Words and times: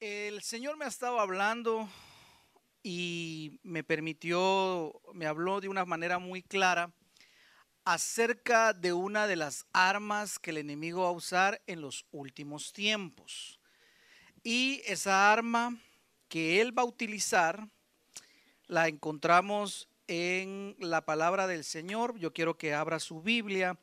El 0.00 0.42
Señor 0.42 0.76
me 0.76 0.84
ha 0.84 0.88
estado 0.88 1.18
hablando 1.18 1.88
y 2.84 3.58
me 3.64 3.82
permitió, 3.82 4.92
me 5.12 5.26
habló 5.26 5.60
de 5.60 5.68
una 5.68 5.84
manera 5.84 6.20
muy 6.20 6.40
clara 6.40 6.92
acerca 7.84 8.72
de 8.72 8.92
una 8.92 9.26
de 9.26 9.34
las 9.34 9.66
armas 9.72 10.38
que 10.38 10.50
el 10.50 10.58
enemigo 10.58 11.02
va 11.02 11.08
a 11.08 11.12
usar 11.12 11.60
en 11.66 11.80
los 11.80 12.06
últimos 12.12 12.72
tiempos. 12.72 13.58
Y 14.44 14.82
esa 14.86 15.32
arma 15.32 15.76
que 16.28 16.60
él 16.60 16.78
va 16.78 16.82
a 16.82 16.86
utilizar 16.86 17.66
la 18.68 18.86
encontramos 18.86 19.88
en 20.06 20.76
la 20.78 21.04
palabra 21.04 21.48
del 21.48 21.64
Señor. 21.64 22.16
Yo 22.20 22.32
quiero 22.32 22.56
que 22.56 22.72
abra 22.72 23.00
su 23.00 23.20
Biblia 23.20 23.76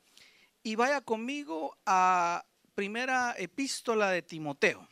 y 0.64 0.76
vaya 0.76 1.02
conmigo 1.02 1.78
a 1.86 2.46
primera 2.74 3.36
epístola 3.38 4.12
de 4.12 4.22
Timoteo 4.22 4.88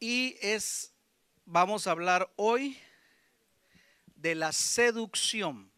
y 0.00 0.36
es, 0.40 0.94
vamos 1.44 1.86
a 1.86 1.90
hablar 1.90 2.32
hoy 2.36 2.78
de 4.16 4.34
la 4.34 4.50
seducción. 4.50 5.70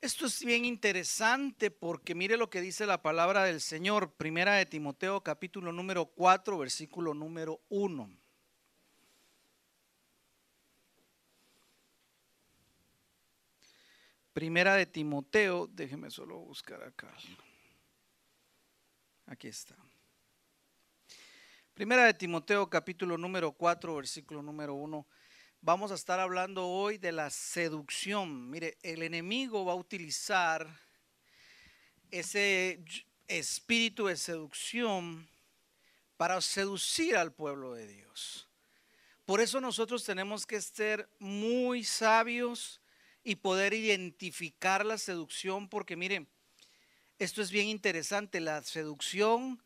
Esto 0.00 0.24
es 0.24 0.42
bien 0.42 0.64
interesante 0.64 1.70
porque 1.70 2.14
mire 2.14 2.38
lo 2.38 2.48
que 2.48 2.62
dice 2.62 2.86
la 2.86 3.02
palabra 3.02 3.44
del 3.44 3.60
Señor, 3.60 4.14
primera 4.14 4.54
de 4.54 4.64
Timoteo 4.64 5.22
capítulo 5.22 5.72
número 5.72 6.06
4, 6.06 6.56
versículo 6.56 7.12
número 7.12 7.60
1. 7.68 8.19
Primera 14.32 14.76
de 14.76 14.86
Timoteo, 14.86 15.66
déjeme 15.66 16.08
solo 16.08 16.38
buscar 16.38 16.80
acá. 16.84 17.12
Aquí 19.26 19.48
está. 19.48 19.74
Primera 21.74 22.04
de 22.04 22.14
Timoteo, 22.14 22.70
capítulo 22.70 23.18
número 23.18 23.50
4, 23.50 23.96
versículo 23.96 24.40
número 24.40 24.74
1. 24.74 25.04
Vamos 25.62 25.90
a 25.90 25.96
estar 25.96 26.20
hablando 26.20 26.64
hoy 26.68 26.96
de 26.96 27.10
la 27.10 27.28
seducción. 27.28 28.48
Mire, 28.48 28.78
el 28.82 29.02
enemigo 29.02 29.64
va 29.64 29.72
a 29.72 29.76
utilizar 29.76 30.68
ese 32.12 32.84
espíritu 33.26 34.06
de 34.06 34.16
seducción 34.16 35.28
para 36.16 36.40
seducir 36.40 37.16
al 37.16 37.32
pueblo 37.32 37.74
de 37.74 37.88
Dios. 37.88 38.48
Por 39.26 39.40
eso 39.40 39.60
nosotros 39.60 40.04
tenemos 40.04 40.46
que 40.46 40.60
ser 40.60 41.08
muy 41.18 41.82
sabios 41.82 42.80
y 43.22 43.36
poder 43.36 43.74
identificar 43.74 44.84
la 44.84 44.98
seducción, 44.98 45.68
porque 45.68 45.96
miren, 45.96 46.28
esto 47.18 47.42
es 47.42 47.50
bien 47.50 47.68
interesante, 47.68 48.40
la 48.40 48.62
seducción, 48.62 49.62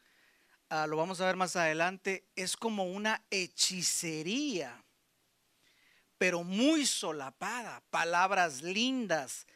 ah, 0.70 0.86
lo 0.86 0.96
vamos 0.96 1.20
a 1.20 1.26
ver 1.26 1.36
más 1.36 1.54
adelante, 1.56 2.24
es 2.34 2.56
como 2.56 2.84
una 2.84 3.24
hechicería, 3.30 4.84
pero 6.18 6.42
muy 6.42 6.86
solapada, 6.86 7.82
palabras 7.90 8.62
lindas, 8.62 9.46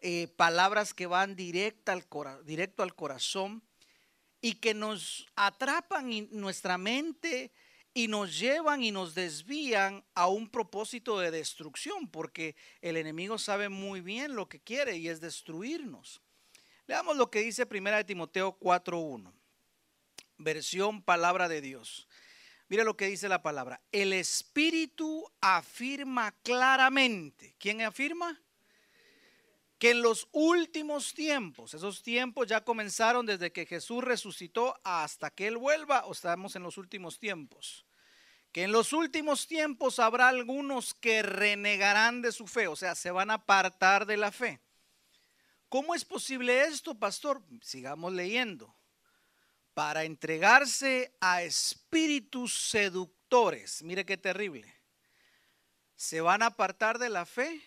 eh, 0.00 0.28
palabras 0.36 0.94
que 0.94 1.06
van 1.06 1.36
directa 1.36 1.92
al 1.92 2.06
directo 2.44 2.82
al 2.82 2.94
corazón 2.94 3.62
y 4.40 4.54
que 4.54 4.72
nos 4.72 5.26
atrapan 5.36 6.28
nuestra 6.30 6.78
mente 6.78 7.52
y 7.92 8.08
nos 8.08 8.38
llevan 8.38 8.82
y 8.82 8.92
nos 8.92 9.14
desvían 9.14 10.04
a 10.14 10.28
un 10.28 10.48
propósito 10.48 11.18
de 11.18 11.30
destrucción, 11.30 12.08
porque 12.08 12.54
el 12.80 12.96
enemigo 12.96 13.38
sabe 13.38 13.68
muy 13.68 14.00
bien 14.00 14.34
lo 14.34 14.48
que 14.48 14.60
quiere 14.60 14.96
y 14.96 15.08
es 15.08 15.20
destruirnos. 15.20 16.20
Leamos 16.86 17.16
lo 17.16 17.30
que 17.30 17.40
dice 17.40 17.66
1 17.68 18.06
Timoteo 18.06 18.58
4.1, 18.58 19.32
versión 20.38 21.02
palabra 21.02 21.48
de 21.48 21.60
Dios. 21.60 22.08
Mire 22.68 22.84
lo 22.84 22.96
que 22.96 23.06
dice 23.06 23.28
la 23.28 23.42
palabra. 23.42 23.80
El 23.90 24.12
Espíritu 24.12 25.28
afirma 25.40 26.30
claramente. 26.42 27.56
¿Quién 27.58 27.80
afirma? 27.80 28.40
Que 29.76 29.90
en 29.90 30.02
los 30.02 30.28
últimos 30.30 31.12
tiempos, 31.14 31.74
esos 31.74 32.02
tiempos 32.02 32.46
ya 32.46 32.62
comenzaron 32.62 33.26
desde 33.26 33.50
que 33.50 33.66
Jesús 33.66 34.04
resucitó 34.04 34.78
hasta 34.84 35.30
que 35.30 35.48
Él 35.48 35.56
vuelva, 35.56 36.04
o 36.06 36.12
estamos 36.12 36.54
en 36.54 36.62
los 36.62 36.78
últimos 36.78 37.18
tiempos 37.18 37.84
que 38.52 38.64
en 38.64 38.72
los 38.72 38.92
últimos 38.92 39.46
tiempos 39.46 39.98
habrá 39.98 40.28
algunos 40.28 40.94
que 40.94 41.22
renegarán 41.22 42.20
de 42.22 42.32
su 42.32 42.46
fe, 42.46 42.66
o 42.66 42.76
sea, 42.76 42.94
se 42.94 43.10
van 43.10 43.30
a 43.30 43.34
apartar 43.34 44.06
de 44.06 44.16
la 44.16 44.32
fe. 44.32 44.60
¿Cómo 45.68 45.94
es 45.94 46.04
posible 46.04 46.64
esto, 46.64 46.98
pastor? 46.98 47.40
Sigamos 47.62 48.12
leyendo. 48.12 48.74
Para 49.72 50.02
entregarse 50.02 51.16
a 51.20 51.42
espíritus 51.42 52.70
seductores. 52.70 53.84
Mire 53.84 54.04
qué 54.04 54.16
terrible. 54.16 54.74
Se 55.94 56.20
van 56.20 56.42
a 56.42 56.46
apartar 56.46 56.98
de 56.98 57.08
la 57.08 57.24
fe 57.24 57.62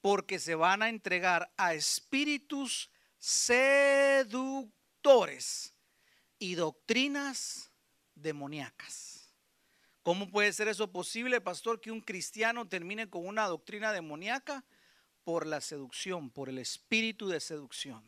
porque 0.00 0.38
se 0.38 0.54
van 0.54 0.82
a 0.82 0.88
entregar 0.88 1.52
a 1.56 1.74
espíritus 1.74 2.92
seductores 3.18 4.64
y 6.38 6.54
doctrinas 6.54 7.72
demoníacas. 8.14 9.19
¿Cómo 10.02 10.30
puede 10.30 10.52
ser 10.52 10.68
eso 10.68 10.90
posible, 10.90 11.40
pastor, 11.40 11.80
que 11.80 11.90
un 11.90 12.00
cristiano 12.00 12.66
termine 12.66 13.10
con 13.10 13.26
una 13.26 13.46
doctrina 13.46 13.92
demoníaca? 13.92 14.64
Por 15.24 15.46
la 15.46 15.60
seducción, 15.60 16.30
por 16.30 16.48
el 16.48 16.58
espíritu 16.58 17.28
de 17.28 17.40
seducción. 17.40 18.02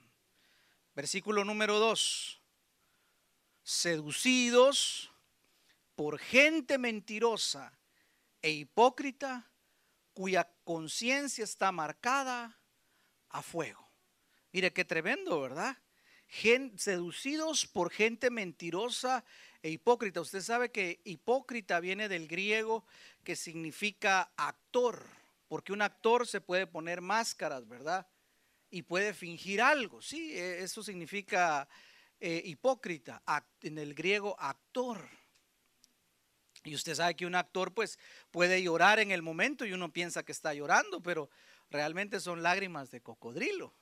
Versículo 0.94 1.44
número 1.44 1.78
2. 1.78 2.40
Seducidos 3.62 5.12
por 5.94 6.18
gente 6.18 6.78
mentirosa 6.78 7.78
e 8.40 8.50
hipócrita 8.50 9.50
cuya 10.14 10.50
conciencia 10.64 11.44
está 11.44 11.70
marcada 11.72 12.58
a 13.28 13.42
fuego. 13.42 13.88
Mire 14.52 14.72
qué 14.72 14.84
tremendo, 14.84 15.40
¿verdad? 15.40 15.76
seducidos 16.76 17.66
por 17.66 17.90
gente 17.90 18.30
mentirosa 18.30 19.22
e 19.62 19.70
hipócrita. 19.70 20.20
Usted 20.20 20.40
sabe 20.40 20.70
que 20.70 21.00
hipócrita 21.04 21.80
viene 21.80 22.08
del 22.08 22.26
griego 22.26 22.84
que 23.24 23.36
significa 23.36 24.32
actor, 24.36 25.06
porque 25.48 25.72
un 25.72 25.82
actor 25.82 26.26
se 26.26 26.40
puede 26.40 26.66
poner 26.66 27.00
máscaras, 27.00 27.68
¿verdad? 27.68 28.06
Y 28.70 28.82
puede 28.82 29.14
fingir 29.14 29.62
algo, 29.62 30.02
sí, 30.02 30.32
e, 30.32 30.62
eso 30.62 30.82
significa 30.82 31.68
eh, 32.20 32.42
hipócrita, 32.44 33.22
en 33.62 33.78
el 33.78 33.94
griego 33.94 34.36
actor. 34.38 35.08
Y 36.64 36.74
usted 36.74 36.94
sabe 36.94 37.16
que 37.16 37.26
un 37.26 37.34
actor 37.34 37.74
pues 37.74 37.98
puede 38.30 38.62
llorar 38.62 39.00
en 39.00 39.10
el 39.10 39.22
momento 39.22 39.64
y 39.66 39.72
uno 39.72 39.92
piensa 39.92 40.22
que 40.22 40.32
está 40.32 40.54
llorando, 40.54 41.02
pero 41.02 41.28
realmente 41.70 42.20
son 42.20 42.42
lágrimas 42.42 42.90
de 42.90 43.00
cocodrilo. 43.00 43.74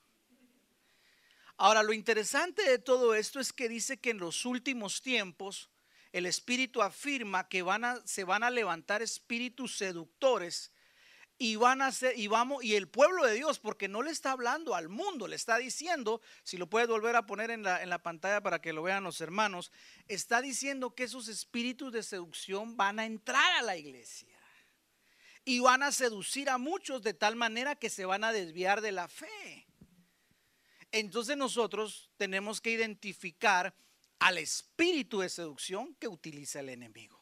Ahora, 1.62 1.82
lo 1.82 1.92
interesante 1.92 2.62
de 2.62 2.78
todo 2.78 3.14
esto 3.14 3.38
es 3.38 3.52
que 3.52 3.68
dice 3.68 3.98
que 3.98 4.08
en 4.08 4.18
los 4.18 4.46
últimos 4.46 5.02
tiempos 5.02 5.68
el 6.10 6.24
Espíritu 6.24 6.80
afirma 6.80 7.50
que 7.50 7.62
se 8.06 8.24
van 8.24 8.44
a 8.44 8.50
levantar 8.50 9.02
espíritus 9.02 9.76
seductores 9.76 10.72
y 11.36 11.56
van 11.56 11.82
a 11.82 11.92
ser, 11.92 12.18
y 12.18 12.28
vamos, 12.28 12.64
y 12.64 12.76
el 12.76 12.88
pueblo 12.88 13.26
de 13.26 13.34
Dios, 13.34 13.58
porque 13.58 13.88
no 13.88 14.00
le 14.00 14.10
está 14.10 14.32
hablando 14.32 14.74
al 14.74 14.88
mundo, 14.88 15.28
le 15.28 15.36
está 15.36 15.58
diciendo, 15.58 16.22
si 16.44 16.56
lo 16.56 16.66
puedes 16.66 16.88
volver 16.88 17.14
a 17.14 17.26
poner 17.26 17.50
en 17.50 17.62
la, 17.62 17.82
en 17.82 17.90
la 17.90 18.02
pantalla 18.02 18.40
para 18.40 18.62
que 18.62 18.72
lo 18.72 18.82
vean 18.82 19.04
los 19.04 19.20
hermanos, 19.20 19.70
está 20.08 20.40
diciendo 20.40 20.94
que 20.94 21.04
esos 21.04 21.28
espíritus 21.28 21.92
de 21.92 22.02
seducción 22.02 22.78
van 22.78 23.00
a 23.00 23.04
entrar 23.04 23.58
a 23.58 23.62
la 23.62 23.76
iglesia 23.76 24.34
y 25.44 25.60
van 25.60 25.82
a 25.82 25.92
seducir 25.92 26.48
a 26.48 26.56
muchos 26.56 27.02
de 27.02 27.12
tal 27.12 27.36
manera 27.36 27.76
que 27.76 27.90
se 27.90 28.06
van 28.06 28.24
a 28.24 28.32
desviar 28.32 28.80
de 28.80 28.92
la 28.92 29.08
fe. 29.08 29.66
Entonces 30.92 31.36
nosotros 31.36 32.10
tenemos 32.16 32.60
que 32.60 32.70
identificar 32.70 33.74
al 34.18 34.38
espíritu 34.38 35.20
de 35.20 35.28
seducción 35.28 35.94
que 35.94 36.08
utiliza 36.08 36.60
el 36.60 36.68
enemigo. 36.68 37.20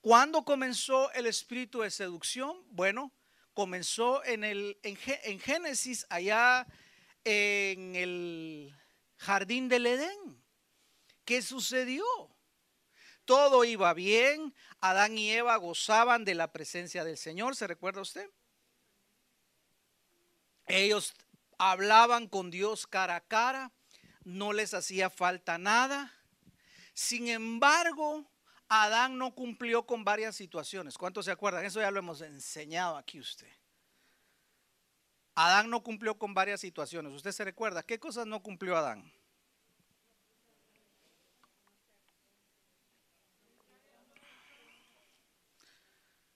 ¿Cuándo 0.00 0.44
comenzó 0.44 1.12
el 1.12 1.26
espíritu 1.26 1.82
de 1.82 1.90
seducción? 1.90 2.64
Bueno, 2.70 3.12
comenzó 3.54 4.24
en, 4.24 4.44
el, 4.44 4.78
en, 4.82 5.38
Génesis, 5.38 6.06
allá 6.08 6.66
en 7.24 7.94
el 7.94 8.74
jardín 9.18 9.68
del 9.68 9.86
Edén. 9.86 10.42
¿Qué 11.24 11.42
sucedió? 11.42 12.04
Todo 13.24 13.64
iba 13.64 13.94
bien, 13.94 14.52
Adán 14.80 15.16
y 15.16 15.30
Eva 15.30 15.56
gozaban 15.56 16.24
de 16.24 16.34
la 16.34 16.50
presencia 16.50 17.04
del 17.04 17.16
Señor, 17.16 17.54
¿se 17.54 17.68
recuerda 17.68 18.00
usted? 18.00 18.28
Ellos 20.66 21.14
hablaban 21.70 22.26
con 22.26 22.50
Dios 22.50 22.88
cara 22.88 23.14
a 23.14 23.20
cara, 23.20 23.70
no 24.24 24.52
les 24.52 24.74
hacía 24.74 25.10
falta 25.10 25.58
nada. 25.58 26.12
Sin 26.92 27.28
embargo, 27.28 28.28
Adán 28.68 29.16
no 29.16 29.32
cumplió 29.32 29.86
con 29.86 30.02
varias 30.02 30.34
situaciones. 30.34 30.98
¿Cuántos 30.98 31.26
se 31.26 31.30
acuerdan? 31.30 31.64
Eso 31.64 31.80
ya 31.80 31.92
lo 31.92 32.00
hemos 32.00 32.20
enseñado 32.20 32.96
aquí 32.96 33.20
usted. 33.20 33.48
Adán 35.36 35.70
no 35.70 35.84
cumplió 35.84 36.18
con 36.18 36.34
varias 36.34 36.60
situaciones. 36.60 37.12
¿Usted 37.12 37.30
se 37.30 37.44
recuerda? 37.44 37.84
¿Qué 37.84 38.00
cosas 38.00 38.26
no 38.26 38.42
cumplió 38.42 38.76
Adán? 38.76 39.12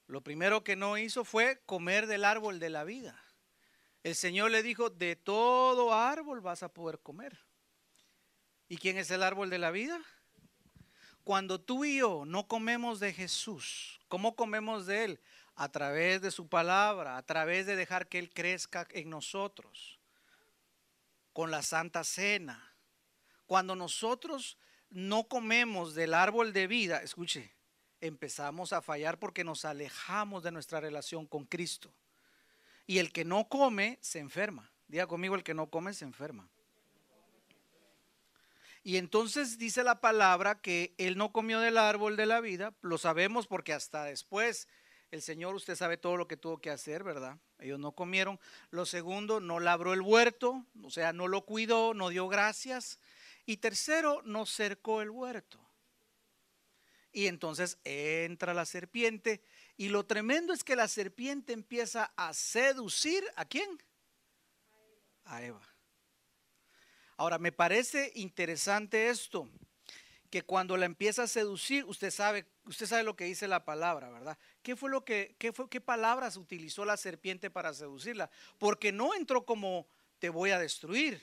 Lo 0.07 0.21
primero 0.21 0.63
que 0.63 0.77
no 0.77 0.97
hizo 0.97 1.25
fue 1.25 1.61
comer 1.65 2.07
del 2.07 2.23
árbol 2.23 2.59
de 2.59 2.69
la 2.69 2.85
vida. 2.85 3.26
El 4.07 4.15
Señor 4.15 4.51
le 4.51 4.63
dijo, 4.63 4.89
de 4.89 5.17
todo 5.17 5.93
árbol 5.93 6.39
vas 6.39 6.63
a 6.63 6.69
poder 6.69 6.97
comer. 6.99 7.37
¿Y 8.69 8.77
quién 8.77 8.97
es 8.97 9.11
el 9.11 9.21
árbol 9.21 9.49
de 9.49 9.57
la 9.57 9.69
vida? 9.69 10.01
Cuando 11.25 11.59
tú 11.59 11.83
y 11.83 11.97
yo 11.97 12.23
no 12.25 12.47
comemos 12.47 13.01
de 13.01 13.11
Jesús, 13.11 13.99
¿cómo 14.07 14.37
comemos 14.37 14.85
de 14.85 15.03
Él? 15.03 15.19
A 15.55 15.67
través 15.73 16.21
de 16.21 16.31
su 16.31 16.47
palabra, 16.47 17.17
a 17.17 17.25
través 17.25 17.65
de 17.65 17.75
dejar 17.75 18.07
que 18.07 18.17
Él 18.17 18.29
crezca 18.33 18.87
en 18.91 19.09
nosotros, 19.09 19.99
con 21.33 21.51
la 21.51 21.61
Santa 21.61 22.05
Cena. 22.05 22.77
Cuando 23.45 23.75
nosotros 23.75 24.57
no 24.89 25.27
comemos 25.27 25.95
del 25.95 26.13
árbol 26.13 26.53
de 26.53 26.67
vida, 26.67 27.03
escuche, 27.03 27.53
empezamos 27.99 28.71
a 28.71 28.81
fallar 28.81 29.19
porque 29.19 29.43
nos 29.43 29.65
alejamos 29.65 30.43
de 30.43 30.51
nuestra 30.51 30.79
relación 30.79 31.25
con 31.27 31.43
Cristo. 31.43 31.93
Y 32.87 32.97
el 32.97 33.11
que 33.11 33.25
no 33.25 33.47
come 33.47 33.99
se 34.01 34.17
enferma. 34.17 34.71
Diga 34.87 35.05
conmigo, 35.05 35.35
el 35.35 35.43
que 35.43 35.53
no 35.53 35.69
come 35.69 35.93
se 35.93 36.05
enferma. 36.05 36.49
Y 38.81 38.97
entonces 38.97 39.57
dice 39.57 39.83
la 39.83 40.01
palabra 40.01 40.61
que 40.61 40.95
él 40.97 41.17
no 41.17 41.31
comió 41.31 41.59
del 41.59 41.77
árbol 41.77 42.15
de 42.15 42.25
la 42.25 42.39
vida. 42.39 42.73
Lo 42.81 42.97
sabemos 42.97 43.45
porque 43.45 43.73
hasta 43.73 44.05
después 44.05 44.67
el 45.09 45.21
Señor, 45.21 45.55
usted 45.55 45.75
sabe 45.75 45.97
todo 45.97 46.17
lo 46.17 46.27
que 46.27 46.35
tuvo 46.35 46.59
que 46.59 46.69
hacer, 46.69 47.03
¿verdad? 47.03 47.37
Ellos 47.59 47.79
no 47.79 47.93
comieron. 47.93 48.39
Lo 48.71 48.85
segundo, 48.85 49.39
no 49.39 49.59
labró 49.59 49.93
el 49.93 50.01
huerto, 50.01 50.65
o 50.83 50.89
sea, 50.89 51.13
no 51.13 51.29
lo 51.29 51.45
cuidó, 51.45 51.93
no 51.93 52.09
dio 52.09 52.27
gracias. 52.27 52.99
Y 53.45 53.57
tercero, 53.57 54.21
no 54.25 54.45
cercó 54.45 55.01
el 55.01 55.09
huerto. 55.09 55.59
Y 57.13 57.27
entonces 57.27 57.79
entra 57.85 58.53
la 58.53 58.65
serpiente. 58.65 59.41
Y 59.77 59.89
lo 59.89 60.05
tremendo 60.05 60.53
es 60.53 60.63
que 60.63 60.75
la 60.75 60.87
serpiente 60.87 61.53
empieza 61.53 62.11
a 62.15 62.33
seducir 62.33 63.23
a 63.35 63.45
quién? 63.45 63.69
A 65.23 65.43
Eva. 65.43 65.61
Ahora, 67.15 67.37
me 67.37 67.51
parece 67.51 68.11
interesante 68.15 69.09
esto, 69.09 69.47
que 70.31 70.41
cuando 70.41 70.77
la 70.77 70.85
empieza 70.85 71.23
a 71.23 71.27
seducir, 71.27 71.85
usted 71.85 72.11
sabe, 72.11 72.45
usted 72.65 72.87
sabe 72.87 73.03
lo 73.03 73.15
que 73.15 73.25
dice 73.25 73.47
la 73.47 73.65
palabra, 73.65 74.09
¿verdad? 74.09 74.37
¿Qué 74.63 74.75
fue 74.75 74.89
lo 74.89 75.05
que, 75.05 75.35
qué 75.39 75.53
fue, 75.53 75.69
qué 75.69 75.79
palabras 75.79 76.37
utilizó 76.37 76.83
la 76.83 76.97
serpiente 76.97 77.49
para 77.49 77.73
seducirla? 77.73 78.29
Porque 78.57 78.91
no 78.91 79.13
entró 79.13 79.45
como 79.45 79.87
te 80.19 80.29
voy 80.29 80.51
a 80.51 80.59
destruir. 80.59 81.21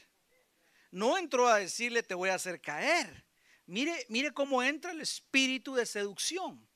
No 0.91 1.19
entró 1.19 1.49
a 1.49 1.59
decirle 1.59 2.05
te 2.05 2.15
voy 2.15 2.31
a 2.31 2.35
hacer 2.35 2.61
caer. 2.61 3.25
Mire, 3.67 4.07
mire 4.09 4.33
cómo 4.33 4.63
entra 4.63 4.93
el 4.93 5.01
espíritu 5.01 5.75
de 5.75 5.87
seducción. 5.87 6.69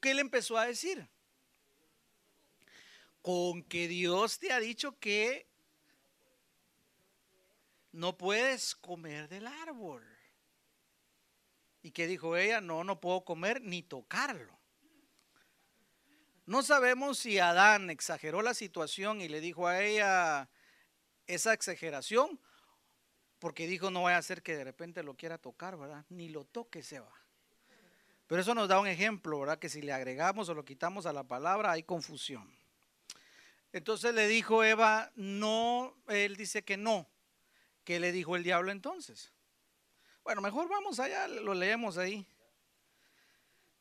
¿Qué 0.00 0.12
le 0.12 0.20
empezó 0.20 0.58
a 0.58 0.66
decir? 0.66 1.08
Con 3.24 3.62
que 3.62 3.88
Dios 3.88 4.38
te 4.38 4.52
ha 4.52 4.60
dicho 4.60 4.98
que 4.98 5.48
no 7.92 8.18
puedes 8.18 8.74
comer 8.74 9.30
del 9.30 9.46
árbol. 9.46 10.06
¿Y 11.80 11.92
qué 11.92 12.06
dijo 12.06 12.36
ella? 12.36 12.60
No, 12.60 12.84
no 12.84 13.00
puedo 13.00 13.24
comer 13.24 13.62
ni 13.62 13.82
tocarlo. 13.82 14.60
No 16.44 16.62
sabemos 16.62 17.18
si 17.18 17.38
Adán 17.38 17.88
exageró 17.88 18.42
la 18.42 18.52
situación 18.52 19.22
y 19.22 19.28
le 19.28 19.40
dijo 19.40 19.66
a 19.66 19.80
ella 19.80 20.50
esa 21.26 21.54
exageración 21.54 22.38
porque 23.38 23.66
dijo, 23.66 23.90
no 23.90 24.02
vaya 24.02 24.18
a 24.18 24.22
ser 24.22 24.42
que 24.42 24.54
de 24.54 24.64
repente 24.64 25.02
lo 25.02 25.16
quiera 25.16 25.38
tocar, 25.38 25.78
¿verdad? 25.78 26.04
Ni 26.10 26.28
lo 26.28 26.44
toque, 26.44 26.82
se 26.82 27.00
va. 27.00 27.24
Pero 28.26 28.42
eso 28.42 28.54
nos 28.54 28.68
da 28.68 28.78
un 28.80 28.86
ejemplo, 28.86 29.40
¿verdad? 29.40 29.58
Que 29.58 29.70
si 29.70 29.80
le 29.80 29.94
agregamos 29.94 30.50
o 30.50 30.54
lo 30.54 30.66
quitamos 30.66 31.06
a 31.06 31.14
la 31.14 31.24
palabra, 31.24 31.72
hay 31.72 31.84
confusión. 31.84 32.63
Entonces 33.74 34.14
le 34.14 34.28
dijo 34.28 34.62
Eva, 34.62 35.10
no, 35.16 35.96
él 36.06 36.36
dice 36.36 36.62
que 36.62 36.76
no. 36.76 37.10
¿Qué 37.82 37.98
le 37.98 38.12
dijo 38.12 38.36
el 38.36 38.44
diablo 38.44 38.70
entonces? 38.70 39.32
Bueno, 40.22 40.40
mejor 40.40 40.68
vamos 40.68 41.00
allá, 41.00 41.26
lo 41.26 41.54
leemos 41.54 41.98
ahí. 41.98 42.24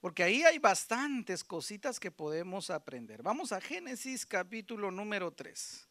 Porque 0.02 0.24
ahí 0.24 0.42
hay 0.42 0.58
bastantes 0.58 1.44
cositas 1.44 2.00
que 2.00 2.10
podemos 2.10 2.72
aprender. 2.72 3.22
Vamos 3.22 3.52
a 3.52 3.62
Génesis 3.62 4.26
capítulo 4.26 4.90
número 4.90 5.32
3. 5.32 5.88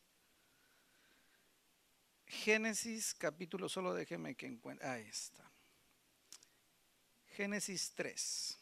Génesis 2.26 3.14
capítulo, 3.14 3.68
solo 3.68 3.94
déjeme 3.94 4.34
que 4.34 4.46
encuentre. 4.46 4.84
Ahí 4.84 5.06
está. 5.06 5.48
Génesis 7.36 7.92
3. 7.94 8.61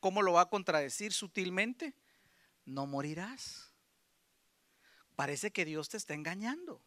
cómo 0.00 0.22
lo 0.22 0.32
va 0.32 0.42
a 0.42 0.48
contradecir 0.48 1.12
sutilmente, 1.12 1.94
no 2.64 2.86
morirás. 2.86 3.72
Parece 5.14 5.50
que 5.50 5.64
Dios 5.64 5.88
te 5.88 5.96
está 5.96 6.14
engañando. 6.14 6.82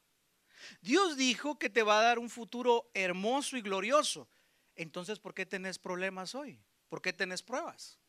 Dios 0.81 1.17
dijo 1.17 1.57
que 1.59 1.69
te 1.69 1.83
va 1.83 1.99
a 1.99 2.03
dar 2.03 2.19
un 2.19 2.29
futuro 2.29 2.89
hermoso 2.93 3.57
y 3.57 3.61
glorioso. 3.61 4.27
Entonces, 4.75 5.19
¿por 5.19 5.33
qué 5.33 5.45
tenés 5.45 5.77
problemas 5.77 6.35
hoy? 6.35 6.59
¿Por 6.89 7.01
qué 7.01 7.13
tenés 7.13 7.43
pruebas? 7.43 7.99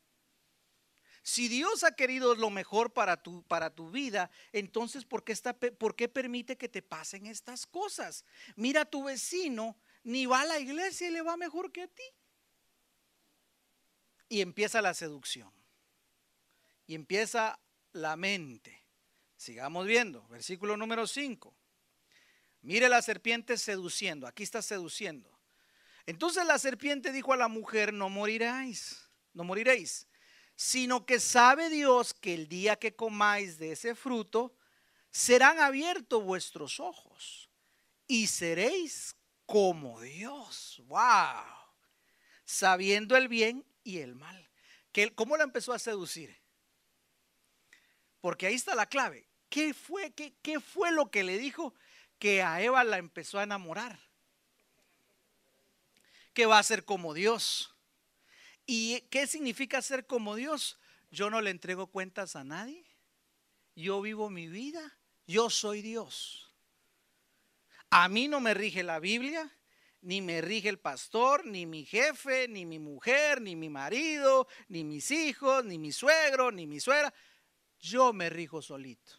Si 1.21 1.47
Dios 1.47 1.83
ha 1.83 1.95
querido 1.95 2.35
lo 2.35 2.51
mejor 2.51 2.93
para 2.93 3.21
tu, 3.21 3.41
para 3.43 3.73
tu 3.73 3.89
vida, 3.89 4.29
entonces 4.51 5.05
¿por 5.05 5.23
qué, 5.23 5.31
está, 5.31 5.57
¿por 5.57 5.95
qué 5.95 6.07
permite 6.07 6.55
que 6.55 6.69
te 6.69 6.83
pasen 6.83 7.25
estas 7.25 7.65
cosas? 7.65 8.25
Mira 8.55 8.81
a 8.81 8.85
tu 8.85 9.05
vecino, 9.05 9.75
ni 10.03 10.27
va 10.27 10.41
a 10.41 10.45
la 10.45 10.59
iglesia 10.59 11.07
y 11.07 11.11
le 11.11 11.23
va 11.23 11.35
mejor 11.35 11.71
que 11.71 11.81
a 11.81 11.87
ti. 11.87 12.03
Y 14.29 14.41
empieza 14.41 14.81
la 14.81 14.93
seducción. 14.93 15.51
Y 16.87 16.95
empieza 16.95 17.59
la 17.93 18.15
mente. 18.15 18.83
Sigamos 19.37 19.85
viendo, 19.85 20.27
versículo 20.27 20.77
número 20.77 21.07
5. 21.07 21.53
Mire 22.61 22.89
la 22.89 23.01
serpiente 23.01 23.57
seduciendo, 23.57 24.27
aquí 24.27 24.43
está 24.43 24.61
seduciendo. 24.61 25.29
Entonces 26.05 26.45
la 26.45 26.57
serpiente 26.57 27.11
dijo 27.11 27.33
a 27.33 27.37
la 27.37 27.47
mujer, 27.47 27.93
no 27.93 28.09
moriráis, 28.09 29.09
no 29.33 29.43
moriréis 29.43 30.07
sino 30.55 31.05
que 31.05 31.19
sabe 31.19 31.69
Dios 31.69 32.13
que 32.13 32.33
el 32.33 32.47
día 32.47 32.77
que 32.77 32.95
comáis 32.95 33.57
de 33.57 33.73
ese 33.73 33.93
fruto, 33.93 34.55
serán 35.11 35.59
abiertos 35.59 36.23
vuestros 36.23 36.79
ojos 36.79 37.49
y 38.07 38.27
seréis 38.27 39.15
como 39.45 39.99
Dios. 40.01 40.81
¡Wow! 40.87 41.43
Sabiendo 42.45 43.15
el 43.17 43.27
bien 43.27 43.65
y 43.85 43.99
el 43.99 44.15
mal. 44.15 44.49
¿Cómo 45.15 45.37
la 45.37 45.43
empezó 45.43 45.71
a 45.71 45.79
seducir? 45.79 46.37
Porque 48.19 48.47
ahí 48.47 48.55
está 48.55 48.75
la 48.75 48.87
clave. 48.87 49.25
¿Qué 49.49 49.73
fue, 49.73 50.11
qué, 50.11 50.33
qué 50.41 50.59
fue 50.59 50.91
lo 50.91 51.09
que 51.11 51.23
le 51.23 51.37
dijo 51.37 51.73
que 52.19 52.41
a 52.41 52.61
Eva 52.61 52.83
la 52.83 52.97
empezó 52.97 53.39
a 53.39 53.43
enamorar? 53.43 53.97
Que 56.33 56.45
va 56.45 56.59
a 56.59 56.63
ser 56.63 56.83
como 56.83 57.13
Dios. 57.13 57.73
¿Y 58.65 59.01
qué 59.11 59.27
significa 59.27 59.81
ser 59.81 60.05
como 60.07 60.35
Dios? 60.35 60.77
Yo 61.11 61.29
no 61.29 61.39
le 61.39 61.51
entrego 61.51 61.87
cuentas 61.87 62.35
a 62.35 62.43
nadie. 62.43 62.83
Yo 63.75 64.01
vivo 64.01 64.29
mi 64.29 64.47
vida. 64.47 64.97
Yo 65.27 65.49
soy 65.49 65.81
Dios. 65.81 66.51
A 67.89 68.09
mí 68.09 68.27
no 68.27 68.39
me 68.39 68.53
rige 68.53 68.83
la 68.83 68.99
Biblia, 68.99 69.49
ni 70.05 70.21
me 70.21 70.39
rige 70.39 70.69
el 70.69 70.77
pastor, 70.77 71.45
ni 71.45 71.65
mi 71.65 71.83
jefe, 71.83 72.47
ni 72.47 72.63
mi 72.65 72.77
mujer, 72.77 73.41
ni 73.41 73.55
mi 73.55 73.69
marido, 73.69 74.47
ni 74.67 74.83
mis 74.83 75.09
hijos, 75.09 75.65
ni 75.65 75.79
mi 75.79 75.91
suegro, 75.91 76.51
ni 76.51 76.67
mi 76.67 76.79
suegra. 76.79 77.11
Yo 77.79 78.13
me 78.13 78.29
rijo 78.29 78.61
solito, 78.61 79.13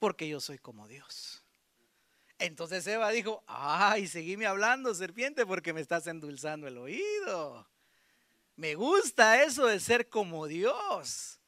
porque 0.00 0.28
yo 0.28 0.40
soy 0.40 0.58
como 0.58 0.88
Dios. 0.88 1.44
Entonces 2.38 2.84
Eva 2.88 3.10
dijo, 3.10 3.44
ay, 3.46 4.08
seguime 4.08 4.46
hablando, 4.46 4.92
serpiente, 4.92 5.46
porque 5.46 5.72
me 5.72 5.80
estás 5.80 6.06
endulzando 6.08 6.66
el 6.66 6.78
oído. 6.78 7.68
Me 8.56 8.74
gusta 8.74 9.44
eso 9.44 9.66
de 9.66 9.78
ser 9.78 10.08
como 10.08 10.48
Dios. 10.48 11.40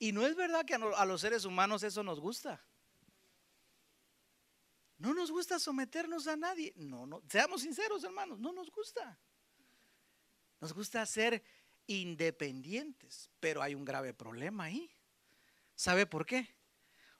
Y 0.00 0.10
no 0.10 0.26
es 0.26 0.34
verdad 0.34 0.64
que 0.64 0.74
a 0.74 1.06
los 1.06 1.20
seres 1.20 1.44
humanos 1.44 1.84
eso 1.84 2.02
nos 2.02 2.18
gusta. 2.18 2.60
No 5.02 5.12
nos 5.14 5.32
gusta 5.32 5.58
someternos 5.58 6.28
a 6.28 6.36
nadie. 6.36 6.72
No, 6.76 7.06
no, 7.06 7.22
seamos 7.28 7.62
sinceros, 7.62 8.04
hermanos, 8.04 8.38
no 8.38 8.52
nos 8.52 8.70
gusta. 8.70 9.18
Nos 10.60 10.72
gusta 10.72 11.04
ser 11.06 11.42
independientes, 11.88 13.28
pero 13.40 13.62
hay 13.62 13.74
un 13.74 13.84
grave 13.84 14.14
problema 14.14 14.62
ahí. 14.62 14.88
¿Sabe 15.74 16.06
por 16.06 16.24
qué? 16.24 16.54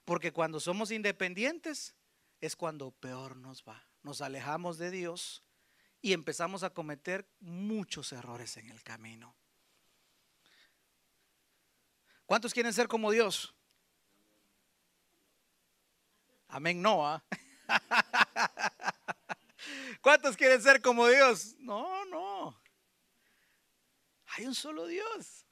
Porque 0.05 0.31
cuando 0.31 0.61
somos 0.61 0.91
independientes 0.91 1.93
es 2.39 2.55
cuando 2.55 2.91
peor 2.91 3.35
nos 3.35 3.65
va. 3.65 3.85
Nos 4.01 4.21
alejamos 4.21 4.77
de 4.77 4.89
Dios 4.89 5.43
y 6.01 6.13
empezamos 6.13 6.63
a 6.63 6.69
cometer 6.69 7.27
muchos 7.41 8.13
errores 8.13 8.55
en 8.55 8.69
el 8.69 8.81
camino. 8.81 9.35
¿Cuántos 12.25 12.53
quieren 12.53 12.71
ser 12.71 12.87
como 12.87 13.11
Dios? 13.11 13.53
Amén, 16.47 16.81
Noah. 16.81 17.21
¿Cuántos 20.01 20.35
quieren 20.35 20.61
ser 20.61 20.81
como 20.81 21.07
Dios? 21.07 21.55
No, 21.59 22.05
no. 22.05 22.59
Hay 24.27 24.45
un 24.45 24.55
solo 24.55 24.87
Dios. 24.87 25.45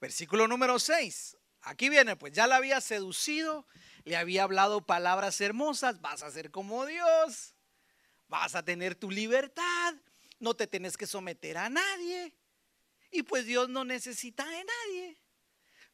Versículo 0.00 0.46
número 0.46 0.78
6. 0.78 1.36
Aquí 1.62 1.88
viene, 1.88 2.16
pues 2.16 2.32
ya 2.32 2.46
la 2.46 2.56
había 2.56 2.80
seducido, 2.80 3.66
le 4.04 4.16
había 4.16 4.44
hablado 4.44 4.86
palabras 4.86 5.40
hermosas, 5.40 6.00
vas 6.00 6.22
a 6.22 6.30
ser 6.30 6.52
como 6.52 6.86
Dios, 6.86 7.56
vas 8.28 8.54
a 8.54 8.64
tener 8.64 8.94
tu 8.94 9.10
libertad, 9.10 9.94
no 10.38 10.54
te 10.54 10.68
tienes 10.68 10.96
que 10.96 11.08
someter 11.08 11.58
a 11.58 11.68
nadie. 11.68 12.36
Y 13.10 13.24
pues 13.24 13.46
Dios 13.46 13.68
no 13.68 13.84
necesita 13.84 14.46
de 14.46 14.64
nadie. 14.64 15.18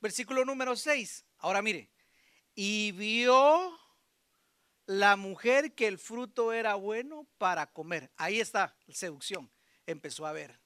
Versículo 0.00 0.44
número 0.44 0.76
6. 0.76 1.24
Ahora 1.38 1.62
mire, 1.62 1.90
y 2.54 2.92
vio 2.92 3.78
la 4.86 5.16
mujer 5.16 5.74
que 5.74 5.86
el 5.86 5.98
fruto 5.98 6.52
era 6.52 6.74
bueno 6.74 7.26
para 7.38 7.72
comer. 7.72 8.10
Ahí 8.16 8.40
está, 8.40 8.76
seducción. 8.88 9.50
Empezó 9.86 10.26
a 10.26 10.32
ver. 10.32 10.60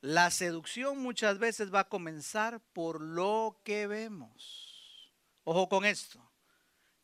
La 0.00 0.30
seducción 0.30 0.98
muchas 0.98 1.38
veces 1.38 1.74
va 1.74 1.80
a 1.80 1.88
comenzar 1.88 2.60
por 2.72 3.00
lo 3.00 3.60
que 3.64 3.86
vemos. 3.86 5.12
Ojo 5.44 5.68
con 5.68 5.84
esto. 5.84 6.22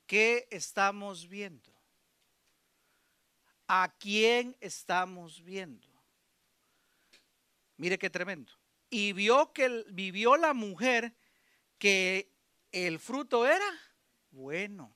¿Qué 0.07 0.47
estamos 0.51 1.29
viendo? 1.29 1.73
¿A 3.67 3.93
quién 3.99 4.57
estamos 4.61 5.43
viendo? 5.43 5.89
Mire 7.77 7.99
qué 7.99 8.11
tremendo. 8.11 8.53
Y 8.91 9.13
vio 9.13 9.53
que 9.53 9.85
vivió 9.89 10.37
la 10.37 10.53
mujer 10.53 11.17
que 11.79 12.31
el 12.71 13.01
fruto 13.01 13.47
era 13.47 13.67
bueno. 14.35 14.95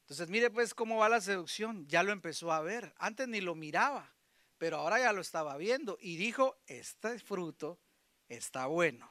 Entonces, 0.00 0.28
mire 0.28 0.50
pues 0.50 0.72
cómo 0.72 0.98
va 0.98 1.08
la 1.08 1.20
seducción. 1.20 1.86
Ya 1.88 2.02
lo 2.02 2.12
empezó 2.12 2.52
a 2.52 2.60
ver. 2.60 2.94
Antes 2.96 3.26
ni 3.28 3.40
lo 3.40 3.54
miraba, 3.54 4.14
pero 4.56 4.78
ahora 4.78 5.00
ya 5.00 5.12
lo 5.12 5.20
estaba 5.20 5.56
viendo 5.56 5.98
y 6.00 6.16
dijo, 6.16 6.56
este 6.66 7.18
fruto 7.18 7.80
está 8.28 8.66
bueno. 8.66 9.10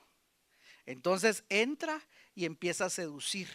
Entonces 0.86 1.44
entra 1.50 2.02
y 2.34 2.46
empieza 2.46 2.86
a 2.86 2.90
seducir 2.90 3.50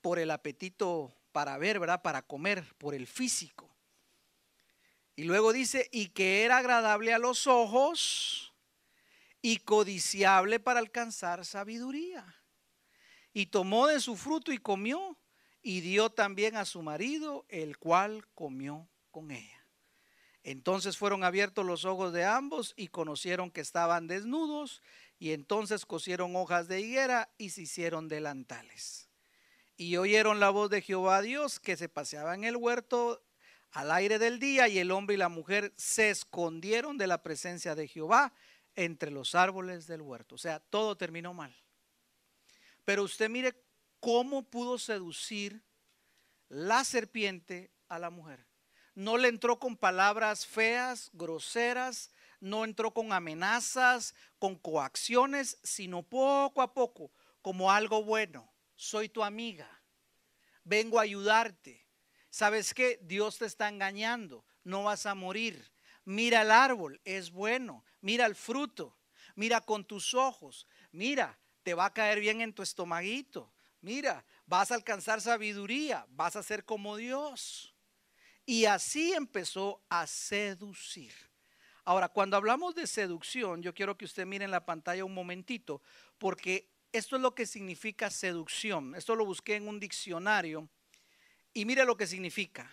por 0.00 0.18
el 0.18 0.30
apetito 0.30 1.12
para 1.32 1.58
ver. 1.58 1.80
Para 2.02 2.22
comer, 2.22 2.64
por 2.78 2.94
el 2.94 3.06
físico. 3.06 3.68
Y 5.16 5.24
luego 5.24 5.52
dice, 5.52 5.88
y 5.92 6.08
que 6.08 6.44
era 6.44 6.58
agradable 6.58 7.12
a 7.12 7.18
los 7.18 7.46
ojos 7.46 8.54
y 9.42 9.58
codiciable 9.58 10.60
para 10.60 10.78
alcanzar 10.78 11.44
sabiduría 11.44 12.41
y 13.32 13.46
tomó 13.46 13.86
de 13.86 14.00
su 14.00 14.16
fruto 14.16 14.52
y 14.52 14.58
comió, 14.58 15.18
y 15.62 15.80
dio 15.80 16.10
también 16.10 16.56
a 16.56 16.64
su 16.64 16.82
marido, 16.82 17.46
el 17.48 17.78
cual 17.78 18.26
comió 18.34 18.88
con 19.10 19.30
ella. 19.30 19.66
Entonces 20.42 20.98
fueron 20.98 21.22
abiertos 21.22 21.64
los 21.64 21.84
ojos 21.84 22.12
de 22.12 22.24
ambos 22.24 22.74
y 22.76 22.88
conocieron 22.88 23.50
que 23.50 23.60
estaban 23.60 24.08
desnudos, 24.08 24.82
y 25.18 25.30
entonces 25.30 25.86
cosieron 25.86 26.34
hojas 26.34 26.66
de 26.66 26.80
higuera 26.80 27.30
y 27.38 27.50
se 27.50 27.62
hicieron 27.62 28.08
delantales. 28.08 29.08
Y 29.76 29.96
oyeron 29.96 30.40
la 30.40 30.50
voz 30.50 30.68
de 30.68 30.82
Jehová 30.82 31.22
Dios 31.22 31.60
que 31.60 31.76
se 31.76 31.88
paseaba 31.88 32.34
en 32.34 32.44
el 32.44 32.56
huerto 32.56 33.22
al 33.70 33.92
aire 33.92 34.18
del 34.18 34.40
día, 34.40 34.66
y 34.68 34.78
el 34.78 34.90
hombre 34.90 35.14
y 35.14 35.18
la 35.18 35.28
mujer 35.28 35.72
se 35.76 36.10
escondieron 36.10 36.98
de 36.98 37.06
la 37.06 37.22
presencia 37.22 37.74
de 37.74 37.86
Jehová 37.86 38.34
entre 38.74 39.10
los 39.10 39.34
árboles 39.34 39.86
del 39.86 40.02
huerto. 40.02 40.34
O 40.34 40.38
sea, 40.38 40.58
todo 40.58 40.96
terminó 40.96 41.32
mal. 41.34 41.54
Pero 42.84 43.04
usted 43.04 43.28
mire 43.28 43.54
cómo 44.00 44.42
pudo 44.42 44.78
seducir 44.78 45.62
la 46.48 46.84
serpiente 46.84 47.70
a 47.88 47.98
la 47.98 48.10
mujer. 48.10 48.46
No 48.94 49.16
le 49.16 49.28
entró 49.28 49.58
con 49.58 49.76
palabras 49.76 50.46
feas, 50.46 51.10
groseras, 51.12 52.10
no 52.40 52.64
entró 52.64 52.92
con 52.92 53.12
amenazas, 53.12 54.14
con 54.38 54.56
coacciones, 54.56 55.58
sino 55.62 56.02
poco 56.02 56.60
a 56.60 56.74
poco, 56.74 57.12
como 57.40 57.70
algo 57.70 58.04
bueno. 58.04 58.52
Soy 58.74 59.08
tu 59.08 59.22
amiga, 59.22 59.68
vengo 60.64 60.98
a 60.98 61.02
ayudarte. 61.02 61.86
¿Sabes 62.30 62.74
qué? 62.74 62.98
Dios 63.02 63.38
te 63.38 63.46
está 63.46 63.68
engañando, 63.68 64.44
no 64.64 64.84
vas 64.84 65.06
a 65.06 65.14
morir. 65.14 65.70
Mira 66.04 66.42
el 66.42 66.50
árbol, 66.50 67.00
es 67.04 67.30
bueno. 67.30 67.84
Mira 68.00 68.26
el 68.26 68.34
fruto, 68.34 68.98
mira 69.36 69.60
con 69.60 69.84
tus 69.84 70.14
ojos. 70.14 70.66
Mira, 70.90 71.38
te 71.62 71.74
va 71.74 71.86
a 71.86 71.92
caer 71.92 72.20
bien 72.20 72.40
en 72.40 72.52
tu 72.52 72.62
estomaguito. 72.62 73.52
Mira, 73.80 74.24
vas 74.46 74.70
a 74.70 74.74
alcanzar 74.74 75.20
sabiduría, 75.20 76.06
vas 76.10 76.36
a 76.36 76.42
ser 76.42 76.64
como 76.64 76.96
Dios. 76.96 77.74
Y 78.46 78.64
así 78.64 79.12
empezó 79.12 79.82
a 79.88 80.06
seducir. 80.06 81.12
Ahora, 81.84 82.08
cuando 82.08 82.36
hablamos 82.36 82.74
de 82.74 82.86
seducción, 82.86 83.62
yo 83.62 83.74
quiero 83.74 83.98
que 83.98 84.04
usted 84.04 84.24
mire 84.24 84.44
en 84.44 84.50
la 84.50 84.64
pantalla 84.64 85.04
un 85.04 85.14
momentito, 85.14 85.82
porque 86.18 86.70
esto 86.92 87.16
es 87.16 87.22
lo 87.22 87.34
que 87.34 87.46
significa 87.46 88.10
seducción. 88.10 88.94
Esto 88.94 89.16
lo 89.16 89.24
busqué 89.24 89.56
en 89.56 89.66
un 89.66 89.80
diccionario 89.80 90.68
y 91.54 91.64
mire 91.64 91.84
lo 91.84 91.96
que 91.96 92.06
significa. 92.06 92.70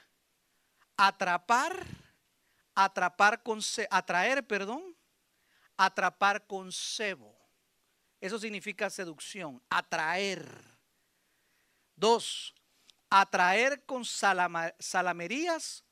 Atrapar, 0.97 1.85
atrapar 2.75 3.41
con, 3.41 3.61
atraer, 3.89 4.45
perdón, 4.45 4.95
atrapar 5.77 6.45
con 6.45 6.71
cebo. 6.71 7.38
Eso 8.21 8.37
significa 8.37 8.89
seducción, 8.89 9.61
atraer. 9.69 10.45
Dos, 11.95 12.53
atraer 13.09 13.83
con 13.85 14.03
salamerías 14.05 15.83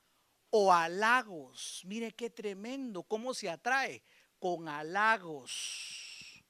o 0.50 0.74
halagos. 0.74 1.82
Mire 1.86 2.12
qué 2.12 2.30
tremendo, 2.30 3.04
cómo 3.04 3.34
se 3.34 3.50
atrae 3.50 4.04
con 4.40 4.68
halagos. 4.68 6.44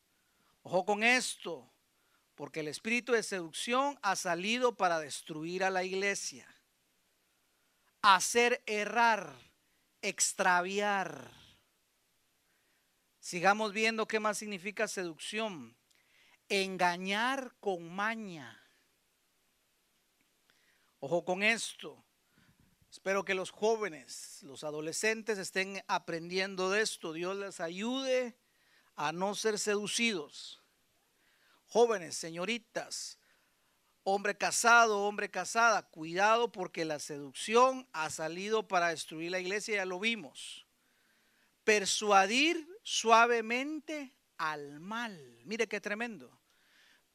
Ojo 0.63 0.85
con 0.85 1.03
esto, 1.03 1.71
porque 2.35 2.59
el 2.59 2.67
espíritu 2.67 3.13
de 3.13 3.23
seducción 3.23 3.97
ha 4.01 4.15
salido 4.15 4.75
para 4.75 4.99
destruir 4.99 5.63
a 5.63 5.69
la 5.69 5.83
iglesia, 5.83 6.47
hacer 8.01 8.61
errar, 8.65 9.33
extraviar 10.01 11.31
Sigamos 13.27 13.73
viendo 13.73 14.07
qué 14.07 14.21
más 14.21 14.37
significa 14.37 14.87
seducción. 14.87 15.75
Engañar 16.47 17.53
con 17.59 17.93
maña. 17.93 18.57
Ojo 21.01 21.25
con 21.25 21.43
esto. 21.43 22.01
Espero 22.89 23.25
que 23.25 23.33
los 23.33 23.51
jóvenes, 23.51 24.39
los 24.43 24.63
adolescentes 24.63 25.39
estén 25.39 25.83
aprendiendo 25.89 26.69
de 26.69 26.81
esto. 26.81 27.11
Dios 27.11 27.35
les 27.35 27.59
ayude 27.59 28.37
a 28.95 29.11
no 29.11 29.35
ser 29.35 29.59
seducidos. 29.59 30.63
Jóvenes, 31.65 32.15
señoritas, 32.15 33.19
hombre 34.03 34.37
casado, 34.37 35.03
hombre 35.03 35.29
casada, 35.29 35.81
cuidado 35.81 36.49
porque 36.49 36.85
la 36.85 36.99
seducción 36.99 37.89
ha 37.91 38.09
salido 38.09 38.69
para 38.69 38.87
destruir 38.87 39.31
la 39.31 39.41
iglesia, 39.41 39.75
ya 39.75 39.85
lo 39.85 39.99
vimos. 39.99 40.65
Persuadir 41.65 42.76
suavemente 42.87 44.13
al 44.37 44.79
mal. 44.79 45.41
Mire 45.43 45.67
qué 45.67 45.81
tremendo. 45.81 46.39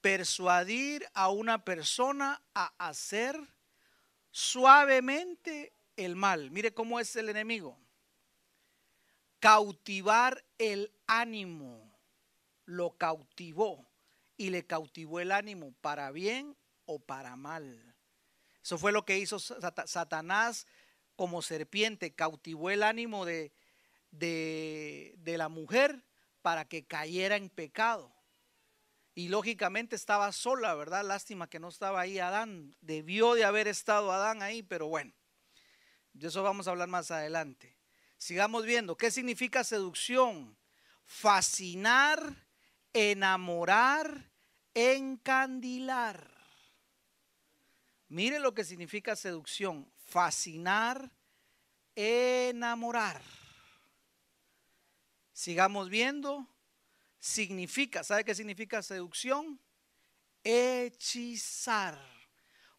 Persuadir 0.02 1.09
a 1.14 1.31
una 1.31 1.64
persona 1.64 2.43
a 2.52 2.75
hacer 2.76 3.35
suavemente 4.31 5.73
el 5.97 6.14
mal. 6.14 6.50
Mire 6.50 6.75
cómo 6.75 7.00
es 7.00 7.17
el 7.17 7.31
enemigo. 7.31 7.81
Cautivar 9.38 10.45
el 10.59 10.93
ánimo. 11.07 11.91
Lo 12.67 12.91
cautivó 12.99 13.88
y 14.37 14.50
le 14.50 14.67
cautivó 14.67 15.21
el 15.21 15.33
ánimo 15.33 15.73
para 15.81 16.11
bien 16.11 16.55
o 16.85 16.99
para 16.99 17.35
mal. 17.35 17.97
Eso 18.62 18.76
fue 18.76 18.93
lo 18.93 19.07
que 19.07 19.19
hizo 19.19 19.38
Satanás 19.38 20.67
como 21.17 21.41
serpiente, 21.41 22.14
cautivó 22.14 22.69
el 22.69 22.83
ánimo 22.83 23.25
de, 23.25 23.52
de, 24.12 25.14
la 25.25 25.49
mujer 25.49 26.04
para 26.42 26.66
que 26.66 26.85
cayera 26.85 27.37
en 27.37 27.49
pecado. 27.49 28.14
Y 29.14 29.28
lógicamente 29.28 29.97
estaba 29.97 30.33
sola, 30.33 30.75
¿verdad? 30.75 31.04
Lástima 31.04 31.49
que 31.49 31.59
no 31.59 31.69
estaba 31.69 32.00
ahí 32.00 32.19
Adán. 32.19 32.75
Debió 32.81 33.35
de 33.35 33.45
haber 33.45 33.69
estado 33.69 34.12
Adán 34.12 34.42
ahí, 34.42 34.62
pero 34.62 34.87
bueno, 34.87 35.12
de 36.12 36.28
eso 36.28 36.42
vamos 36.42 36.66
a 36.66 36.71
hablar 36.71 36.88
más 36.88 37.11
adelante. 37.11 37.76
Sigamos 38.16 38.64
viendo, 38.64 38.97
¿qué 38.97 39.11
significa 39.11 39.64
seducción? 39.64 40.57
Fascinar, 41.04 42.47
enamorar, 42.92 44.31
encandilar. 44.73 46.31
Mire 48.09 48.38
lo 48.38 48.54
que 48.54 48.64
significa 48.64 49.16
seducción, 49.16 49.90
fascinar, 50.07 51.11
enamorar. 51.95 53.23
Sigamos 55.33 55.89
viendo. 55.89 56.49
Significa, 57.19 58.03
¿sabe 58.05 58.25
qué 58.25 58.35
significa 58.35 58.83
seducción? 58.83 59.61
Hechizar. 60.45 61.99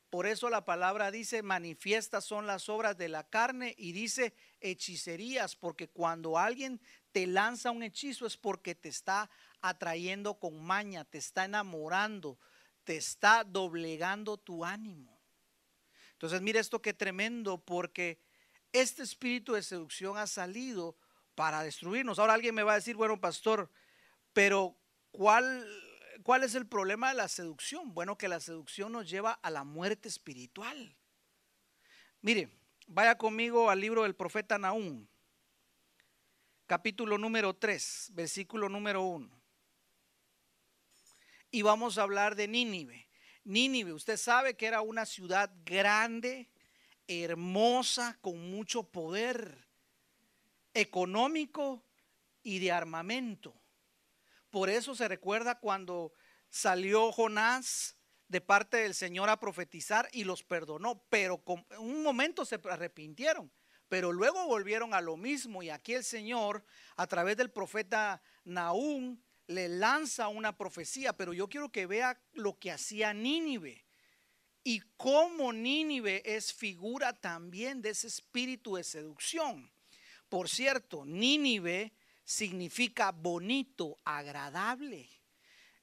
Por 0.10 0.27
eso 0.27 0.50
la 0.51 0.63
palabra 0.63 1.10
dice, 1.10 1.41
manifiestas 1.41 2.24
son 2.25 2.45
las 2.45 2.69
obras 2.69 2.95
de 2.98 3.10
la 3.10 3.24
carne 3.24 3.74
y 3.79 3.93
dice 3.93 4.36
hechicerías, 4.60 5.55
porque 5.55 5.88
cuando 5.88 6.38
alguien 6.38 6.79
te 7.12 7.25
lanza 7.25 7.72
un 7.72 7.81
hechizo 7.81 8.27
es 8.27 8.38
porque 8.38 8.75
te 8.75 8.89
está 8.89 9.31
atrayendo 9.62 10.36
con 10.36 10.63
maña, 10.63 11.03
te 11.03 11.17
está 11.17 11.45
enamorando, 11.45 12.38
te 12.83 12.98
está 12.98 13.43
doblegando 13.43 14.38
tu 14.38 14.63
ánimo. 14.63 15.19
Entonces, 16.12 16.41
mire 16.41 16.60
esto 16.60 16.79
que 16.79 16.93
tremendo, 16.93 17.57
porque 17.57 18.19
este 18.72 19.01
espíritu 19.01 19.53
de 19.53 19.63
seducción 19.63 20.17
ha 20.17 20.27
salido 20.27 20.95
para 21.35 21.63
destruirnos. 21.63 22.19
Ahora 22.19 22.33
alguien 22.33 22.55
me 22.55 22.63
va 22.63 22.73
a 22.73 22.75
decir, 22.75 22.95
bueno, 22.95 23.19
pastor, 23.19 23.69
pero 24.33 24.75
¿cuál, 25.11 25.67
¿cuál 26.23 26.43
es 26.43 26.55
el 26.55 26.67
problema 26.67 27.09
de 27.09 27.15
la 27.15 27.27
seducción? 27.27 27.93
Bueno, 27.93 28.17
que 28.17 28.27
la 28.27 28.39
seducción 28.39 28.91
nos 28.91 29.09
lleva 29.09 29.33
a 29.41 29.49
la 29.49 29.63
muerte 29.63 30.07
espiritual. 30.07 30.95
Mire, 32.21 32.49
vaya 32.87 33.17
conmigo 33.17 33.69
al 33.69 33.79
libro 33.79 34.03
del 34.03 34.15
profeta 34.15 34.57
Naúm, 34.57 35.07
capítulo 36.65 37.17
número 37.17 37.55
3, 37.55 38.11
versículo 38.13 38.69
número 38.69 39.01
1. 39.01 39.29
Y 41.51 41.61
vamos 41.61 41.97
a 41.97 42.03
hablar 42.03 42.35
de 42.35 42.47
Nínive. 42.47 43.07
Nínive, 43.43 43.93
usted 43.93 44.17
sabe 44.17 44.55
que 44.55 44.65
era 44.65 44.81
una 44.81 45.05
ciudad 45.05 45.51
grande, 45.65 46.49
hermosa, 47.07 48.17
con 48.21 48.49
mucho 48.49 48.83
poder 48.83 49.67
económico 50.73 51.83
y 52.41 52.59
de 52.59 52.71
armamento. 52.71 53.53
Por 54.49 54.69
eso 54.69 54.95
se 54.95 55.07
recuerda 55.07 55.59
cuando 55.59 56.13
salió 56.49 57.11
Jonás 57.11 57.97
de 58.27 58.41
parte 58.41 58.77
del 58.77 58.93
Señor 58.93 59.29
a 59.29 59.39
profetizar 59.39 60.07
y 60.11 60.23
los 60.23 60.43
perdonó, 60.43 61.03
pero 61.09 61.43
en 61.71 61.79
un 61.79 62.03
momento 62.03 62.45
se 62.45 62.59
arrepintieron, 62.69 63.51
pero 63.89 64.11
luego 64.11 64.45
volvieron 64.45 64.93
a 64.93 65.01
lo 65.01 65.17
mismo 65.17 65.63
y 65.63 65.69
aquí 65.69 65.93
el 65.93 66.03
Señor 66.03 66.63
a 66.95 67.07
través 67.07 67.37
del 67.37 67.51
profeta 67.51 68.21
Naúm 68.43 69.19
le 69.47 69.67
lanza 69.67 70.27
una 70.27 70.55
profecía, 70.55 71.13
pero 71.13 71.33
yo 71.33 71.49
quiero 71.49 71.71
que 71.71 71.85
vea 71.85 72.21
lo 72.33 72.57
que 72.57 72.71
hacía 72.71 73.13
Nínive 73.13 73.85
y 74.63 74.81
cómo 74.95 75.51
Nínive 75.51 76.21
es 76.25 76.53
figura 76.53 77.13
también 77.13 77.81
de 77.81 77.89
ese 77.89 78.07
espíritu 78.07 78.75
de 78.75 78.83
seducción. 78.83 79.72
Por 80.33 80.49
cierto, 80.49 81.05
Nínive 81.05 81.93
significa 82.23 83.11
bonito, 83.11 83.99
agradable. 84.03 85.07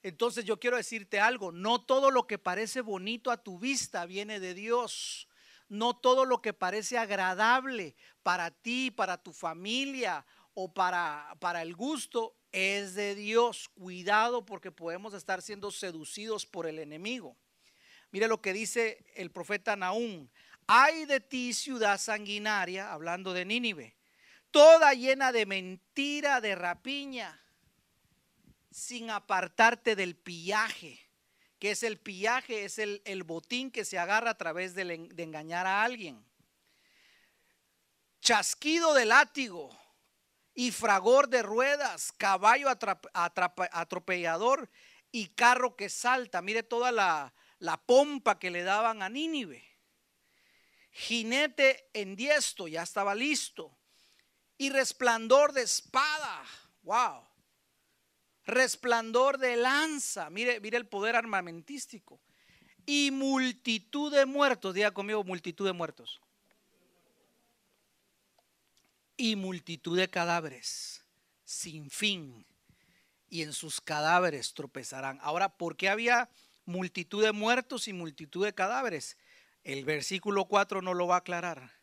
Entonces 0.02 0.44
yo 0.44 0.58
quiero 0.58 0.76
decirte 0.76 1.20
algo, 1.20 1.52
no 1.52 1.80
todo 1.80 2.10
lo 2.10 2.26
que 2.26 2.36
parece 2.36 2.80
bonito 2.80 3.30
a 3.30 3.36
tu 3.36 3.60
vista 3.60 4.06
viene 4.06 4.40
de 4.40 4.54
Dios. 4.54 5.28
No 5.68 5.96
todo 5.96 6.24
lo 6.24 6.42
que 6.42 6.52
parece 6.52 6.98
agradable 6.98 7.94
para 8.24 8.50
ti, 8.50 8.90
para 8.90 9.22
tu 9.22 9.32
familia 9.32 10.26
o 10.54 10.74
para, 10.74 11.36
para 11.38 11.62
el 11.62 11.76
gusto 11.76 12.34
es 12.50 12.96
de 12.96 13.14
Dios. 13.14 13.68
Cuidado 13.68 14.44
porque 14.44 14.72
podemos 14.72 15.14
estar 15.14 15.42
siendo 15.42 15.70
seducidos 15.70 16.44
por 16.44 16.66
el 16.66 16.80
enemigo. 16.80 17.36
Mire 18.10 18.26
lo 18.26 18.42
que 18.42 18.52
dice 18.52 19.04
el 19.14 19.30
profeta 19.30 19.76
Naúm. 19.76 20.28
Hay 20.66 21.04
de 21.04 21.20
ti 21.20 21.52
ciudad 21.52 22.00
sanguinaria, 22.00 22.92
hablando 22.92 23.32
de 23.32 23.44
Nínive 23.44 23.99
toda 24.50 24.94
llena 24.94 25.32
de 25.32 25.46
mentira, 25.46 26.40
de 26.40 26.54
rapiña, 26.54 27.40
sin 28.70 29.10
apartarte 29.10 29.96
del 29.96 30.16
pillaje, 30.16 31.00
que 31.58 31.72
es 31.72 31.82
el 31.82 31.98
pillaje, 31.98 32.64
es 32.64 32.78
el, 32.78 33.22
botín 33.24 33.70
que 33.70 33.84
se 33.84 33.98
agarra 33.98 34.30
a 34.30 34.38
través 34.38 34.74
de, 34.74 34.84
de 34.84 35.22
engañar 35.22 35.66
a 35.66 35.82
alguien. 35.82 36.24
Chasquido 38.20 38.94
de 38.94 39.06
látigo 39.06 39.70
y 40.54 40.72
fragor 40.72 41.28
de 41.28 41.42
ruedas, 41.42 42.12
caballo 42.12 42.68
atropellador 43.12 44.70
y 45.10 45.28
carro 45.28 45.76
que 45.76 45.88
salta. 45.88 46.42
Mire 46.42 46.62
toda 46.62 46.92
la, 46.92 47.34
la 47.58 47.76
pompa 47.78 48.38
que 48.38 48.50
le 48.50 48.62
daban 48.62 49.02
a 49.02 49.08
Nínive. 49.08 49.64
Jinete 50.92 51.88
en 51.92 52.16
diesto, 52.16 52.68
ya 52.68 52.82
estaba 52.82 53.14
listo 53.14 53.79
y 54.60 54.68
resplandor 54.68 55.54
de 55.54 55.62
espada. 55.62 56.44
Wow. 56.82 57.26
Resplandor 58.44 59.38
de 59.38 59.56
lanza. 59.56 60.28
Mire, 60.28 60.60
mire 60.60 60.76
el 60.76 60.86
poder 60.86 61.16
armamentístico. 61.16 62.20
Y 62.84 63.10
multitud 63.10 64.12
de 64.14 64.26
muertos. 64.26 64.74
Diga 64.74 64.90
conmigo, 64.90 65.24
multitud 65.24 65.64
de 65.64 65.72
muertos. 65.72 66.20
Y 69.16 69.34
multitud 69.34 69.96
de 69.96 70.10
cadáveres. 70.10 71.06
Sin 71.42 71.88
fin. 71.88 72.46
Y 73.30 73.40
en 73.40 73.54
sus 73.54 73.80
cadáveres 73.80 74.52
tropezarán. 74.52 75.18
Ahora, 75.22 75.56
¿por 75.56 75.74
qué 75.78 75.88
había 75.88 76.28
multitud 76.66 77.24
de 77.24 77.32
muertos 77.32 77.88
y 77.88 77.94
multitud 77.94 78.44
de 78.44 78.52
cadáveres? 78.52 79.16
El 79.64 79.86
versículo 79.86 80.44
4 80.44 80.82
no 80.82 80.92
lo 80.92 81.06
va 81.06 81.14
a 81.14 81.20
aclarar 81.20 81.79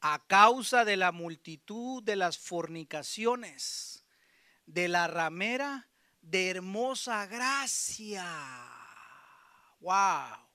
a 0.00 0.26
causa 0.26 0.84
de 0.84 0.96
la 0.96 1.12
multitud 1.12 2.02
de 2.02 2.16
las 2.16 2.38
fornicaciones, 2.38 4.04
de 4.66 4.88
la 4.88 5.06
ramera 5.06 5.88
de 6.20 6.50
hermosa 6.50 7.26
gracia. 7.26 8.26
Wow. 9.80 10.46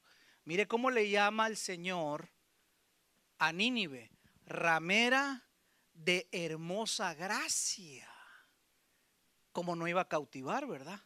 Mire 0.46 0.68
cómo 0.68 0.92
le 0.92 1.10
llama 1.10 1.48
el 1.48 1.58
Señor 1.58 2.30
a 3.38 3.52
Nínive, 3.52 4.12
ramera 4.46 5.48
de 5.94 6.28
hermosa 6.32 7.14
gracia. 7.14 8.08
Como 9.52 9.76
no 9.76 9.88
iba 9.88 10.02
a 10.02 10.08
cautivar, 10.08 10.68
¿verdad? 10.68 11.02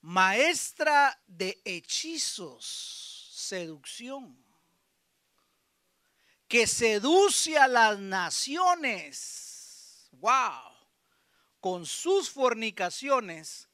Maestra 0.00 1.20
de 1.26 1.60
hechizos, 1.64 3.30
seducción 3.32 4.49
que 6.50 6.66
seduce 6.66 7.56
a 7.56 7.68
las 7.68 8.00
naciones, 8.00 9.30
wow, 10.10 10.74
con 11.60 11.86
sus 11.86 12.28
fornicaciones 12.28 13.68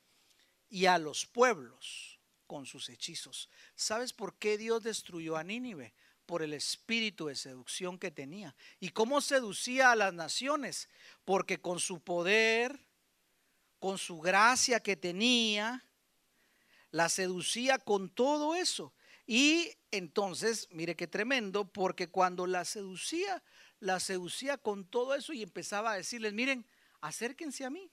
y 0.69 0.85
a 0.85 0.99
los 0.99 1.25
pueblos 1.25 2.19
con 2.47 2.67
sus 2.67 2.91
hechizos. 2.91 3.49
¿Sabes 3.75 4.12
por 4.12 4.35
qué 4.35 4.59
Dios 4.59 4.83
destruyó 4.83 5.39
a 5.39 5.43
Nínive? 5.43 5.95
Por 6.27 6.43
el 6.43 6.53
espíritu 6.53 7.29
de 7.29 7.35
seducción 7.35 7.99
que 7.99 8.11
tenía. 8.11 8.55
¿Y 8.79 8.91
cómo 8.91 9.23
seducía 9.23 9.93
a 9.93 9.97
las 9.97 10.12
naciones? 10.12 10.91
Porque 11.25 11.59
con 11.59 11.81
su 11.81 12.01
poder, 12.01 12.79
con 13.79 13.97
su 13.97 14.21
gracia 14.21 14.81
que 14.81 14.97
tenía, 14.97 15.83
la 16.91 17.09
seducía 17.09 17.79
con 17.79 18.11
todo 18.11 18.55
eso. 18.55 18.93
Y 19.27 19.73
entonces, 19.91 20.69
mire 20.71 20.95
qué 20.95 21.09
tremendo, 21.09 21.71
porque 21.71 22.09
cuando 22.09 22.47
la 22.47 22.65
seducía, 22.65 23.43
la 23.81 23.99
seducía 23.99 24.57
con 24.57 24.89
todo 24.89 25.15
eso 25.15 25.33
y 25.33 25.43
empezaba 25.43 25.93
a 25.93 25.97
decirles, 25.97 26.33
miren, 26.33 26.65
acérquense 27.01 27.65
a 27.65 27.71
mí, 27.71 27.91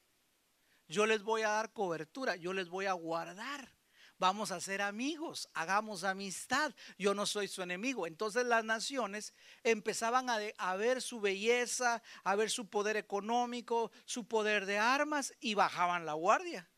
yo 0.88 1.08
les 1.08 1.24
voy 1.24 1.42
a 1.42 1.50
dar 1.50 1.74
cobertura, 1.74 2.36
yo 2.36 2.54
les 2.54 2.70
voy 2.70 2.86
a 2.86 2.94
guardar. 2.94 3.74
Vamos 4.20 4.52
a 4.52 4.62
ser 4.62 4.82
amigos, 4.82 5.50
hagamos 5.54 6.04
amistad. 6.04 6.74
Yo 6.98 7.14
no 7.14 7.26
soy 7.26 7.48
su 7.48 7.62
enemigo. 7.62 8.06
Entonces 8.06 8.46
las 8.46 8.64
naciones 8.64 9.34
empezaban 9.64 10.30
a, 10.30 10.38
a, 10.58 10.76
ver 10.76 11.02
su 11.02 11.20
belleza, 11.20 12.02
a 12.24 12.36
ver 12.36 12.50
su 12.50 12.70
poder 12.70 12.96
económico, 12.96 13.92
su 14.06 14.28
poder 14.28 14.66
de 14.66 14.78
armas 14.78 15.34
y 15.40 15.56
bajaban 15.56 16.06
la 16.06 16.14
guardia. 16.14 16.70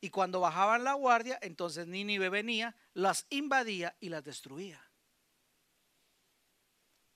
Y 0.00 0.10
cuando 0.10 0.40
bajaban 0.40 0.84
la 0.84 0.92
guardia, 0.94 1.38
entonces 1.42 1.86
Nínive 1.86 2.28
venía, 2.28 2.76
las 2.94 3.26
invadía 3.30 3.96
y 4.00 4.10
las 4.10 4.24
destruía. 4.24 4.84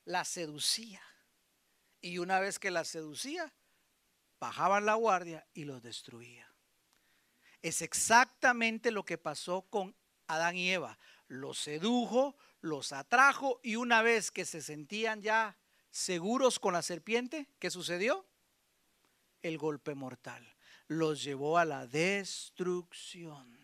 Las 0.05 0.29
seducía. 0.29 1.01
Y 2.01 2.19
una 2.19 2.41
vez 2.41 2.59
que 2.59 2.73
las 2.73 2.89
seducía, 2.89 3.53
bajaban 4.41 4.85
la 4.85 4.95
guardia 4.95 5.47
y 5.55 5.65
los 5.65 5.83
destruía. 5.83 6.53
Es 7.63 7.81
exactamente 7.81 8.91
lo 8.91 9.05
que 9.05 9.19
pasó 9.19 9.63
con 9.63 9.95
Adán 10.27 10.57
y 10.57 10.73
Eva. 10.73 10.99
Los 11.29 11.59
sedujo, 11.59 12.37
los 12.61 12.93
atrajo 12.93 13.61
y 13.63 13.77
una 13.77 14.03
vez 14.03 14.33
que 14.33 14.45
se 14.45 14.61
sentían 14.61 15.23
ya 15.23 15.57
seguros 15.93 16.59
con 16.59 16.73
la 16.73 16.83
serpiente, 16.83 17.49
¿qué 17.61 17.71
sucedió? 17.71 18.27
El 19.43 19.59
golpe 19.59 19.95
mortal. 19.95 20.52
Los 20.93 21.23
llevó 21.23 21.59
a 21.59 21.65
la 21.65 21.87
destrucción. 21.87 23.59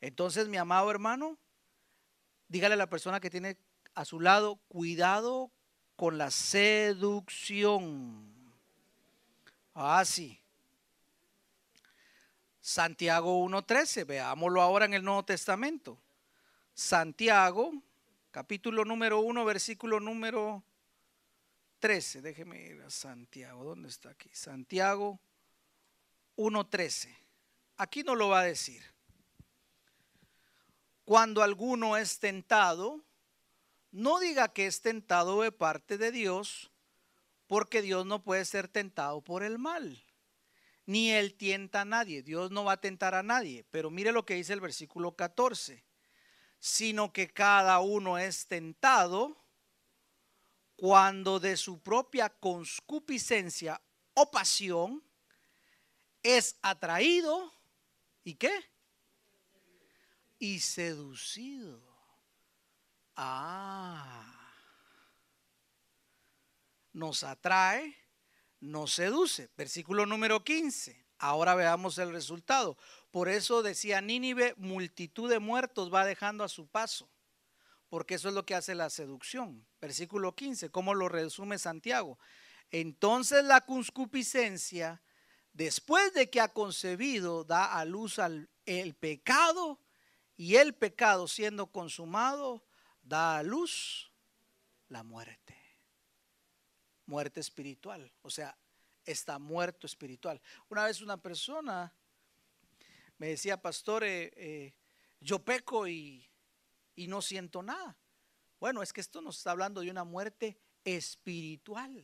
Entonces, 0.00 0.48
mi 0.48 0.56
amado 0.56 0.90
hermano, 0.90 1.38
dígale 2.48 2.74
a 2.74 2.78
la 2.78 2.88
persona 2.88 3.20
que 3.20 3.30
tiene 3.30 3.56
a 3.94 4.04
su 4.04 4.18
lado, 4.20 4.56
cuidado 4.68 5.50
con 5.96 6.16
la 6.16 6.30
seducción. 6.30 7.74
Ah, 9.74 10.04
sí. 10.04 10.40
Santiago 12.60 13.44
1.13, 13.46 14.06
veámoslo 14.06 14.62
ahora 14.62 14.86
en 14.86 14.94
el 14.94 15.04
Nuevo 15.04 15.24
Testamento. 15.24 15.98
Santiago, 16.72 17.72
capítulo 18.30 18.84
número 18.84 19.20
1, 19.20 19.44
versículo 19.44 20.00
número 20.00 20.62
13. 21.80 22.22
Déjeme 22.22 22.62
ir 22.62 22.80
a 22.82 22.90
Santiago. 22.90 23.64
¿Dónde 23.64 23.88
está 23.88 24.10
aquí? 24.10 24.30
Santiago 24.32 25.20
1.13. 26.40 27.16
Aquí 27.76 28.02
no 28.02 28.14
lo 28.14 28.28
va 28.28 28.40
a 28.40 28.44
decir. 28.44 28.82
Cuando 31.04 31.42
alguno 31.42 31.96
es 31.96 32.18
tentado, 32.18 33.04
no 33.90 34.20
diga 34.20 34.52
que 34.52 34.66
es 34.66 34.80
tentado 34.80 35.42
de 35.42 35.52
parte 35.52 35.98
de 35.98 36.12
Dios, 36.12 36.70
porque 37.46 37.82
Dios 37.82 38.06
no 38.06 38.22
puede 38.22 38.44
ser 38.44 38.68
tentado 38.68 39.22
por 39.22 39.42
el 39.42 39.58
mal. 39.58 40.04
Ni 40.86 41.10
él 41.10 41.34
tienta 41.34 41.82
a 41.82 41.84
nadie. 41.84 42.22
Dios 42.22 42.50
no 42.50 42.64
va 42.64 42.72
a 42.72 42.80
tentar 42.80 43.14
a 43.14 43.22
nadie. 43.22 43.64
Pero 43.70 43.90
mire 43.90 44.12
lo 44.12 44.24
que 44.24 44.34
dice 44.34 44.52
el 44.52 44.60
versículo 44.60 45.14
14 45.14 45.84
sino 46.60 47.10
que 47.12 47.32
cada 47.32 47.80
uno 47.80 48.18
es 48.18 48.46
tentado 48.46 49.42
cuando 50.76 51.40
de 51.40 51.56
su 51.56 51.80
propia 51.80 52.28
conscupiscencia 52.28 53.80
o 54.14 54.30
pasión 54.30 55.02
es 56.22 56.56
atraído 56.62 57.52
y 58.24 58.34
qué? 58.34 58.52
Y 60.38 60.60
seducido. 60.60 61.82
Ah. 63.16 64.36
Nos 66.92 67.22
atrae, 67.22 67.94
nos 68.60 68.92
seduce. 68.92 69.50
Versículo 69.56 70.06
número 70.06 70.42
15. 70.42 71.06
Ahora 71.18 71.54
veamos 71.54 71.98
el 71.98 72.12
resultado. 72.12 72.78
Por 73.10 73.28
eso 73.28 73.62
decía 73.62 74.00
Nínive, 74.00 74.54
multitud 74.56 75.28
de 75.28 75.38
muertos 75.38 75.92
va 75.92 76.06
dejando 76.06 76.44
a 76.44 76.48
su 76.48 76.66
paso, 76.66 77.10
porque 77.90 78.14
eso 78.14 78.28
es 78.28 78.34
lo 78.34 78.46
que 78.46 78.54
hace 78.54 78.74
la 78.74 78.88
seducción. 78.88 79.66
Versículo 79.80 80.34
15, 80.34 80.70
¿cómo 80.70 80.94
lo 80.94 81.10
resume 81.10 81.58
Santiago? 81.58 82.18
Entonces 82.70 83.44
la 83.44 83.60
conscupiscencia, 83.66 85.02
después 85.52 86.12
de 86.14 86.30
que 86.30 86.40
ha 86.40 86.52
concebido, 86.52 87.44
da 87.44 87.78
a 87.78 87.84
luz 87.84 88.18
al 88.18 88.48
el 88.66 88.94
pecado, 88.94 89.80
y 90.40 90.56
el 90.56 90.72
pecado 90.72 91.28
siendo 91.28 91.66
consumado, 91.66 92.64
da 93.02 93.36
a 93.36 93.42
luz 93.42 94.10
la 94.88 95.02
muerte. 95.02 95.54
Muerte 97.04 97.40
espiritual, 97.40 98.10
o 98.22 98.30
sea, 98.30 98.56
está 99.04 99.38
muerto 99.38 99.86
espiritual. 99.86 100.40
Una 100.70 100.86
vez 100.86 101.02
una 101.02 101.18
persona 101.18 101.92
me 103.18 103.28
decía, 103.28 103.60
pastor, 103.60 104.02
eh, 104.06 104.74
yo 105.20 105.44
peco 105.44 105.86
y, 105.86 106.26
y 106.96 107.06
no 107.06 107.20
siento 107.20 107.62
nada. 107.62 107.98
Bueno, 108.58 108.82
es 108.82 108.94
que 108.94 109.02
esto 109.02 109.20
nos 109.20 109.36
está 109.36 109.50
hablando 109.50 109.82
de 109.82 109.90
una 109.90 110.04
muerte 110.04 110.58
espiritual. 110.84 112.02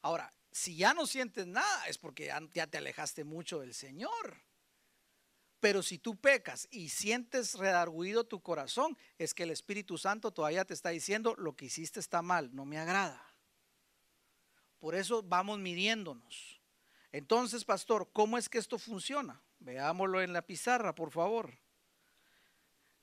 Ahora, 0.00 0.32
si 0.56 0.74
ya 0.74 0.94
no 0.94 1.06
sientes 1.06 1.46
nada, 1.46 1.86
es 1.86 1.98
porque 1.98 2.32
ya 2.54 2.66
te 2.66 2.78
alejaste 2.78 3.24
mucho 3.24 3.60
del 3.60 3.74
Señor. 3.74 4.40
Pero 5.60 5.82
si 5.82 5.98
tú 5.98 6.16
pecas 6.16 6.66
y 6.70 6.88
sientes 6.88 7.56
redarguido 7.56 8.24
tu 8.24 8.40
corazón, 8.40 8.96
es 9.18 9.34
que 9.34 9.42
el 9.42 9.50
Espíritu 9.50 9.98
Santo 9.98 10.30
todavía 10.30 10.64
te 10.64 10.72
está 10.72 10.88
diciendo, 10.88 11.34
lo 11.36 11.54
que 11.54 11.66
hiciste 11.66 12.00
está 12.00 12.22
mal, 12.22 12.54
no 12.54 12.64
me 12.64 12.78
agrada. 12.78 13.22
Por 14.78 14.94
eso 14.94 15.22
vamos 15.22 15.58
midiéndonos. 15.58 16.58
Entonces, 17.12 17.62
pastor, 17.62 18.08
¿cómo 18.14 18.38
es 18.38 18.48
que 18.48 18.56
esto 18.56 18.78
funciona? 18.78 19.42
Veámoslo 19.58 20.22
en 20.22 20.32
la 20.32 20.40
pizarra, 20.40 20.94
por 20.94 21.10
favor. 21.10 21.58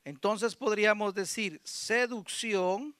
Entonces 0.03 0.55
podríamos 0.55 1.13
decir 1.13 1.61
seducción. 1.63 2.95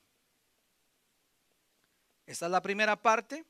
Esta 2.28 2.46
es 2.46 2.52
la 2.52 2.62
primera 2.62 3.02
parte. 3.02 3.48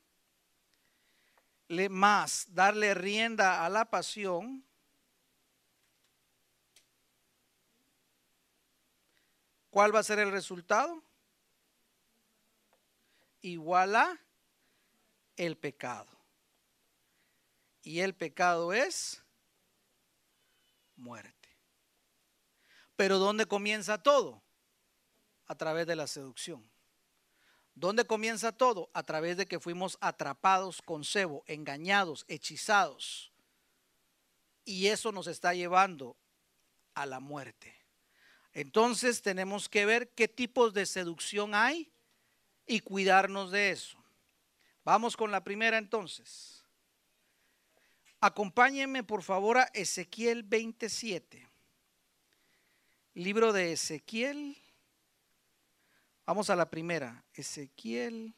Más 1.90 2.46
darle 2.50 2.94
rienda 2.94 3.66
a 3.66 3.70
la 3.70 3.86
pasión. 3.86 4.64
¿Cuál 9.70 9.94
va 9.94 10.00
a 10.00 10.04
ser 10.04 10.20
el 10.20 10.32
resultado? 10.32 11.04
Igual 13.42 13.96
a 13.96 14.20
el 15.36 15.58
pecado. 15.58 16.12
Y 17.82 18.00
el 18.00 18.16
pecado 18.16 18.72
es 18.72 19.24
muerte. 20.96 21.50
Pero 22.96 23.18
¿dónde 23.18 23.46
comienza 23.46 24.02
todo? 24.02 24.42
A 25.48 25.56
través 25.56 25.88
de 25.88 25.96
la 25.96 26.08
seducción. 26.08 26.73
¿Dónde 27.76 28.06
comienza 28.06 28.52
todo? 28.52 28.90
A 28.94 29.04
través 29.04 29.38
de 29.38 29.46
que 29.46 29.60
fuimos 29.60 29.98
atrapados 30.00 30.82
con 30.82 31.04
cebo, 31.04 31.44
engañados, 31.48 32.26
hechizados. 32.28 33.32
Y 34.66 34.88
eso 34.88 35.12
nos 35.12 35.28
está 35.28 35.54
llevando 35.54 36.16
a 36.94 37.06
la 37.06 37.20
muerte. 37.20 37.76
Entonces 38.54 39.22
tenemos 39.22 39.68
que 39.68 39.86
ver 39.86 40.10
qué 40.10 40.28
tipos 40.28 40.74
de 40.74 40.86
seducción 40.86 41.56
hay 41.56 41.92
y 42.68 42.80
cuidarnos 42.82 43.52
de 43.52 43.72
eso. 43.72 43.98
Vamos 44.84 45.18
con 45.18 45.32
la 45.32 45.44
primera 45.44 45.78
entonces. 45.78 46.64
Acompáñenme 48.20 49.04
por 49.04 49.24
favor 49.24 49.58
a 49.58 49.64
Ezequiel 49.74 50.44
27. 50.44 51.48
Libro 53.16 53.52
de 53.52 53.74
Ezequiel. 53.74 54.63
Vamos 56.26 56.50
a 56.50 56.56
la 56.56 56.70
primera. 56.70 57.26
Ezequiel 57.34 58.34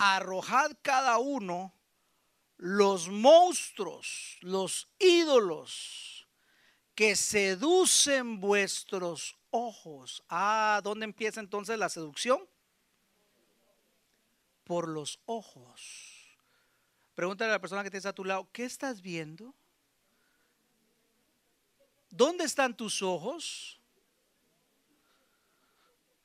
arrojad 0.00 0.72
cada 0.80 1.18
uno 1.18 1.74
los 2.56 3.08
monstruos, 3.08 4.38
los 4.40 4.88
ídolos 4.98 6.26
que 6.94 7.14
seducen 7.14 8.40
vuestros 8.40 9.38
ojos. 9.50 10.24
Ah, 10.28 10.80
¿dónde 10.82 11.04
empieza 11.04 11.40
entonces 11.40 11.78
la 11.78 11.90
seducción? 11.90 12.48
Por 14.64 14.88
los 14.88 15.20
ojos. 15.26 16.38
Pregúntale 17.14 17.50
a 17.50 17.54
la 17.54 17.60
persona 17.60 17.82
que 17.82 17.90
tienes 17.90 18.06
a 18.06 18.14
tu 18.14 18.24
lado, 18.24 18.48
¿qué 18.52 18.64
estás 18.64 19.02
viendo? 19.02 19.54
¿Dónde 22.08 22.44
están 22.44 22.74
tus 22.74 23.02
ojos? 23.02 23.78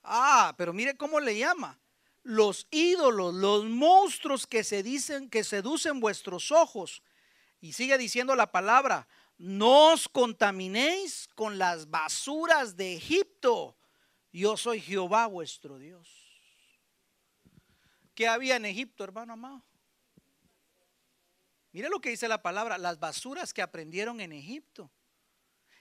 Ah, 0.02 0.54
pero 0.58 0.72
mire 0.72 0.96
cómo 0.96 1.20
le 1.20 1.38
llama. 1.38 1.78
Los 2.26 2.66
ídolos, 2.72 3.36
los 3.36 3.66
monstruos 3.66 4.48
que 4.48 4.64
se 4.64 4.82
dicen 4.82 5.30
que 5.30 5.44
seducen 5.44 6.00
vuestros 6.00 6.52
ojos. 6.52 7.04
Y 7.62 7.74
sigue 7.74 8.00
diciendo 8.00 8.36
la 8.36 8.52
palabra, 8.52 9.08
no 9.38 9.94
os 9.94 10.10
contaminéis 10.10 11.30
con 11.36 11.60
las 11.60 11.92
basuras 11.92 12.76
de 12.76 12.96
Egipto. 12.96 13.78
Yo 14.34 14.58
soy 14.58 14.82
Jehová 14.82 15.28
vuestro 15.28 15.78
Dios. 15.78 16.10
¿Qué 18.16 18.28
había 18.28 18.56
en 18.56 18.66
Egipto, 18.66 19.04
hermano 19.04 19.34
amado? 19.34 19.64
Mire 21.74 21.90
lo 21.90 22.02
que 22.02 22.10
dice 22.10 22.28
la 22.28 22.42
palabra, 22.42 22.80
las 22.80 23.00
basuras 23.00 23.54
que 23.54 23.62
aprendieron 23.62 24.20
en 24.20 24.32
Egipto. 24.32 24.90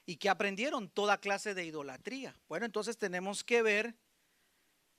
¿Y 0.05 0.17
que 0.17 0.29
aprendieron? 0.29 0.91
Toda 0.91 1.17
clase 1.17 1.55
de 1.55 1.65
idolatría. 1.65 2.39
Bueno, 2.49 2.67
entonces 2.67 2.99
tenemos 2.99 3.43
que 3.43 3.63
ver 3.63 3.97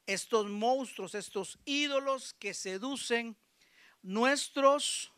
estos 0.06 0.48
monstruos, 0.48 1.16
estos 1.16 1.60
ídolos 1.66 2.34
que 2.34 2.54
seducen 2.54 3.36
nuestros 4.02 5.12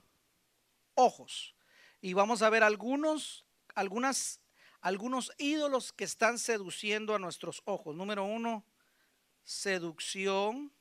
ojos. 0.96 1.56
Y 2.02 2.14
vamos 2.14 2.42
a 2.42 2.50
ver 2.50 2.64
algunos, 2.64 3.46
algunas, 3.76 4.40
algunos 4.82 5.32
ídolos 5.38 5.92
que 5.92 6.04
están 6.04 6.40
seduciendo 6.40 7.16
a 7.16 7.20
nuestros 7.20 7.62
ojos. 7.66 7.96
Número 7.96 8.24
uno, 8.24 8.66
seducción 9.44 10.72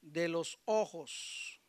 de 0.00 0.28
los 0.28 0.58
ojos. 0.64 1.60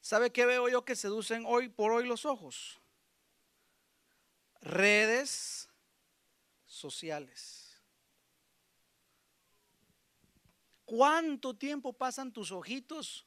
¿Sabe 0.00 0.32
qué 0.32 0.46
veo 0.46 0.68
yo 0.68 0.84
que 0.84 0.96
seducen 0.96 1.44
hoy 1.46 1.68
por 1.68 1.92
hoy 1.92 2.06
los 2.06 2.24
ojos? 2.24 2.80
Redes 4.60 5.68
sociales. 6.66 7.61
¿Cuánto 10.94 11.56
tiempo 11.56 11.94
pasan 11.94 12.34
tus 12.34 12.52
ojitos 12.52 13.26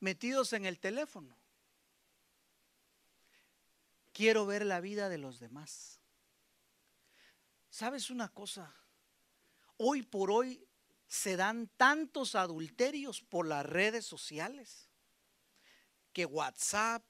metidos 0.00 0.54
en 0.54 0.64
el 0.64 0.80
teléfono? 0.80 1.36
Quiero 4.14 4.46
ver 4.46 4.64
la 4.64 4.80
vida 4.80 5.10
de 5.10 5.18
los 5.18 5.38
demás. 5.38 6.00
¿Sabes 7.68 8.08
una 8.08 8.30
cosa? 8.30 8.74
Hoy 9.76 10.02
por 10.02 10.30
hoy 10.30 10.66
se 11.06 11.36
dan 11.36 11.68
tantos 11.76 12.34
adulterios 12.34 13.20
por 13.20 13.46
las 13.46 13.66
redes 13.66 14.06
sociales 14.06 14.88
que 16.14 16.24
WhatsApp, 16.24 17.04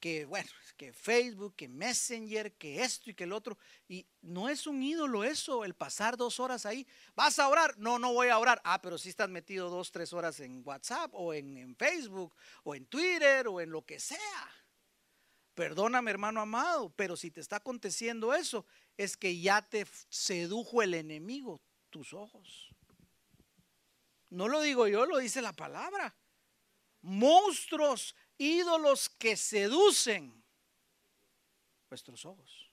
que 0.00 0.24
bueno, 0.24 0.48
que 0.76 0.92
Facebook, 0.92 1.54
que 1.56 1.68
Messenger, 1.68 2.52
que 2.52 2.82
esto 2.82 3.10
y 3.10 3.14
que 3.14 3.24
el 3.24 3.32
otro. 3.32 3.58
Y 3.88 4.06
no 4.22 4.48
es 4.48 4.66
un 4.66 4.82
ídolo 4.82 5.24
eso, 5.24 5.64
el 5.64 5.74
pasar 5.74 6.16
dos 6.16 6.40
horas 6.40 6.66
ahí. 6.66 6.86
¿Vas 7.14 7.38
a 7.38 7.48
orar? 7.48 7.76
No, 7.78 7.98
no 7.98 8.12
voy 8.12 8.28
a 8.28 8.38
orar. 8.38 8.60
Ah, 8.64 8.80
pero 8.80 8.98
si 8.98 9.08
estás 9.08 9.28
metido 9.28 9.70
dos, 9.70 9.92
tres 9.92 10.12
horas 10.12 10.40
en 10.40 10.62
WhatsApp 10.64 11.10
o 11.14 11.32
en, 11.32 11.56
en 11.56 11.76
Facebook 11.76 12.34
o 12.64 12.74
en 12.74 12.86
Twitter 12.86 13.48
o 13.48 13.60
en 13.60 13.70
lo 13.70 13.82
que 13.84 13.98
sea. 13.98 14.50
Perdóname, 15.54 16.10
hermano 16.10 16.42
amado, 16.42 16.92
pero 16.96 17.16
si 17.16 17.30
te 17.30 17.40
está 17.40 17.56
aconteciendo 17.56 18.34
eso, 18.34 18.66
es 18.98 19.16
que 19.16 19.40
ya 19.40 19.62
te 19.62 19.86
sedujo 20.10 20.82
el 20.82 20.92
enemigo, 20.92 21.62
tus 21.88 22.12
ojos. 22.12 22.68
No 24.28 24.48
lo 24.48 24.60
digo 24.60 24.86
yo, 24.86 25.06
lo 25.06 25.16
dice 25.16 25.40
la 25.40 25.54
palabra. 25.54 26.14
Monstruos, 27.00 28.14
ídolos 28.38 29.08
que 29.08 29.36
seducen 29.36 30.44
vuestros 31.88 32.24
ojos. 32.24 32.70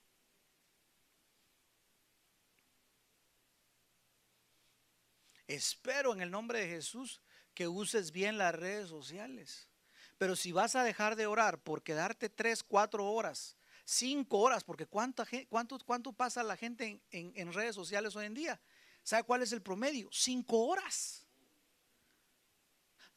Espero 5.47 6.13
en 6.13 6.21
el 6.21 6.32
nombre 6.32 6.60
de 6.60 6.67
Jesús 6.67 7.21
que 7.54 7.67
uses 7.67 8.12
bien 8.12 8.38
las 8.38 8.56
redes 8.56 8.89
sociales. 8.89 9.67
Pero 10.17 10.36
si 10.36 10.52
vas 10.52 10.76
a 10.76 10.84
dejar 10.84 11.15
de 11.15 11.28
orar 11.28 11.62
por 11.62 11.84
quedarte 11.84 12.30
tres, 12.30 12.63
cuatro 12.63 13.12
horas, 13.12 13.58
cinco 13.84 14.39
horas, 14.39 14.63
porque 14.63 14.86
cuánta, 14.86 15.28
cuánto, 15.49 15.78
cuánto 15.86 16.13
pasa 16.13 16.43
la 16.43 16.56
gente 16.58 17.02
en, 17.12 17.34
en 17.36 17.54
redes 17.54 17.76
sociales 17.76 18.15
hoy 18.15 18.26
en 18.26 18.34
día, 18.34 18.62
¿sabe 19.04 19.23
cuál 19.23 19.43
es 19.43 19.52
el 19.52 19.62
promedio? 19.62 20.10
Cinco 20.12 20.65
horas. 20.67 21.22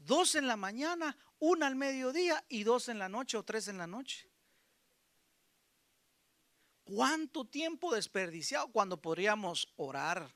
Dos 0.06 0.36
en 0.36 0.46
la 0.46 0.56
mañana, 0.56 1.18
una 1.40 1.66
al 1.66 1.74
mediodía 1.74 2.44
y 2.48 2.62
dos 2.62 2.88
en 2.88 3.00
la 3.00 3.08
noche 3.08 3.36
o 3.36 3.42
tres 3.42 3.66
en 3.66 3.76
la 3.76 3.88
noche. 3.88 4.30
¿Cuánto 6.84 7.44
tiempo 7.44 7.92
desperdiciado 7.92 8.70
cuando 8.70 9.02
podríamos 9.02 9.66
orar, 9.74 10.32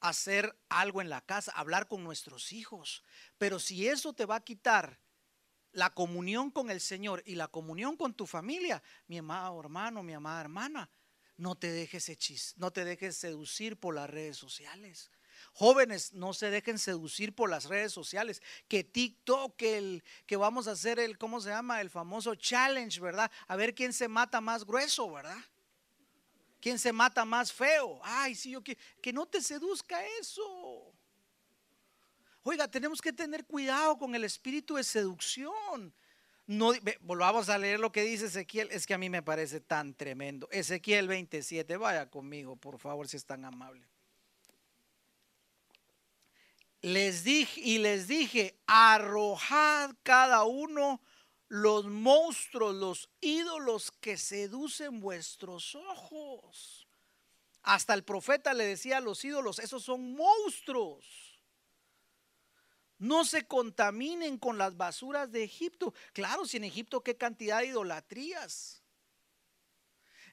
hacer 0.00 0.58
algo 0.68 1.00
en 1.00 1.10
la 1.10 1.20
casa, 1.20 1.52
hablar 1.52 1.86
con 1.86 2.02
nuestros 2.02 2.50
hijos? 2.50 3.04
Pero 3.38 3.60
si 3.60 3.86
eso 3.86 4.14
te 4.14 4.26
va 4.26 4.34
a 4.34 4.44
quitar 4.44 4.98
la 5.70 5.94
comunión 5.94 6.50
con 6.50 6.68
el 6.68 6.80
Señor 6.80 7.22
y 7.24 7.36
la 7.36 7.46
comunión 7.46 7.96
con 7.96 8.14
tu 8.14 8.26
familia, 8.26 8.82
mi 9.06 9.18
amado 9.18 9.60
hermano, 9.60 10.02
mi 10.02 10.14
amada 10.14 10.40
hermana, 10.40 10.90
no 11.36 11.54
te 11.54 11.70
dejes 11.70 12.08
hechis, 12.08 12.54
no 12.56 12.72
te 12.72 12.84
dejes 12.84 13.16
seducir 13.16 13.78
por 13.78 13.94
las 13.94 14.10
redes 14.10 14.36
sociales. 14.36 15.12
Jóvenes, 15.58 16.12
no 16.12 16.34
se 16.34 16.50
dejen 16.50 16.78
seducir 16.78 17.34
por 17.34 17.50
las 17.50 17.64
redes 17.64 17.92
sociales. 17.92 18.40
Que 18.68 18.84
TikTok, 18.84 19.56
que, 19.56 19.76
el, 19.76 20.04
que 20.24 20.36
vamos 20.36 20.68
a 20.68 20.70
hacer 20.70 21.00
el, 21.00 21.18
¿cómo 21.18 21.40
se 21.40 21.48
llama? 21.48 21.80
El 21.80 21.90
famoso 21.90 22.36
challenge, 22.36 23.00
¿verdad? 23.00 23.28
A 23.48 23.56
ver 23.56 23.74
quién 23.74 23.92
se 23.92 24.06
mata 24.06 24.40
más 24.40 24.64
grueso, 24.64 25.10
¿verdad? 25.10 25.36
¿Quién 26.60 26.78
se 26.78 26.92
mata 26.92 27.24
más 27.24 27.52
feo? 27.52 27.98
Ay, 28.04 28.36
sí, 28.36 28.50
yo 28.52 28.62
que, 28.62 28.78
que 29.02 29.12
no 29.12 29.26
te 29.26 29.42
seduzca 29.42 29.98
eso. 30.20 30.94
Oiga, 32.44 32.68
tenemos 32.68 33.02
que 33.02 33.12
tener 33.12 33.44
cuidado 33.44 33.98
con 33.98 34.14
el 34.14 34.22
espíritu 34.22 34.76
de 34.76 34.84
seducción. 34.84 35.92
No, 36.46 36.70
volvamos 37.00 37.48
a 37.48 37.58
leer 37.58 37.80
lo 37.80 37.90
que 37.90 38.02
dice 38.02 38.26
Ezequiel, 38.26 38.68
es 38.70 38.86
que 38.86 38.94
a 38.94 38.98
mí 38.98 39.10
me 39.10 39.24
parece 39.24 39.58
tan 39.58 39.92
tremendo. 39.92 40.48
Ezequiel 40.52 41.08
27, 41.08 41.76
vaya 41.78 42.08
conmigo, 42.08 42.54
por 42.54 42.78
favor, 42.78 43.08
si 43.08 43.16
es 43.16 43.24
tan 43.24 43.44
amable. 43.44 43.84
Les 46.80 47.24
dije 47.24 47.60
y 47.60 47.78
les 47.78 48.06
dije, 48.06 48.56
arrojad 48.66 49.94
cada 50.02 50.44
uno 50.44 51.00
los 51.48 51.86
monstruos, 51.86 52.74
los 52.74 53.08
ídolos 53.20 53.90
que 53.90 54.16
seducen 54.16 55.00
vuestros 55.00 55.74
ojos. 55.74 56.86
Hasta 57.62 57.94
el 57.94 58.04
profeta 58.04 58.54
le 58.54 58.64
decía 58.64 58.98
a 58.98 59.00
los 59.00 59.24
ídolos, 59.24 59.58
esos 59.58 59.82
son 59.82 60.14
monstruos. 60.14 61.40
No 62.98 63.24
se 63.24 63.46
contaminen 63.46 64.38
con 64.38 64.58
las 64.58 64.76
basuras 64.76 65.30
de 65.30 65.44
Egipto. 65.44 65.94
Claro, 66.12 66.46
si 66.46 66.56
en 66.56 66.64
Egipto 66.64 67.02
qué 67.02 67.16
cantidad 67.16 67.60
de 67.60 67.66
idolatrías. 67.66 68.82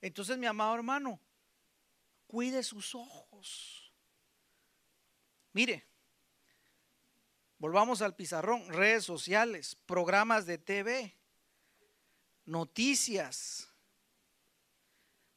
Entonces, 0.02 0.38
mi 0.38 0.46
amado 0.48 0.76
hermano, 0.76 1.20
cuide 2.28 2.64
sus 2.64 2.94
ojos. 2.96 3.92
Mire, 5.54 5.88
Volvamos 7.58 8.02
al 8.02 8.16
pizarrón, 8.16 8.68
redes 8.68 9.06
sociales, 9.06 9.76
programas 9.86 10.46
de 10.46 10.58
TV, 10.58 11.18
noticias. 12.46 13.70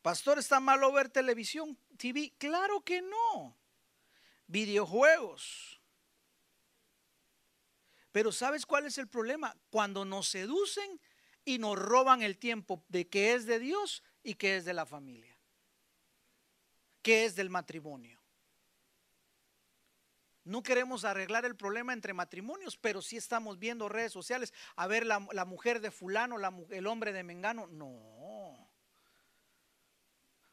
Pastor, 0.02 0.38
¿está 0.38 0.58
malo 0.58 0.92
ver 0.92 1.08
televisión, 1.08 1.78
TV? 1.96 2.32
Claro 2.38 2.82
que 2.82 3.02
no. 3.02 3.56
Videojuegos. 4.46 5.80
Pero 8.10 8.32
¿sabes 8.32 8.66
cuál 8.66 8.86
es 8.86 8.98
el 8.98 9.06
problema? 9.06 9.56
Cuando 9.70 10.04
nos 10.04 10.28
seducen 10.28 11.00
y 11.44 11.58
nos 11.58 11.78
roban 11.78 12.22
el 12.22 12.36
tiempo 12.36 12.84
de 12.88 13.08
que 13.08 13.34
es 13.34 13.46
de 13.46 13.58
Dios 13.58 14.02
y 14.24 14.34
que 14.34 14.56
es 14.56 14.64
de 14.64 14.74
la 14.74 14.86
familia, 14.86 15.38
que 17.02 17.24
es 17.24 17.36
del 17.36 17.48
matrimonio. 17.48 18.17
No 20.48 20.62
queremos 20.62 21.04
arreglar 21.04 21.44
el 21.44 21.56
problema 21.56 21.92
entre 21.92 22.14
matrimonios, 22.14 22.78
pero 22.78 23.02
sí 23.02 23.18
estamos 23.18 23.58
viendo 23.58 23.86
redes 23.86 24.12
sociales. 24.12 24.54
A 24.76 24.86
ver, 24.86 25.04
la, 25.04 25.20
mujer 25.44 25.82
de 25.82 25.90
fulano, 25.90 26.36
el 26.70 26.86
hombre 26.86 27.12
de 27.12 27.22
Mengano. 27.22 27.66
No. 27.66 28.70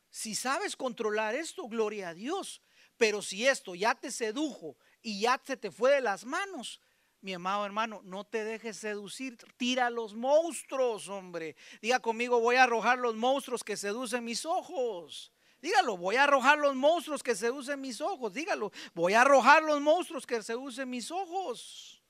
Si 0.10 0.36
sabes 0.36 0.75
controlar 0.75 1.34
esto, 1.34 1.69
gloria 1.69 2.10
a 2.10 2.13
Dios. 2.13 2.62
Pero 2.97 3.21
si 3.21 3.47
esto 3.47 3.73
ya 3.73 3.95
te 3.95 4.12
sedujo 4.12 4.75
y 5.01 5.21
ya 5.21 5.41
se 5.41 5.55
te 5.55 5.71
fue 5.71 5.91
de 5.91 6.01
las 6.01 6.25
manos, 6.25 6.81
mi 7.21 7.34
amado 7.34 7.65
hermano, 7.65 8.01
no 8.03 8.25
te 8.25 8.43
dejes 8.43 8.75
seducir, 8.75 9.38
tira 9.55 9.89
los 9.89 10.13
monstruos, 10.13 11.08
hombre. 11.08 11.55
Diga 11.81 12.01
conmigo, 12.01 12.41
voy 12.41 12.58
a 12.58 12.63
arrojar 12.63 12.99
los 12.99 13.15
monstruos 13.15 13.63
que 13.63 13.77
seducen 13.77 14.25
mis 14.25 14.45
ojos. 14.45 15.31
Dígalo, 15.65 15.97
voy 15.97 16.15
a 16.15 16.25
arrojar 16.25 16.60
los 16.60 16.75
monstruos 16.75 17.23
que 17.23 17.34
se 17.34 17.49
usen 17.49 17.82
mis 17.82 17.99
ojos. 17.99 18.32
Dígalo, 18.32 18.71
voy 18.93 19.15
a 19.15 19.21
arrojar 19.21 19.63
los 19.63 19.82
monstruos 19.82 20.28
que 20.28 20.43
se 20.43 20.56
usen 20.56 20.88
mis 20.88 21.10
ojos. 21.10 22.04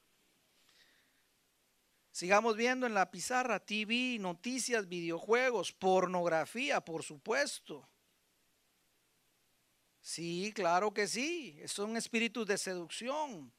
Sigamos 2.11 2.57
viendo 2.57 2.85
en 2.85 2.93
la 2.93 3.09
pizarra 3.09 3.61
TV, 3.61 4.17
noticias, 4.19 4.89
videojuegos, 4.89 5.71
pornografía, 5.71 6.81
por 6.81 7.01
supuesto. 7.03 7.87
Sí, 10.01 10.51
claro 10.53 10.93
que 10.93 11.07
sí. 11.07 11.57
Son 11.65 11.95
espíritus 11.95 12.45
de 12.45 12.57
seducción. 12.57 13.53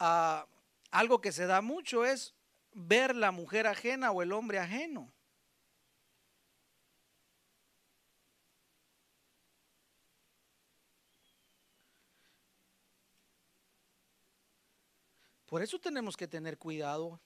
Ah, 0.00 0.44
algo 0.90 1.20
que 1.20 1.30
se 1.30 1.46
da 1.46 1.60
mucho 1.60 2.04
es 2.04 2.34
ver 2.72 3.14
la 3.14 3.30
mujer 3.30 3.68
ajena 3.68 4.10
o 4.10 4.22
el 4.22 4.32
hombre 4.32 4.58
ajeno. 4.58 5.13
Por 15.54 15.62
eso 15.62 15.78
tenemos 15.78 16.16
que 16.16 16.26
tener 16.26 16.58
cuidado. 16.58 17.20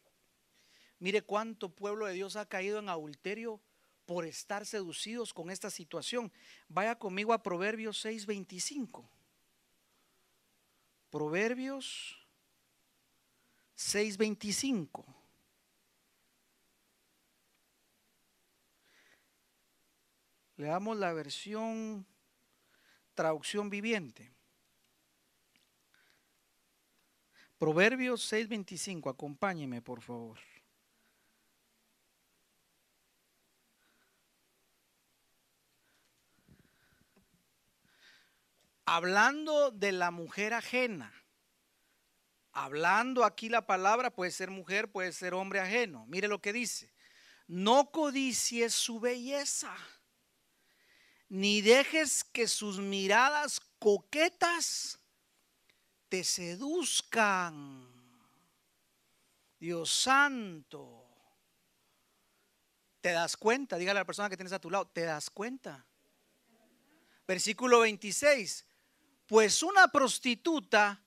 Mire 0.98 1.22
cuánto 1.22 1.74
pueblo 1.74 2.04
de 2.04 2.12
Dios 2.12 2.36
ha 2.36 2.44
caído 2.44 2.78
en 2.78 2.90
adulterio 2.90 3.58
por 4.04 4.26
estar 4.26 4.66
seducidos 4.66 5.32
con 5.32 5.48
esta 5.48 5.70
situación. 5.70 6.30
Vaya 6.68 6.98
conmigo 6.98 7.32
a 7.32 7.42
Proverbios 7.42 8.04
6:25. 8.04 9.08
Proverbios 11.08 12.18
6:25. 13.74 15.06
Le 20.58 20.66
damos 20.66 20.98
la 20.98 21.14
versión 21.14 22.06
traducción 23.14 23.70
viviente. 23.70 24.37
Proverbios 27.58 28.22
6:25, 28.22 29.10
acompáñeme 29.10 29.82
por 29.82 30.00
favor. 30.00 30.38
Hablando 38.86 39.70
de 39.70 39.92
la 39.92 40.10
mujer 40.10 40.54
ajena, 40.54 41.12
hablando 42.52 43.24
aquí 43.24 43.48
la 43.48 43.66
palabra 43.66 44.10
puede 44.10 44.30
ser 44.30 44.50
mujer, 44.50 44.90
puede 44.90 45.12
ser 45.12 45.34
hombre 45.34 45.60
ajeno. 45.60 46.06
Mire 46.06 46.26
lo 46.26 46.40
que 46.40 46.52
dice, 46.52 46.94
no 47.48 47.90
codicies 47.90 48.72
su 48.72 48.98
belleza, 49.00 49.76
ni 51.28 51.60
dejes 51.60 52.24
que 52.24 52.46
sus 52.46 52.78
miradas 52.78 53.60
coquetas 53.78 54.97
te 56.08 56.24
seduzcan. 56.24 57.86
Dios 59.58 59.90
santo. 59.90 61.04
¿Te 63.00 63.12
das 63.12 63.36
cuenta? 63.36 63.76
Dígale 63.76 63.98
a 63.98 64.02
la 64.02 64.06
persona 64.06 64.28
que 64.28 64.36
tienes 64.36 64.52
a 64.52 64.58
tu 64.58 64.70
lado, 64.70 64.86
¿te 64.88 65.02
das 65.02 65.30
cuenta? 65.30 65.86
Versículo 67.26 67.80
26. 67.80 68.66
Pues 69.26 69.62
una 69.62 69.88
prostituta 69.88 71.02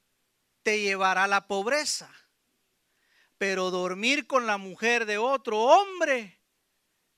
te 0.64 0.80
llevará 0.80 1.24
a 1.24 1.28
la 1.28 1.48
pobreza, 1.48 2.10
pero 3.38 3.72
dormir 3.72 4.28
con 4.28 4.46
la 4.46 4.58
mujer 4.58 5.06
de 5.06 5.18
otro 5.18 5.60
hombre 5.60 6.40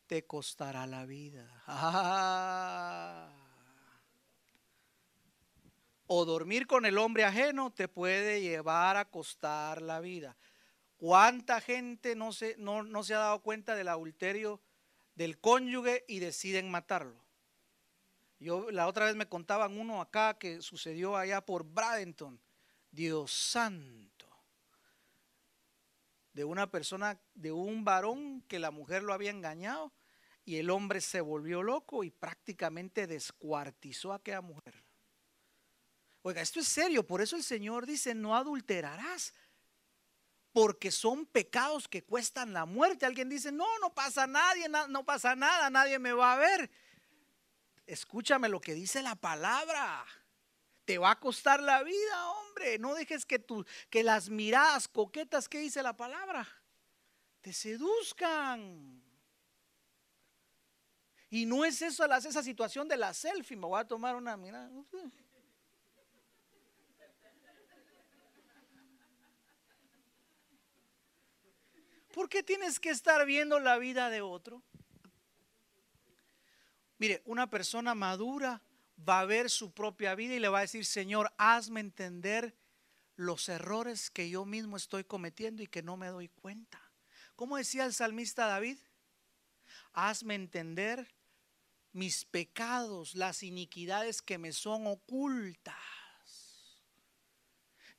te 0.08 0.26
costará 0.26 0.88
la 0.88 1.06
vida. 1.06 1.50
Ah 1.68 3.43
o 6.16 6.26
dormir 6.26 6.68
con 6.68 6.86
el 6.86 7.00
hombre 7.00 7.24
ajeno 7.24 7.72
te 7.72 7.88
puede 7.88 8.40
llevar 8.40 8.98
a 8.98 9.10
costar 9.10 9.82
la 9.82 10.00
vida. 10.00 10.38
¿Cuánta 10.96 11.60
gente 11.60 12.16
no 12.16 12.32
se, 12.32 12.56
no, 12.60 12.84
no 12.84 13.04
se 13.04 13.16
ha 13.16 13.18
dado 13.18 13.42
cuenta 13.42 13.76
del 13.76 13.88
adulterio 13.88 14.62
del 15.16 15.40
cónyuge 15.40 16.06
y 16.08 16.20
deciden 16.20 16.70
matarlo? 16.70 17.26
Yo 18.38 18.70
la 18.70 18.88
otra 18.88 19.06
vez 19.06 19.16
me 19.16 19.28
contaban 19.28 19.76
uno 19.76 20.02
acá 20.02 20.38
que 20.38 20.62
sucedió 20.62 21.18
allá 21.18 21.44
por 21.44 21.64
Bradenton. 21.64 22.40
Dios 22.92 23.32
santo. 23.32 24.28
De 26.32 26.44
una 26.44 26.70
persona, 26.70 27.20
de 27.34 27.52
un 27.52 27.84
varón 27.84 28.44
que 28.48 28.60
la 28.60 28.70
mujer 28.70 29.02
lo 29.02 29.14
había 29.14 29.32
engañado 29.32 29.92
y 30.46 30.58
el 30.58 30.70
hombre 30.70 31.02
se 31.02 31.22
volvió 31.22 31.64
loco 31.64 32.04
y 32.04 32.12
prácticamente 32.12 33.08
descuartizó 33.08 34.12
a 34.12 34.18
aquella 34.18 34.42
mujer. 34.42 34.93
Oiga, 36.24 36.42
esto 36.42 36.62
es 36.62 36.68
serio, 36.68 37.06
por 37.06 37.22
eso 37.22 37.36
el 37.36 37.44
Señor 37.44 37.86
dice, 37.86 38.16
no 38.16 38.36
adulterarás, 38.36 39.34
porque 40.54 40.90
son 40.90 41.26
pecados 41.26 41.88
que 41.88 42.04
cuestan 42.04 42.54
la 42.54 42.66
muerte. 42.66 43.06
Alguien 43.06 43.28
dice, 43.28 43.52
no, 43.52 43.68
no 43.80 43.94
pasa 43.94 44.26
nadie, 44.26 44.68
no 44.70 45.04
pasa 45.04 45.36
nada, 45.36 45.70
nadie 45.70 46.00
me 46.00 46.14
va 46.14 46.34
a 46.34 46.38
ver. 46.38 46.72
Escúchame 47.86 48.48
lo 48.48 48.62
que 48.62 48.74
dice 48.74 49.02
la 49.02 49.16
palabra. 49.16 50.06
Te 50.86 50.98
va 50.98 51.12
a 51.12 51.20
costar 51.20 51.62
la 51.62 51.84
vida, 51.84 52.30
hombre. 52.30 52.80
No 52.80 52.94
dejes 52.94 53.26
que, 53.26 53.44
que 53.90 54.04
las 54.04 54.30
miradas 54.30 54.88
coquetas 54.88 55.50
que 55.50 55.60
dice 55.60 55.84
la 55.84 55.96
palabra 55.98 56.48
te 57.42 57.52
seduzcan. 57.52 59.04
Y 61.30 61.46
no 61.46 61.66
es 61.66 61.82
eso, 61.82 62.06
esa 62.06 62.44
situación 62.44 62.88
de 62.88 62.96
la 62.96 63.14
selfie. 63.14 63.58
Me 63.58 63.66
voy 63.66 63.82
a 63.82 63.88
tomar 63.88 64.16
una 64.16 64.38
mirada. 64.38 64.72
¿Por 72.14 72.30
qué 72.30 72.44
tienes 72.44 72.80
que 72.80 72.92
estar 72.92 73.26
viendo 73.26 73.60
la 73.60 73.80
vida 73.80 74.12
de 74.12 74.22
otro? 74.22 74.62
Mire, 77.00 77.24
una 77.26 77.50
persona 77.50 77.96
madura 77.96 78.62
va 78.98 79.22
a 79.22 79.26
ver 79.26 79.50
su 79.50 79.72
propia 79.72 80.14
vida 80.14 80.36
y 80.36 80.40
le 80.40 80.48
va 80.48 80.60
a 80.60 80.62
decir, 80.62 80.86
Señor, 80.86 81.34
hazme 81.40 81.80
entender 81.80 82.56
los 83.16 83.50
errores 83.50 84.12
que 84.12 84.30
yo 84.30 84.46
mismo 84.46 84.78
estoy 84.78 85.04
cometiendo 85.04 85.64
y 85.64 85.68
que 85.68 85.82
no 85.82 85.98
me 85.98 86.08
doy 86.08 86.30
cuenta. 86.30 86.80
¿Cómo 87.36 87.58
decía 87.58 87.84
el 87.84 87.94
salmista 87.94 88.46
David? 88.46 88.78
Hazme 89.94 90.36
entender 90.36 91.16
mis 91.94 92.26
pecados, 92.26 93.16
las 93.16 93.42
iniquidades 93.42 94.22
que 94.22 94.38
me 94.38 94.54
son 94.54 94.86
ocultas. 94.86 95.76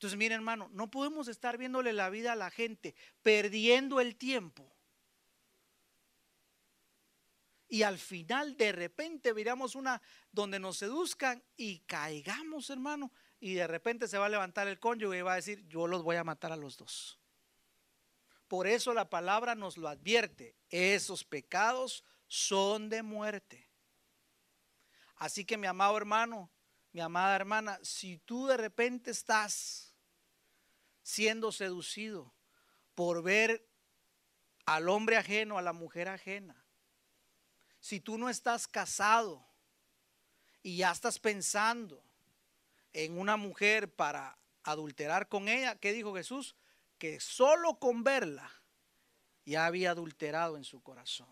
Entonces, 0.04 0.18
mire 0.18 0.34
hermano, 0.34 0.68
no 0.74 0.90
podemos 0.90 1.28
estar 1.28 1.56
viéndole 1.56 1.94
la 1.94 2.10
vida 2.10 2.32
a 2.32 2.36
la 2.36 2.50
gente, 2.50 2.94
perdiendo 3.22 4.00
el 4.00 4.16
tiempo. 4.16 4.70
Y 7.68 7.84
al 7.84 7.96
final 7.96 8.54
de 8.58 8.72
repente 8.72 9.32
miramos 9.32 9.74
una 9.74 10.02
donde 10.30 10.58
nos 10.58 10.76
seduzcan 10.76 11.42
y 11.56 11.78
caigamos, 11.86 12.68
hermano. 12.68 13.12
Y 13.40 13.54
de 13.54 13.66
repente 13.66 14.06
se 14.06 14.18
va 14.18 14.26
a 14.26 14.28
levantar 14.28 14.68
el 14.68 14.78
cónyuge 14.78 15.16
y 15.16 15.22
va 15.22 15.32
a 15.32 15.36
decir, 15.36 15.66
yo 15.68 15.86
los 15.86 16.02
voy 16.02 16.16
a 16.16 16.24
matar 16.24 16.52
a 16.52 16.56
los 16.56 16.76
dos. 16.76 17.18
Por 18.46 18.66
eso 18.66 18.92
la 18.92 19.08
palabra 19.08 19.54
nos 19.54 19.78
lo 19.78 19.88
advierte. 19.88 20.54
Esos 20.68 21.24
pecados 21.24 22.04
son 22.26 22.90
de 22.90 23.02
muerte. 23.02 23.70
Así 25.16 25.46
que 25.46 25.56
mi 25.56 25.66
amado 25.66 25.96
hermano, 25.96 26.50
mi 26.92 27.00
amada 27.00 27.34
hermana, 27.36 27.78
si 27.82 28.18
tú 28.18 28.46
de 28.48 28.58
repente 28.58 29.10
estás 29.10 29.83
siendo 31.04 31.52
seducido 31.52 32.34
por 32.96 33.22
ver 33.22 33.64
al 34.66 34.88
hombre 34.88 35.16
ajeno, 35.16 35.58
a 35.58 35.62
la 35.62 35.72
mujer 35.72 36.08
ajena. 36.08 36.56
Si 37.78 38.00
tú 38.00 38.18
no 38.18 38.28
estás 38.28 38.66
casado 38.66 39.46
y 40.62 40.78
ya 40.78 40.90
estás 40.90 41.20
pensando 41.20 42.02
en 42.92 43.18
una 43.18 43.36
mujer 43.36 43.94
para 43.94 44.38
adulterar 44.64 45.28
con 45.28 45.48
ella, 45.48 45.76
¿qué 45.76 45.92
dijo 45.92 46.14
Jesús? 46.14 46.56
Que 46.98 47.20
solo 47.20 47.78
con 47.78 48.02
verla 48.02 48.50
ya 49.44 49.66
había 49.66 49.90
adulterado 49.90 50.56
en 50.56 50.64
su 50.64 50.82
corazón. 50.82 51.28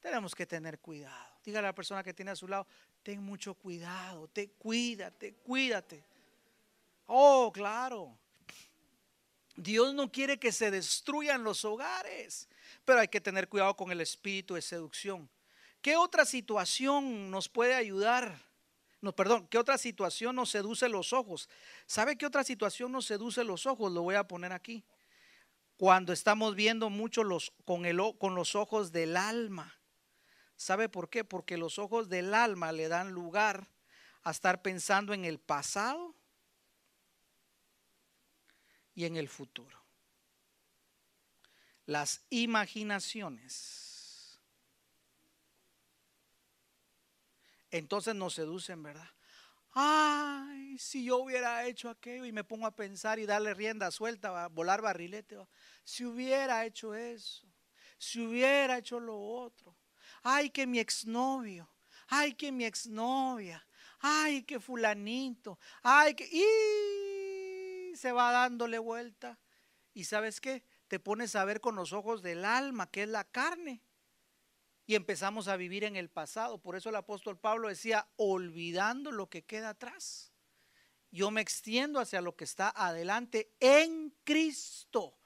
Tenemos 0.00 0.34
que 0.34 0.46
tener 0.46 0.78
cuidado. 0.78 1.38
Dígale 1.42 1.68
a 1.68 1.70
la 1.70 1.74
persona 1.74 2.02
que 2.02 2.12
tiene 2.12 2.32
a 2.32 2.36
su 2.36 2.46
lado, 2.46 2.66
ten 3.02 3.22
mucho 3.22 3.54
cuidado, 3.54 4.28
te 4.28 4.50
cuídate, 4.50 5.36
cuídate. 5.36 6.04
Oh, 7.06 7.50
claro. 7.52 8.18
Dios 9.56 9.94
no 9.94 10.10
quiere 10.10 10.38
que 10.38 10.52
se 10.52 10.70
destruyan 10.70 11.44
los 11.44 11.64
hogares, 11.64 12.48
pero 12.84 13.00
hay 13.00 13.08
que 13.08 13.20
tener 13.20 13.48
cuidado 13.48 13.76
con 13.76 13.90
el 13.92 14.00
espíritu 14.00 14.54
de 14.54 14.62
seducción. 14.62 15.28
¿Qué 15.80 15.96
otra 15.96 16.24
situación 16.24 17.30
nos 17.30 17.48
puede 17.48 17.74
ayudar? 17.74 18.38
No, 19.00 19.12
perdón, 19.14 19.48
¿qué 19.48 19.58
otra 19.58 19.78
situación 19.78 20.36
nos 20.36 20.50
seduce 20.50 20.88
los 20.88 21.12
ojos? 21.12 21.48
¿Sabe 21.86 22.16
qué 22.16 22.24
otra 22.24 22.44
situación 22.44 22.92
nos 22.92 23.04
seduce 23.04 23.42
los 23.42 23.66
ojos? 23.66 23.92
Lo 23.92 24.02
voy 24.02 24.14
a 24.14 24.28
poner 24.28 24.52
aquí. 24.52 24.84
Cuando 25.76 26.12
estamos 26.12 26.54
viendo 26.54 26.88
mucho 26.88 27.24
los, 27.24 27.52
con, 27.64 27.84
el, 27.84 27.98
con 28.18 28.36
los 28.36 28.54
ojos 28.54 28.92
del 28.92 29.16
alma. 29.16 29.76
¿Sabe 30.56 30.88
por 30.88 31.10
qué? 31.10 31.24
Porque 31.24 31.56
los 31.56 31.80
ojos 31.80 32.08
del 32.08 32.32
alma 32.32 32.70
le 32.70 32.86
dan 32.86 33.10
lugar 33.10 33.66
a 34.22 34.30
estar 34.30 34.62
pensando 34.62 35.12
en 35.12 35.24
el 35.24 35.40
pasado 35.40 36.14
y 38.94 39.04
en 39.04 39.16
el 39.16 39.28
futuro. 39.28 39.82
Las 41.86 42.24
imaginaciones. 42.30 44.40
Entonces 47.70 48.14
nos 48.14 48.34
seducen, 48.34 48.82
¿verdad? 48.82 49.08
Ay, 49.74 50.76
si 50.78 51.04
yo 51.04 51.18
hubiera 51.18 51.66
hecho 51.66 51.88
aquello 51.88 52.26
y 52.26 52.32
me 52.32 52.44
pongo 52.44 52.66
a 52.66 52.76
pensar 52.76 53.18
y 53.18 53.24
darle 53.24 53.54
rienda 53.54 53.90
suelta, 53.90 54.48
volar 54.48 54.82
barrilete, 54.82 55.38
si 55.82 56.04
hubiera 56.04 56.66
hecho 56.66 56.94
eso, 56.94 57.48
si 57.96 58.20
hubiera 58.20 58.78
hecho 58.78 59.00
lo 59.00 59.18
otro. 59.18 59.74
Ay, 60.22 60.50
que 60.50 60.66
mi 60.66 60.78
exnovio, 60.78 61.70
ay, 62.08 62.34
que 62.34 62.52
mi 62.52 62.66
exnovia, 62.66 63.66
ay, 64.00 64.42
que 64.42 64.60
fulanito, 64.60 65.58
ay, 65.82 66.14
que... 66.14 66.28
Y 66.30 67.11
se 67.96 68.12
va 68.12 68.32
dándole 68.32 68.78
vuelta. 68.78 69.38
¿Y 69.94 70.04
sabes 70.04 70.40
qué? 70.40 70.64
te 70.92 71.00
pones 71.00 71.36
a 71.36 71.46
ver 71.46 71.62
con 71.62 71.74
los 71.74 71.94
ojos 71.94 72.20
del 72.20 72.44
alma, 72.44 72.90
que 72.90 73.04
es 73.04 73.08
la 73.08 73.24
carne. 73.24 73.80
Y 74.84 74.94
empezamos 74.94 75.48
a 75.48 75.56
vivir 75.56 75.84
en 75.84 75.96
el 75.96 76.10
pasado. 76.10 76.58
Por 76.58 76.76
eso 76.76 76.90
el 76.90 76.96
apóstol 76.96 77.38
Pablo 77.38 77.68
decía, 77.68 78.06
olvidando 78.16 79.10
lo 79.10 79.30
que 79.30 79.42
queda 79.42 79.70
atrás. 79.70 80.34
Yo 81.10 81.30
me 81.30 81.40
extiendo 81.40 81.98
hacia 81.98 82.20
lo 82.20 82.36
que 82.36 82.44
está 82.44 82.70
adelante 82.76 83.54
en 83.58 84.14
Cristo. 84.22 85.16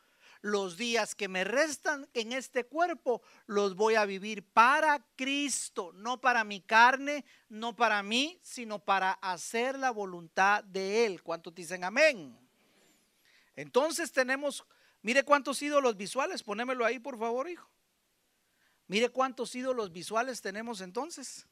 Los 0.40 0.76
días 0.76 1.16
que 1.16 1.26
me 1.26 1.42
restan 1.42 2.08
en 2.14 2.30
este 2.30 2.62
cuerpo 2.62 3.22
los 3.46 3.74
voy 3.74 3.96
a 3.96 4.04
vivir 4.04 4.44
para 4.44 5.04
Cristo, 5.16 5.90
no 5.94 6.20
para 6.20 6.44
mi 6.44 6.60
carne, 6.60 7.24
no 7.48 7.74
para 7.74 8.04
mí, 8.04 8.38
sino 8.40 8.78
para 8.78 9.14
hacer 9.14 9.76
la 9.80 9.90
voluntad 9.90 10.62
de 10.62 11.06
Él. 11.06 11.24
¿Cuántos 11.24 11.56
dicen 11.56 11.82
amén? 11.82 12.45
Entonces 13.56 14.12
tenemos, 14.12 14.64
mire 15.02 15.24
cuántos 15.24 15.60
ídolos 15.62 15.96
visuales, 15.96 16.42
ponémelo 16.42 16.84
ahí 16.84 16.98
por 16.98 17.18
favor, 17.18 17.48
hijo. 17.48 17.68
Mire 18.86 19.08
cuántos 19.08 19.54
ídolos 19.54 19.90
visuales 19.90 20.40
tenemos 20.40 20.80
entonces. 20.80 21.46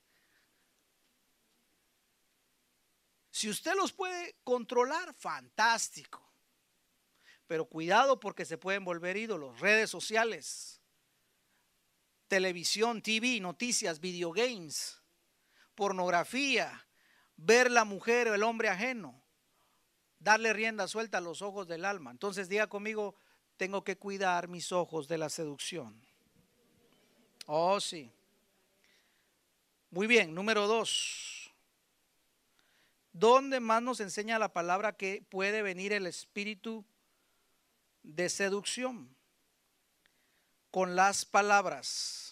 Si 3.30 3.48
usted 3.48 3.74
los 3.74 3.92
puede 3.92 4.36
controlar, 4.44 5.12
fantástico. 5.14 6.24
Pero 7.48 7.64
cuidado 7.64 8.20
porque 8.20 8.44
se 8.44 8.59
pueden 8.59 8.84
volver 8.84 9.16
ídolos. 9.16 9.59
Redes 9.59 9.90
sociales, 9.90 10.80
televisión, 12.28 13.02
TV, 13.02 13.40
noticias, 13.40 13.98
videogames, 13.98 15.02
pornografía, 15.74 16.86
ver 17.36 17.70
la 17.70 17.84
mujer 17.84 18.28
o 18.28 18.34
el 18.34 18.44
hombre 18.44 18.68
ajeno, 18.68 19.24
darle 20.25 20.55
rienda 20.55 20.89
suelta 20.89 21.18
a 21.18 21.20
los 21.20 21.43
ojos 21.43 21.68
del 21.68 21.85
alma. 21.85 22.11
Entonces 22.11 22.49
diga 22.49 22.66
conmigo, 22.66 23.14
tengo 23.59 23.85
que 23.85 23.97
cuidar 23.97 24.49
mis 24.49 24.72
ojos 24.72 25.07
de 25.07 25.18
la 25.18 25.29
seducción. 25.29 25.95
Oh, 27.47 27.79
sí. 27.79 28.11
Muy 29.91 30.07
bien, 30.07 30.35
número 30.35 30.66
dos. 30.66 31.53
¿Dónde 33.12 33.61
más 33.61 33.83
nos 33.83 34.01
enseña 34.01 34.39
la 34.39 34.53
palabra 34.53 34.97
que 34.97 35.22
puede 35.29 35.61
venir 35.61 35.93
el 35.93 36.07
espíritu 36.07 36.85
de 38.03 38.31
seducción? 38.31 39.14
Con 40.70 40.97
las 40.97 41.27
palabras. 41.27 42.24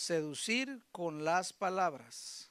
Seducir 0.00 0.82
con 0.92 1.26
las 1.26 1.52
palabras. 1.52 2.50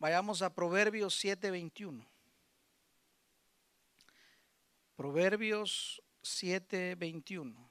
Vayamos 0.00 0.42
a 0.42 0.52
Proverbios 0.52 1.14
7:21. 1.14 2.04
Proverbios 4.96 6.02
7:21. 6.20 7.70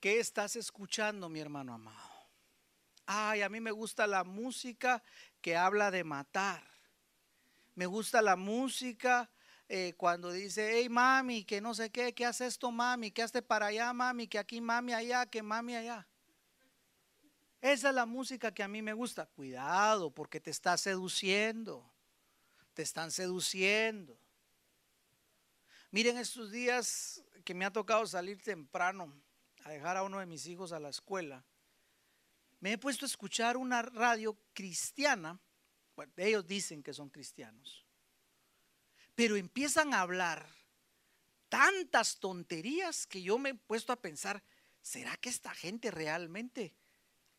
¿Qué 0.00 0.18
estás 0.18 0.56
escuchando, 0.56 1.28
mi 1.28 1.40
hermano 1.40 1.74
amado? 1.74 2.11
Ay, 3.06 3.42
a 3.42 3.48
mí 3.48 3.60
me 3.60 3.70
gusta 3.70 4.06
la 4.06 4.24
música 4.24 5.02
que 5.40 5.56
habla 5.56 5.90
de 5.90 6.04
matar. 6.04 6.62
Me 7.74 7.86
gusta 7.86 8.22
la 8.22 8.36
música 8.36 9.30
eh, 9.68 9.94
cuando 9.96 10.30
dice, 10.30 10.70
hey 10.74 10.88
mami, 10.88 11.44
que 11.44 11.60
no 11.60 11.74
sé 11.74 11.90
qué, 11.90 12.14
¿qué 12.14 12.26
hace 12.26 12.46
esto 12.46 12.70
mami? 12.70 13.10
¿Qué 13.10 13.22
hace 13.22 13.40
para 13.40 13.66
allá 13.66 13.92
mami? 13.92 14.28
Que 14.28 14.38
aquí 14.38 14.60
mami 14.60 14.92
allá, 14.92 15.26
que 15.26 15.42
mami 15.42 15.76
allá. 15.76 16.06
Esa 17.62 17.88
es 17.90 17.94
la 17.94 18.06
música 18.06 18.52
que 18.52 18.62
a 18.62 18.68
mí 18.68 18.82
me 18.82 18.92
gusta. 18.92 19.24
Cuidado, 19.26 20.10
porque 20.10 20.40
te 20.40 20.50
está 20.50 20.76
seduciendo. 20.76 21.88
Te 22.74 22.82
están 22.82 23.10
seduciendo. 23.10 24.18
Miren 25.92 26.18
estos 26.18 26.50
días 26.50 27.22
que 27.44 27.54
me 27.54 27.64
ha 27.64 27.70
tocado 27.70 28.04
salir 28.06 28.42
temprano 28.42 29.12
a 29.64 29.70
dejar 29.70 29.96
a 29.96 30.02
uno 30.02 30.18
de 30.18 30.26
mis 30.26 30.46
hijos 30.46 30.72
a 30.72 30.80
la 30.80 30.88
escuela. 30.88 31.44
Me 32.62 32.72
he 32.72 32.78
puesto 32.78 33.04
a 33.04 33.08
escuchar 33.08 33.58
una 33.58 33.82
radio 33.82 34.38
cristiana. 34.54 35.38
Bueno, 35.94 36.14
ellos 36.16 36.46
dicen 36.46 36.82
que 36.82 36.94
son 36.94 37.10
cristianos. 37.10 37.84
Pero 39.14 39.36
empiezan 39.36 39.92
a 39.92 40.00
hablar 40.00 40.48
tantas 41.50 42.18
tonterías 42.18 43.06
que 43.06 43.20
yo 43.20 43.36
me 43.36 43.50
he 43.50 43.54
puesto 43.54 43.92
a 43.92 44.00
pensar, 44.00 44.42
¿será 44.80 45.18
que 45.18 45.28
esta 45.28 45.54
gente 45.54 45.90
realmente 45.90 46.74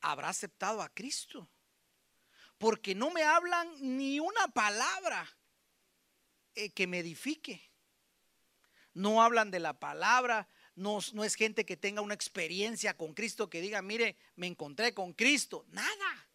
habrá 0.03 0.29
aceptado 0.29 0.81
a 0.81 0.89
Cristo. 0.89 1.49
Porque 2.57 2.93
no 2.93 3.09
me 3.09 3.23
hablan 3.23 3.73
ni 3.79 4.19
una 4.19 4.47
palabra 4.49 5.27
eh, 6.55 6.71
que 6.71 6.85
me 6.85 6.99
edifique. 6.99 7.71
No 8.93 9.23
hablan 9.23 9.49
de 9.49 9.59
la 9.59 9.79
palabra, 9.79 10.47
no, 10.75 10.99
es 11.23 11.35
gente 11.35 11.65
que 11.65 11.77
tenga 11.77 12.01
una 12.01 12.15
experiencia 12.15 12.97
con 12.97 13.13
Cristo 13.13 13.49
que 13.49 13.61
diga, 13.61 13.81
mire, 13.81 14.17
me 14.35 14.47
encontré 14.47 14.93
con 14.93 15.13
Cristo. 15.13 15.65
Nada. 15.69 16.29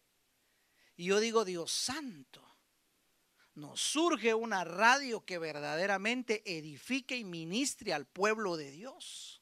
Y 0.95 1.05
yo 1.05 1.19
digo, 1.19 1.43
Dios 1.43 1.71
santo, 1.71 2.45
nos 3.55 3.81
surge 3.81 4.33
una 4.33 4.63
radio 4.63 5.25
que 5.25 5.37
verdaderamente 5.37 6.41
edifique 6.45 7.17
y 7.17 7.25
ministre 7.25 7.93
al 7.93 8.05
pueblo 8.05 8.55
de 8.55 8.71
Dios. 8.71 9.41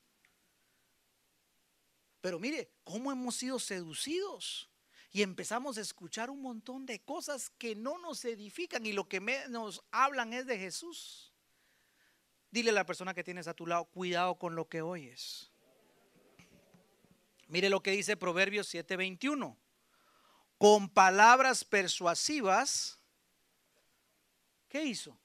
Pero 2.22 2.40
mire, 2.40 2.72
¿cómo 2.84 3.12
hemos 3.12 3.36
sido 3.36 3.60
seducidos? 3.60 4.70
Y 5.12 5.22
empezamos 5.22 5.78
a 5.78 5.82
escuchar 5.82 6.30
un 6.30 6.42
montón 6.42 6.86
de 6.86 7.00
cosas 7.00 7.52
que 7.52 7.76
no 7.76 8.00
nos 8.00 8.26
edifican 8.26 8.86
y 8.86 8.94
lo 8.94 9.08
que 9.08 9.20
nos 9.50 9.84
hablan 9.92 10.34
es 10.34 10.46
de 10.46 10.58
Jesús. 10.58 11.27
Dile 12.52 12.72
a 12.72 12.74
la 12.74 12.86
persona 12.86 13.14
que 13.14 13.24
tienes 13.24 13.48
a 13.48 13.54
tu 13.54 13.68
lado, 13.68 13.86
cuidado 13.86 14.36
con 14.36 14.56
lo 14.56 14.68
que 14.68 14.82
oyes. 14.82 15.52
Mire 17.48 17.70
lo 17.70 17.82
que 17.82 17.92
dice 17.92 18.18
Proverbios 18.18 18.68
7:21. 18.74 19.58
Con 20.58 20.90
palabras 20.90 21.64
persuasivas, 21.64 23.00
¿qué 24.70 24.84
hizo? 24.84 25.18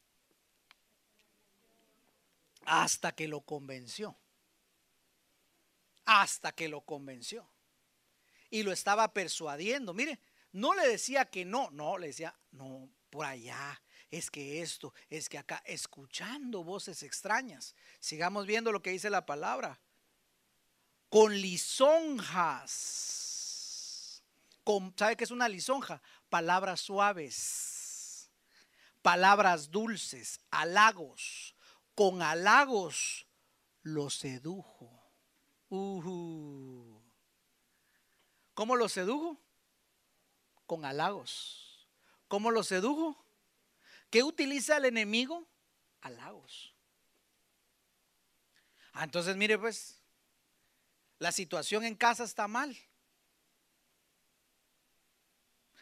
Hasta 2.64 3.12
que 3.12 3.28
lo 3.28 3.40
convenció 3.40 4.16
hasta 6.04 6.52
que 6.52 6.68
lo 6.68 6.82
convenció. 6.82 7.48
Y 8.50 8.62
lo 8.62 8.72
estaba 8.72 9.12
persuadiendo. 9.12 9.94
Mire, 9.94 10.18
no 10.52 10.74
le 10.74 10.86
decía 10.86 11.24
que 11.24 11.44
no, 11.44 11.70
no, 11.70 11.96
le 11.98 12.08
decía, 12.08 12.34
no, 12.50 12.88
por 13.10 13.24
allá, 13.24 13.80
es 14.12 14.30
que 14.30 14.62
esto, 14.62 14.94
es 15.08 15.28
que 15.30 15.38
acá, 15.38 15.60
escuchando 15.64 16.62
voces 16.62 17.02
extrañas. 17.02 17.74
Sigamos 17.98 18.46
viendo 18.46 18.70
lo 18.70 18.82
que 18.82 18.90
dice 18.90 19.08
la 19.08 19.24
palabra. 19.24 19.80
Con 21.08 21.32
lisonjas. 21.40 22.62
Con, 24.64 24.94
¿Sabe 24.96 25.16
qué 25.16 25.24
es 25.24 25.30
una 25.30 25.48
lisonja? 25.48 26.02
Palabras 26.28 26.80
suaves, 26.80 28.30
palabras 29.00 29.70
dulces, 29.70 30.40
halagos. 30.50 31.56
Con 31.94 32.20
halagos 32.20 33.26
lo 33.82 34.10
sedujo. 34.10 34.90
¿Cómo 38.54 38.76
lo 38.76 38.90
sedujo? 38.90 39.40
Con 40.66 40.84
halagos. 40.84 41.88
¿Cómo 42.28 42.50
lo 42.50 42.62
sedujo? 42.62 43.21
¿Qué 44.12 44.22
utiliza 44.22 44.76
el 44.76 44.84
enemigo? 44.84 45.48
Halagos. 46.02 46.74
Ah, 48.92 49.04
entonces 49.04 49.36
mire 49.36 49.58
pues, 49.58 50.02
la 51.18 51.32
situación 51.32 51.82
en 51.82 51.96
casa 51.96 52.24
está 52.24 52.46
mal. 52.46 52.76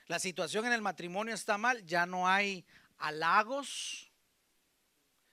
La 0.07 0.20
situación 0.20 0.64
en 0.66 0.72
el 0.72 0.81
matrimonio 0.81 1.35
está 1.35 1.59
mal, 1.59 1.85
ya 1.87 2.07
no 2.07 2.28
hay 2.28 2.64
halagos, 2.99 4.12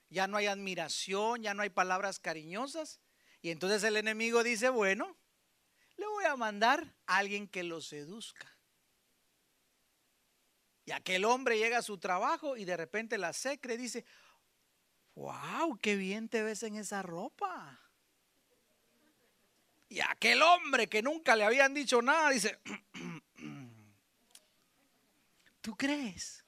ya 0.10 0.26
no 0.26 0.38
hay 0.38 0.48
admiración, 0.48 1.44
ya 1.44 1.54
no 1.54 1.62
hay 1.62 1.70
palabras 1.70 2.18
cariñosas. 2.20 3.00
Y 3.44 3.52
entonces 3.52 3.84
el 3.84 3.98
enemigo 3.98 4.42
dice, 4.42 4.70
bueno, 4.70 5.16
le 5.98 6.08
voy 6.08 6.26
a 6.26 6.36
mandar 6.36 6.96
a 7.06 7.18
alguien 7.18 7.48
que 7.48 7.62
lo 7.62 7.80
seduzca. 7.80 8.57
Y 10.88 10.94
aquel 10.94 11.26
hombre 11.26 11.58
llega 11.58 11.80
a 11.80 11.82
su 11.82 11.98
trabajo 11.98 12.56
y 12.56 12.64
de 12.64 12.78
repente 12.78 13.18
la 13.18 13.34
secre 13.34 13.76
dice, 13.76 14.06
wow, 15.16 15.78
qué 15.82 15.98
bien 15.98 16.30
te 16.30 16.42
ves 16.42 16.64
en 16.64 16.78
esa 16.78 17.02
ropa. 17.02 17.78
Y 19.90 20.00
aquel 20.00 20.42
hombre 20.42 20.88
que 20.88 21.02
nunca 21.02 21.36
le 21.36 21.44
habían 21.44 21.74
dicho 21.74 22.02
nada 22.02 22.30
dice, 22.30 22.58
¿tú 25.60 25.76
crees? 25.76 26.46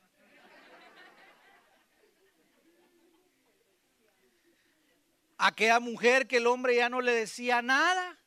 Aquella 5.38 5.82
mujer 5.82 6.30
que 6.30 6.38
el 6.38 6.48
hombre 6.48 6.78
ya 6.78 6.88
no 6.88 7.02
le 7.02 7.12
decía 7.12 7.62
nada. 7.62 8.18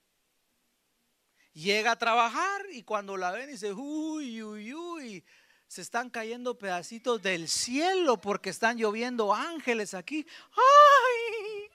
Llega 1.55 1.93
a 1.93 1.99
trabajar 1.99 2.67
y 2.71 2.83
cuando 2.83 3.17
la 3.17 3.31
ven 3.31 3.49
dice, 3.49 3.73
uy, 3.73 4.43
uy, 4.43 4.75
uy, 4.75 5.25
se 5.73 5.81
están 5.81 6.11
cayendo 6.11 6.59
pedacitos 6.59 7.23
del 7.23 7.49
cielo 7.49 8.21
porque 8.21 8.51
están 8.51 8.77
lloviendo 8.77 9.33
ángeles 9.33 9.95
aquí. 9.95 10.27
¡Ay! 10.51 11.71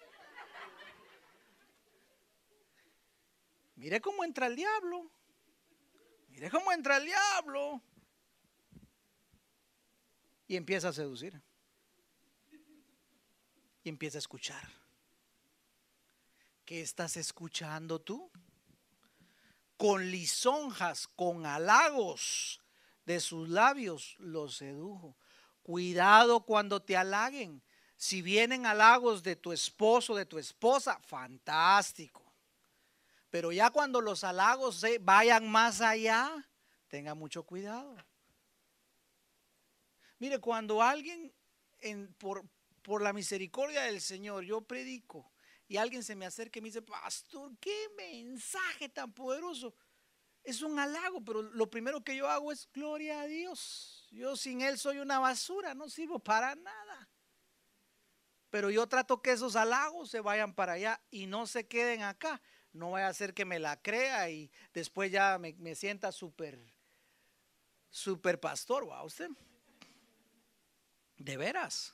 Mire 3.76 4.00
cómo 4.00 4.24
entra 4.24 4.46
el 4.46 4.56
diablo. 4.56 5.10
Mire 6.28 6.52
cómo 6.52 6.72
entra 6.72 6.98
el 6.98 7.06
diablo. 7.06 7.82
Y 10.48 10.58
empieza 10.58 10.90
a 10.90 10.94
seducir. 10.94 11.42
Y 13.82 13.90
empieza 13.90 14.20
a 14.20 14.24
escuchar. 14.26 14.70
¿Qué 16.66 16.82
estás 16.82 17.18
escuchando 17.18 18.00
tú? 18.00 18.30
Con 19.76 20.12
lisonjas, 20.12 21.08
con 21.08 21.48
halagos 21.48 22.62
de 23.08 23.22
sus 23.22 23.48
labios 23.48 24.18
los 24.20 24.58
sedujo. 24.58 25.16
Cuidado 25.64 26.42
cuando 26.42 26.82
te 26.82 26.98
halaguen. 26.98 27.64
Si 27.96 28.22
vienen 28.22 28.66
halagos 28.66 29.24
de 29.24 29.38
tu 29.38 29.54
esposo, 29.54 30.14
de 30.14 30.26
tu 30.26 30.38
esposa, 30.38 31.00
fantástico. 31.00 32.22
Pero 33.30 33.54
ya 33.54 33.70
cuando 33.70 34.02
los 34.02 34.26
halagos 34.26 34.84
vayan 35.00 35.50
más 35.50 35.80
allá, 35.80 36.30
tenga 36.90 37.16
mucho 37.16 37.44
cuidado. 37.44 37.96
Mire, 40.20 40.40
cuando 40.40 40.84
alguien, 40.84 41.34
por, 42.18 42.44
por 42.82 43.02
la 43.02 43.14
misericordia 43.14 43.84
del 43.84 44.02
Señor, 44.02 44.44
yo 44.44 44.60
predico 44.62 45.32
y 45.70 45.78
alguien 45.78 46.04
se 46.04 46.16
me 46.16 46.26
acerca 46.26 46.60
y 46.60 46.62
me 46.62 46.68
dice, 46.68 46.82
pastor, 46.82 47.58
qué 47.58 47.88
mensaje 47.96 48.90
tan 48.90 49.14
poderoso. 49.14 49.74
Es 50.48 50.62
un 50.62 50.80
halago, 50.80 51.20
pero 51.26 51.42
lo 51.42 51.70
primero 51.70 52.02
que 52.02 52.16
yo 52.16 52.30
hago 52.30 52.54
es 52.54 52.70
gloria 52.72 53.20
a 53.20 53.28
Dios. 53.28 54.08
Yo 54.12 54.38
sin 54.38 54.62
Él 54.62 54.80
soy 54.80 55.00
una 55.00 55.20
basura, 55.20 55.74
no 55.74 55.90
sirvo 55.90 56.20
para 56.20 56.56
nada. 56.56 57.10
Pero 58.50 58.70
yo 58.70 58.88
trato 58.88 59.22
que 59.22 59.34
esos 59.34 59.58
halagos 59.58 60.10
se 60.10 60.22
vayan 60.22 60.54
para 60.54 60.72
allá 60.72 61.02
y 61.12 61.26
no 61.26 61.48
se 61.48 61.68
queden 61.68 62.02
acá. 62.04 62.42
No 62.72 62.92
vaya 62.92 63.10
a 63.10 63.14
ser 63.14 63.34
que 63.34 63.44
me 63.44 63.60
la 63.60 63.82
crea 63.82 64.30
y 64.30 64.50
después 64.74 65.12
ya 65.12 65.38
me, 65.38 65.76
sienta 65.76 66.14
súper, 66.14 66.58
súper 67.90 68.40
pastor, 68.40 68.90
¿va 68.90 69.04
usted? 69.04 69.30
De 71.18 71.36
veras, 71.36 71.94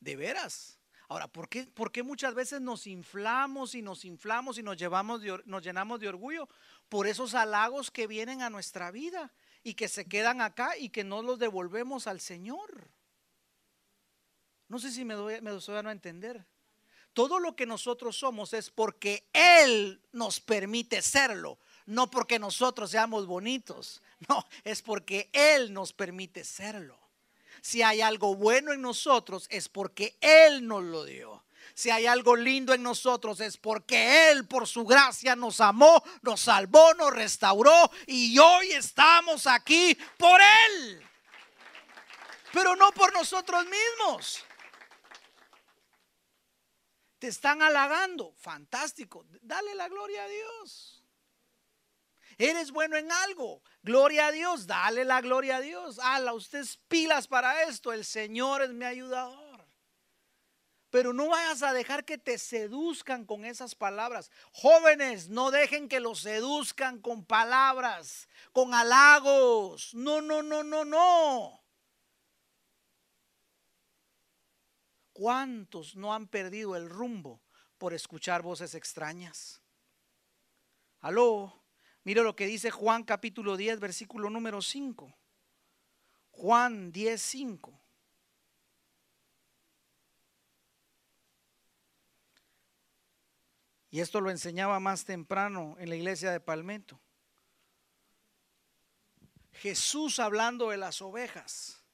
de 0.00 0.16
veras. 0.16 0.78
Ahora, 1.06 1.28
¿por 1.28 1.50
qué, 1.50 1.66
¿por 1.66 1.92
qué, 1.92 2.02
muchas 2.02 2.32
veces 2.32 2.62
nos 2.62 2.86
inflamos 2.86 3.74
y 3.74 3.82
nos 3.82 4.06
inflamos 4.06 4.56
y 4.56 4.62
nos, 4.62 4.78
llevamos 4.78 5.20
nos 5.44 5.62
llenamos 5.62 6.00
de 6.00 6.08
orgullo? 6.08 6.48
Por 6.92 7.06
esos 7.06 7.34
halagos 7.34 7.90
que 7.90 8.06
vienen 8.06 8.42
a 8.42 8.50
nuestra 8.50 8.90
vida 8.90 9.32
y 9.64 9.72
que 9.72 9.88
se 9.88 10.04
quedan 10.04 10.42
acá 10.42 10.76
y 10.76 10.90
que 10.90 11.04
no 11.04 11.22
los 11.22 11.38
devolvemos 11.38 12.06
al 12.06 12.20
Señor. 12.20 12.86
No 14.68 14.78
sé 14.78 14.90
si 14.90 15.02
me, 15.02 15.14
doy, 15.14 15.40
me 15.40 15.52
a 15.52 15.90
entender. 15.90 16.44
Todo 17.14 17.38
lo 17.38 17.56
que 17.56 17.64
nosotros 17.64 18.18
somos 18.18 18.52
es 18.52 18.68
porque 18.68 19.26
Él 19.32 20.02
nos 20.12 20.38
permite 20.38 21.00
serlo, 21.00 21.58
no 21.86 22.10
porque 22.10 22.38
nosotros 22.38 22.90
seamos 22.90 23.24
bonitos, 23.24 24.02
no, 24.28 24.46
es 24.62 24.82
porque 24.82 25.30
Él 25.32 25.72
nos 25.72 25.94
permite 25.94 26.44
serlo. 26.44 26.98
Si 27.62 27.80
hay 27.80 28.02
algo 28.02 28.34
bueno 28.34 28.70
en 28.70 28.82
nosotros 28.82 29.46
es 29.48 29.70
porque 29.70 30.18
Él 30.20 30.66
nos 30.66 30.82
lo 30.82 31.06
dio. 31.06 31.42
Si 31.74 31.90
hay 31.90 32.06
algo 32.06 32.36
lindo 32.36 32.74
en 32.74 32.82
nosotros 32.82 33.40
es 33.40 33.56
porque 33.56 34.30
Él 34.30 34.46
por 34.46 34.66
su 34.66 34.84
gracia 34.84 35.34
nos 35.34 35.60
amó, 35.60 36.02
nos 36.22 36.40
salvó, 36.40 36.94
nos 36.94 37.12
restauró 37.12 37.90
y 38.06 38.38
hoy 38.38 38.72
estamos 38.72 39.46
aquí 39.46 39.96
por 40.16 40.40
Él. 40.40 41.02
Pero 42.52 42.76
no 42.76 42.92
por 42.92 43.12
nosotros 43.12 43.64
mismos. 43.64 44.44
Te 47.18 47.28
están 47.28 47.62
halagando. 47.62 48.34
Fantástico. 48.36 49.24
Dale 49.40 49.74
la 49.74 49.88
gloria 49.88 50.24
a 50.24 50.28
Dios. 50.28 51.02
Eres 52.36 52.70
bueno 52.72 52.96
en 52.96 53.10
algo. 53.10 53.62
Gloria 53.82 54.26
a 54.26 54.32
Dios. 54.32 54.66
Dale 54.66 55.04
la 55.04 55.20
gloria 55.20 55.56
a 55.56 55.60
Dios. 55.60 55.98
Ala, 56.00 56.34
usted 56.34 56.66
pilas 56.88 57.28
para 57.28 57.62
esto. 57.64 57.92
El 57.92 58.04
Señor 58.04 58.62
es 58.62 58.70
mi 58.70 58.84
ayudador. 58.84 59.41
Pero 60.92 61.14
no 61.14 61.28
vayas 61.28 61.62
a 61.62 61.72
dejar 61.72 62.04
que 62.04 62.18
te 62.18 62.36
seduzcan 62.36 63.24
con 63.24 63.46
esas 63.46 63.74
palabras. 63.74 64.30
Jóvenes, 64.52 65.30
no 65.30 65.50
dejen 65.50 65.88
que 65.88 66.00
los 66.00 66.20
seduzcan 66.20 67.00
con 67.00 67.24
palabras, 67.24 68.28
con 68.52 68.74
halagos. 68.74 69.94
No, 69.94 70.20
no, 70.20 70.42
no, 70.42 70.62
no, 70.62 70.84
no. 70.84 71.64
¿Cuántos 75.14 75.96
no 75.96 76.12
han 76.12 76.28
perdido 76.28 76.76
el 76.76 76.90
rumbo 76.90 77.40
por 77.78 77.94
escuchar 77.94 78.42
voces 78.42 78.74
extrañas? 78.74 79.62
Aló. 81.00 81.64
Mire 82.04 82.22
lo 82.22 82.36
que 82.36 82.44
dice 82.44 82.70
Juan 82.70 83.04
capítulo 83.04 83.56
10, 83.56 83.80
versículo 83.80 84.28
número 84.28 84.60
5. 84.60 85.16
Juan 86.32 86.92
10, 86.92 87.22
5. 87.22 87.81
Y 93.92 94.00
esto 94.00 94.22
lo 94.22 94.30
enseñaba 94.30 94.80
más 94.80 95.04
temprano 95.04 95.76
en 95.78 95.90
la 95.90 95.96
iglesia 95.96 96.32
de 96.32 96.40
Palmetto. 96.40 96.98
Jesús 99.52 100.18
hablando 100.18 100.70
de 100.70 100.78
las 100.78 101.02
ovejas. 101.02 101.84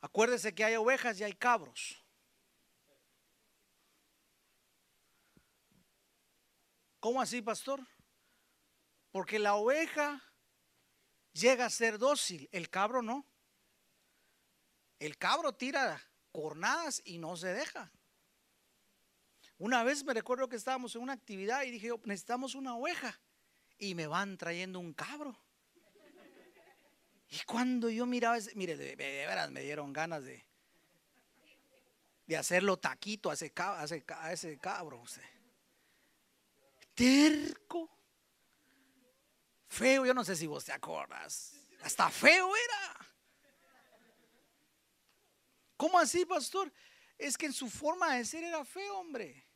Acuérdese 0.00 0.56
que 0.56 0.64
hay 0.64 0.74
ovejas 0.74 1.20
y 1.20 1.22
hay 1.22 1.32
cabros. 1.34 2.04
¿Cómo 6.98 7.22
así, 7.22 7.40
pastor? 7.40 7.80
Porque 9.12 9.38
la 9.38 9.54
oveja 9.54 10.24
llega 11.34 11.66
a 11.66 11.70
ser 11.70 11.98
dócil, 11.98 12.48
el 12.50 12.68
cabro 12.68 13.00
no. 13.00 13.24
El 14.98 15.16
cabro 15.18 15.54
tira 15.54 16.02
cornadas 16.32 17.00
y 17.04 17.18
no 17.18 17.36
se 17.36 17.54
deja. 17.54 17.92
Una 19.58 19.82
vez 19.82 20.04
me 20.04 20.14
recuerdo 20.14 20.48
que 20.48 20.56
estábamos 20.56 20.94
en 20.94 21.02
una 21.02 21.12
actividad 21.12 21.64
y 21.64 21.72
dije, 21.72 21.90
necesitamos 22.04 22.54
una 22.54 22.76
oveja. 22.76 23.20
Y 23.76 23.94
me 23.94 24.06
van 24.06 24.38
trayendo 24.38 24.78
un 24.78 24.92
cabro. 24.92 25.36
Y 27.30 27.40
cuando 27.44 27.90
yo 27.90 28.06
miraba, 28.06 28.38
ese, 28.38 28.54
mire, 28.54 28.76
de, 28.76 28.96
veras 28.96 29.50
me 29.50 29.60
dieron 29.60 29.92
ganas 29.92 30.24
de, 30.24 30.46
de 32.26 32.36
hacerlo 32.36 32.78
taquito 32.78 33.30
a 33.30 33.34
ese, 33.34 33.52
a 34.08 34.32
ese 34.32 34.58
cabro. 34.58 35.02
Terco. 36.94 37.90
Feo, 39.66 40.06
yo 40.06 40.14
no 40.14 40.24
sé 40.24 40.36
si 40.36 40.46
vos 40.46 40.64
te 40.64 40.72
acuerdas. 40.72 41.52
Hasta 41.82 42.08
feo 42.10 42.50
era. 42.56 43.08
¿Cómo 45.76 45.98
así, 45.98 46.24
pastor? 46.24 46.72
Es 47.18 47.36
que 47.36 47.46
en 47.46 47.52
su 47.52 47.68
forma 47.68 48.14
de 48.16 48.24
ser 48.24 48.44
era 48.44 48.64
feo, 48.64 48.98
hombre. 48.98 49.47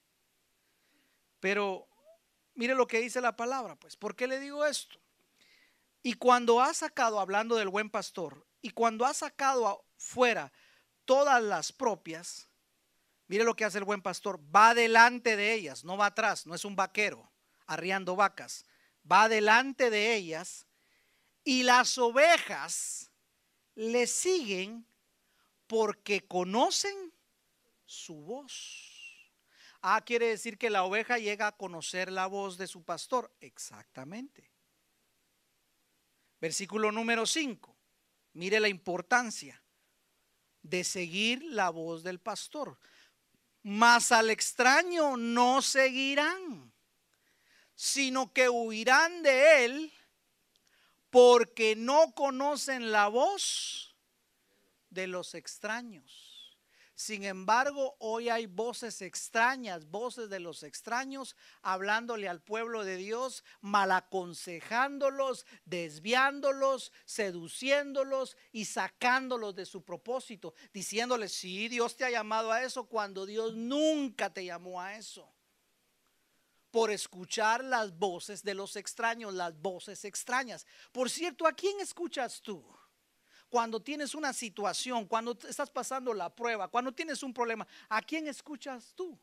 Pero 1.42 1.88
mire 2.54 2.76
lo 2.76 2.86
que 2.86 3.00
dice 3.00 3.20
la 3.20 3.34
palabra, 3.34 3.74
pues. 3.74 3.96
¿Por 3.96 4.14
qué 4.14 4.28
le 4.28 4.38
digo 4.38 4.64
esto? 4.64 5.00
Y 6.00 6.12
cuando 6.12 6.60
ha 6.60 6.72
sacado, 6.72 7.18
hablando 7.18 7.56
del 7.56 7.68
buen 7.68 7.90
pastor, 7.90 8.46
y 8.60 8.70
cuando 8.70 9.04
ha 9.04 9.12
sacado 9.12 9.84
fuera 9.96 10.52
todas 11.04 11.42
las 11.42 11.72
propias, 11.72 12.48
mire 13.26 13.42
lo 13.42 13.56
que 13.56 13.64
hace 13.64 13.78
el 13.78 13.84
buen 13.84 14.02
pastor, 14.02 14.38
va 14.54 14.72
delante 14.72 15.34
de 15.34 15.52
ellas, 15.52 15.84
no 15.84 15.96
va 15.96 16.06
atrás, 16.06 16.46
no 16.46 16.54
es 16.54 16.64
un 16.64 16.76
vaquero 16.76 17.32
arriando 17.66 18.14
vacas, 18.14 18.64
va 19.10 19.28
delante 19.28 19.90
de 19.90 20.14
ellas 20.14 20.68
y 21.42 21.64
las 21.64 21.98
ovejas 21.98 23.10
le 23.74 24.06
siguen 24.06 24.86
porque 25.66 26.24
conocen 26.24 27.12
su 27.84 28.14
voz. 28.14 28.91
Ah, 29.82 30.00
quiere 30.04 30.28
decir 30.28 30.56
que 30.56 30.70
la 30.70 30.84
oveja 30.84 31.18
llega 31.18 31.48
a 31.48 31.56
conocer 31.56 32.10
la 32.10 32.26
voz 32.26 32.56
de 32.56 32.66
su 32.66 32.84
pastor. 32.84 33.34
Exactamente. 33.40 34.50
Versículo 36.40 36.90
número 36.90 37.26
5. 37.26 37.76
Mire 38.34 38.60
la 38.60 38.68
importancia 38.68 39.62
de 40.62 40.84
seguir 40.84 41.42
la 41.42 41.70
voz 41.70 42.02
del 42.02 42.20
pastor. 42.20 42.78
Mas 43.64 44.12
al 44.12 44.30
extraño 44.30 45.16
no 45.16 45.60
seguirán 45.62 46.72
sino 47.74 48.32
que 48.32 48.48
huirán 48.48 49.24
de 49.24 49.64
él 49.64 49.92
porque 51.10 51.74
no 51.76 52.14
conocen 52.14 52.92
la 52.92 53.08
voz 53.08 53.96
de 54.90 55.08
los 55.08 55.34
extraños. 55.34 56.31
Sin 57.02 57.24
embargo, 57.24 57.96
hoy 57.98 58.28
hay 58.28 58.46
voces 58.46 59.02
extrañas, 59.02 59.90
voces 59.90 60.30
de 60.30 60.38
los 60.38 60.62
extraños, 60.62 61.34
hablándole 61.60 62.28
al 62.28 62.40
pueblo 62.40 62.84
de 62.84 62.96
Dios, 62.96 63.42
malaconsejándolos, 63.60 65.44
desviándolos, 65.64 66.92
seduciéndolos 67.04 68.36
y 68.52 68.66
sacándolos 68.66 69.56
de 69.56 69.66
su 69.66 69.82
propósito, 69.82 70.54
diciéndoles, 70.72 71.32
sí, 71.32 71.66
Dios 71.66 71.96
te 71.96 72.04
ha 72.04 72.10
llamado 72.10 72.52
a 72.52 72.62
eso 72.62 72.84
cuando 72.84 73.26
Dios 73.26 73.56
nunca 73.56 74.32
te 74.32 74.44
llamó 74.44 74.80
a 74.80 74.96
eso. 74.96 75.28
Por 76.70 76.92
escuchar 76.92 77.64
las 77.64 77.98
voces 77.98 78.44
de 78.44 78.54
los 78.54 78.76
extraños, 78.76 79.34
las 79.34 79.60
voces 79.60 80.04
extrañas. 80.04 80.68
Por 80.92 81.10
cierto, 81.10 81.48
¿a 81.48 81.52
quién 81.52 81.80
escuchas 81.80 82.40
tú? 82.40 82.64
Cuando 83.52 83.82
tienes 83.82 84.14
una 84.14 84.32
situación, 84.32 85.04
cuando 85.04 85.38
estás 85.46 85.68
pasando 85.68 86.14
la 86.14 86.34
prueba, 86.34 86.68
cuando 86.68 86.90
tienes 86.90 87.22
un 87.22 87.34
problema, 87.34 87.66
¿a 87.90 88.00
quién 88.00 88.26
escuchas 88.26 88.94
tú? 88.94 89.20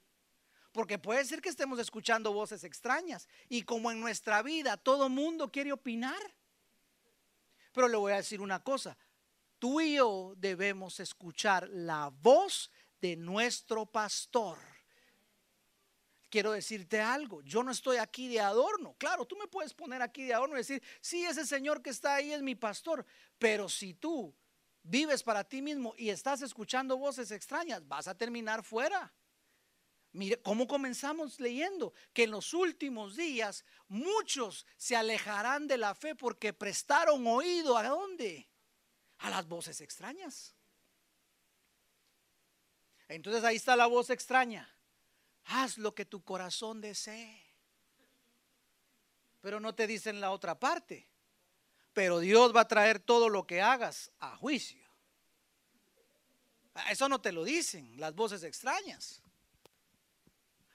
Porque 0.71 0.99
puede 0.99 1.25
ser 1.25 1.41
que 1.41 1.49
estemos 1.49 1.79
escuchando 1.79 2.31
voces 2.31 2.63
extrañas 2.63 3.27
y 3.49 3.63
como 3.63 3.89
en 3.89 3.99
nuestra 3.99 4.43
vida 4.43 4.77
todo 4.77 5.09
mundo 5.09 5.51
quiere 5.51 5.71
opinar. 5.71 6.21
Pero 7.73 7.87
le 7.87 7.97
voy 7.97 8.11
a 8.11 8.17
decir 8.17 8.39
una 8.39 8.63
cosa, 8.63 8.95
tú 9.57 9.81
y 9.81 9.95
yo 9.95 10.35
debemos 10.37 10.99
escuchar 10.99 11.67
la 11.67 12.11
voz 12.21 12.69
de 13.01 13.15
nuestro 13.15 13.87
pastor 13.87 14.59
quiero 16.29 16.51
decirte 16.51 17.01
algo, 17.01 17.41
yo 17.41 17.63
no 17.63 17.71
estoy 17.71 17.97
aquí 17.97 18.27
de 18.27 18.39
adorno. 18.39 18.95
Claro, 18.97 19.25
tú 19.25 19.35
me 19.35 19.47
puedes 19.47 19.73
poner 19.73 20.01
aquí 20.01 20.23
de 20.23 20.33
adorno 20.33 20.55
y 20.55 20.59
decir, 20.59 20.81
sí, 21.01 21.25
ese 21.25 21.45
Señor 21.45 21.81
que 21.81 21.89
está 21.89 22.15
ahí 22.15 22.31
es 22.31 22.41
mi 22.41 22.55
pastor, 22.55 23.05
pero 23.37 23.67
si 23.67 23.93
tú 23.93 24.33
vives 24.83 25.23
para 25.23 25.43
ti 25.43 25.61
mismo 25.61 25.93
y 25.97 26.09
estás 26.09 26.41
escuchando 26.41 26.97
voces 26.97 27.31
extrañas, 27.31 27.85
vas 27.87 28.07
a 28.07 28.15
terminar 28.15 28.63
fuera. 28.63 29.13
Mire, 30.11 30.41
¿cómo 30.41 30.67
comenzamos 30.67 31.39
leyendo? 31.39 31.93
Que 32.13 32.23
en 32.23 32.31
los 32.31 32.53
últimos 32.53 33.15
días 33.15 33.63
muchos 33.87 34.65
se 34.75 34.95
alejarán 34.95 35.67
de 35.67 35.77
la 35.77 35.93
fe 35.93 36.15
porque 36.15 36.51
prestaron 36.53 37.25
oído 37.27 37.77
a 37.77 37.87
dónde? 37.87 38.49
A 39.19 39.29
las 39.29 39.47
voces 39.47 39.81
extrañas. 39.81 40.55
Entonces 43.07 43.43
ahí 43.43 43.57
está 43.57 43.75
la 43.75 43.87
voz 43.87 44.09
extraña 44.09 44.78
haz 45.49 45.77
lo 45.77 45.93
que 45.93 46.05
tu 46.05 46.23
corazón 46.23 46.79
desee. 46.81 47.43
Pero 49.41 49.59
no 49.59 49.73
te 49.73 49.87
dicen 49.87 50.21
la 50.21 50.31
otra 50.31 50.59
parte. 50.59 51.07
Pero 51.93 52.19
Dios 52.19 52.55
va 52.55 52.61
a 52.61 52.67
traer 52.67 52.99
todo 52.99 53.29
lo 53.29 53.47
que 53.47 53.61
hagas 53.61 54.11
a 54.19 54.35
juicio. 54.37 54.87
Eso 56.89 57.09
no 57.09 57.19
te 57.19 57.31
lo 57.31 57.43
dicen 57.43 57.99
las 57.99 58.13
voces 58.15 58.43
extrañas. 58.43 59.21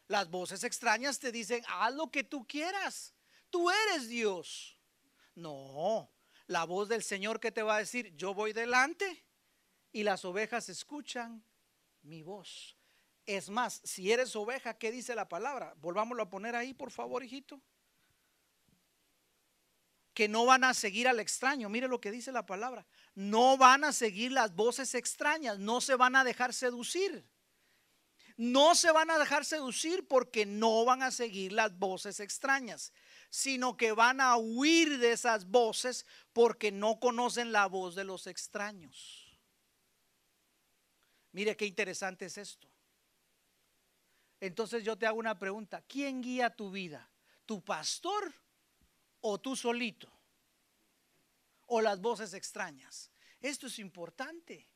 Las 0.08 0.28
voces 0.28 0.64
extrañas 0.64 1.18
te 1.18 1.32
dicen, 1.32 1.64
haz 1.68 1.94
lo 1.94 2.10
que 2.10 2.24
tú 2.24 2.46
quieras. 2.46 3.14
Tú 3.50 3.70
eres 3.70 4.08
Dios. 4.08 4.76
No, 5.34 6.10
la 6.46 6.64
voz 6.64 6.88
del 6.88 7.02
Señor 7.02 7.40
que 7.40 7.52
te 7.52 7.62
va 7.62 7.76
a 7.76 7.78
decir, 7.78 8.14
yo 8.16 8.34
voy 8.34 8.52
delante 8.52 9.24
y 9.92 10.02
las 10.02 10.24
ovejas 10.24 10.68
escuchan 10.68 11.44
mi 12.02 12.22
voz. 12.22 12.76
Es 13.26 13.48
más, 13.48 13.80
si 13.84 14.12
eres 14.12 14.36
oveja, 14.36 14.76
¿qué 14.76 14.90
dice 14.90 15.14
la 15.14 15.28
palabra? 15.28 15.74
Volvámoslo 15.78 16.22
a 16.22 16.30
poner 16.30 16.54
ahí, 16.54 16.74
por 16.74 16.90
favor, 16.90 17.24
hijito. 17.24 17.60
Que 20.12 20.28
no 20.28 20.44
van 20.44 20.64
a 20.64 20.74
seguir 20.74 21.08
al 21.08 21.20
extraño. 21.20 21.68
Mire 21.68 21.88
lo 21.88 22.00
que 22.00 22.10
dice 22.10 22.32
la 22.32 22.46
palabra. 22.46 22.86
No 23.14 23.56
van 23.56 23.84
a 23.84 23.92
seguir 23.92 24.30
las 24.30 24.54
voces 24.54 24.94
extrañas. 24.94 25.58
No 25.58 25.80
se 25.80 25.96
van 25.96 26.16
a 26.16 26.24
dejar 26.24 26.52
seducir. 26.52 27.26
No 28.36 28.74
se 28.74 28.90
van 28.90 29.10
a 29.10 29.18
dejar 29.18 29.44
seducir 29.44 30.06
porque 30.08 30.44
no 30.44 30.84
van 30.84 31.02
a 31.02 31.12
seguir 31.12 31.52
las 31.52 31.78
voces 31.78 32.18
extrañas, 32.18 32.92
sino 33.30 33.76
que 33.76 33.92
van 33.92 34.20
a 34.20 34.36
huir 34.36 34.98
de 34.98 35.12
esas 35.12 35.46
voces 35.46 36.04
porque 36.32 36.72
no 36.72 36.98
conocen 36.98 37.52
la 37.52 37.66
voz 37.66 37.94
de 37.94 38.02
los 38.02 38.26
extraños. 38.26 39.38
Mire 41.30 41.56
qué 41.56 41.66
interesante 41.66 42.26
es 42.26 42.38
esto. 42.38 42.73
Entonces 44.46 44.84
yo 44.84 44.96
te 44.96 45.06
hago 45.06 45.18
una 45.18 45.38
pregunta. 45.38 45.82
¿Quién 45.88 46.20
guía 46.20 46.50
tu 46.50 46.70
vida? 46.70 47.08
¿Tu 47.46 47.62
pastor 47.62 48.30
o 49.22 49.38
tú 49.40 49.56
solito? 49.56 50.12
¿O 51.66 51.80
las 51.80 51.98
voces 51.98 52.34
extrañas? 52.34 53.10
Esto 53.40 53.68
es 53.68 53.78
importante. 53.78 54.68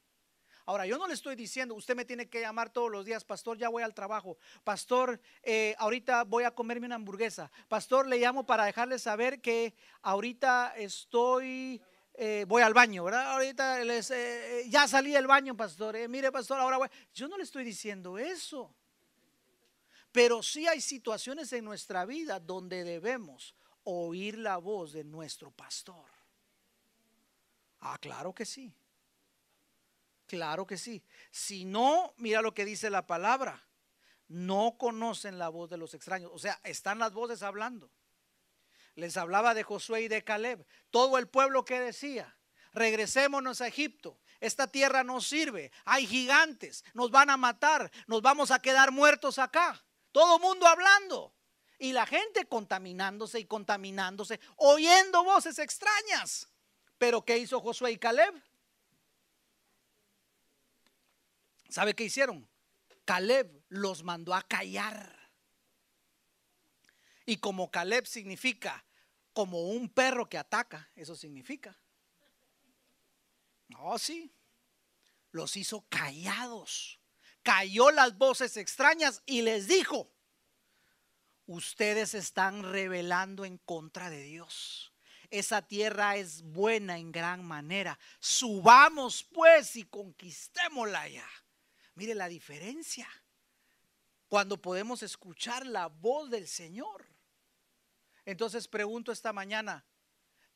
Ahora, 0.65 0.87
yo 0.87 0.97
no 0.97 1.07
le 1.07 1.13
estoy 1.13 1.37
diciendo, 1.37 1.75
usted 1.75 1.95
me 1.95 2.07
tiene 2.07 2.31
que 2.31 2.41
llamar 2.41 2.71
todos 2.71 2.91
los 2.91 3.05
días, 3.05 3.25
pastor, 3.25 3.59
ya 3.59 3.69
voy 3.69 3.83
al 3.83 3.95
trabajo, 3.95 4.37
pastor, 4.65 5.21
eh, 5.43 5.75
ahorita 5.79 6.25
voy 6.25 6.45
a 6.45 6.51
comerme 6.51 6.85
una 6.85 6.97
hamburguesa, 6.97 7.51
pastor, 7.69 8.07
le 8.07 8.19
llamo 8.19 8.45
para 8.45 8.67
dejarle 8.67 8.99
saber 8.99 9.41
que 9.41 9.75
ahorita 10.03 10.75
estoy, 10.77 11.81
eh, 12.13 12.45
voy 12.47 12.61
al 12.61 12.75
baño, 12.75 13.05
¿verdad? 13.05 13.33
Ahorita 13.33 13.81
eh, 13.83 14.65
ya 14.69 14.87
salí 14.87 15.13
del 15.13 15.27
baño, 15.27 15.57
pastor, 15.57 16.07
mire, 16.09 16.31
pastor, 16.31 16.59
ahora 16.59 16.77
voy. 16.77 16.89
Yo 17.15 17.29
no 17.29 17.39
le 17.39 17.45
estoy 17.45 17.65
diciendo 17.65 18.19
eso. 18.19 18.75
Pero 20.13 20.43
sí 20.43 20.67
hay 20.67 20.81
situaciones 20.81 21.53
en 21.53 21.65
nuestra 21.65 22.05
vida 22.05 22.41
donde 22.41 22.85
debemos 22.85 23.55
oír 23.85 24.39
la 24.39 24.57
voz 24.57 24.93
de 24.93 25.05
nuestro 25.05 25.51
pastor. 25.51 26.07
Ah, 27.81 27.99
claro 27.99 28.35
que 28.35 28.45
sí. 28.45 28.75
Claro 30.27 30.67
que 30.67 30.77
sí. 30.77 31.03
Si 31.31 31.65
no, 31.65 32.13
mira 32.19 32.43
lo 32.43 32.53
que 32.53 32.65
dice 32.65 32.91
la 32.91 33.07
palabra. 33.07 33.65
No 34.29 34.77
conocen 34.79 35.39
la 35.39 35.49
voz 35.49 35.71
de 35.71 35.79
los 35.79 35.95
extraños. 35.95 36.31
O 36.35 36.39
sea, 36.39 36.61
están 36.65 36.99
las 36.99 37.13
voces 37.13 37.43
hablando. 37.43 37.91
Les 38.95 39.17
hablaba 39.17 39.55
de 39.55 39.63
Josué 39.63 40.03
y 40.03 40.09
de 40.09 40.23
Caleb. 40.23 40.67
Todo 40.91 41.17
el 41.17 41.29
pueblo 41.29 41.65
que 41.65 41.81
decía, 41.81 42.37
regresémonos 42.73 43.63
a 43.63 43.69
Egipto. 43.69 44.19
Esta 44.41 44.67
tierra 44.67 45.03
no 45.03 45.21
sirve. 45.23 45.73
Hay 45.87 46.07
gigantes. 46.07 46.85
Nos 46.93 47.11
van 47.11 47.31
a 47.31 47.39
matar. 47.39 47.91
Nos 48.07 48.21
vamos 48.21 48.51
a 48.51 48.59
quedar 48.59 48.93
muertos 48.93 49.39
acá. 49.39 49.83
Todo 50.19 50.41
mundo 50.41 50.67
hablando. 50.67 51.33
Y 51.79 51.93
la 51.93 52.05
gente 52.05 52.45
contaminándose 52.47 53.39
y 53.39 53.45
contaminándose, 53.45 54.41
oyendo 54.57 55.23
voces 55.23 55.61
extrañas. 55.61 56.49
Pero 56.99 57.25
¿qué 57.25 57.39
hizo 57.39 57.61
Josué 57.61 57.93
y 57.93 57.99
Caleb? 57.99 58.35
¿Sabe 61.69 61.95
qué 61.95 62.03
hicieron? 62.03 62.51
Caleb 63.05 63.63
los 63.69 64.03
mandó 64.03 64.35
a 64.35 64.43
callar. 64.43 65.17
Y 67.25 67.37
como 67.37 67.71
Caleb 67.71 68.05
significa 68.05 68.85
como 69.33 69.69
un 69.69 69.89
perro 69.89 70.29
que 70.29 70.37
ataca, 70.37 70.91
eso 70.97 71.15
significa. 71.15 71.79
No, 73.69 73.97
sí. 73.99 74.35
Los 75.31 75.57
hizo 75.57 75.87
callados 75.89 76.98
cayó 77.43 77.91
las 77.91 78.17
voces 78.19 78.57
extrañas 78.57 79.23
y 79.27 79.43
les 79.43 79.69
dijo, 79.69 80.11
ustedes 81.47 82.15
están 82.15 82.63
rebelando 82.63 83.45
en 83.45 83.59
contra 83.59 84.11
de 84.11 84.23
Dios. 84.23 84.93
Esa 85.31 85.63
tierra 85.63 86.17
es 86.17 86.43
buena 86.43 86.99
en 86.99 87.13
gran 87.13 87.45
manera. 87.45 87.99
Subamos 88.19 89.25
pues 89.25 89.77
y 89.77 89.85
conquistémosla 89.85 91.09
ya. 91.09 91.29
Mire 91.95 92.15
la 92.15 92.29
diferencia. 92.29 93.09
Cuando 94.29 94.61
podemos 94.61 95.03
escuchar 95.03 95.67
la 95.67 95.87
voz 95.89 96.31
del 96.31 96.47
Señor. 96.47 97.07
Entonces 98.25 98.69
pregunto 98.69 99.11
esta 99.11 99.33
mañana, 99.33 99.87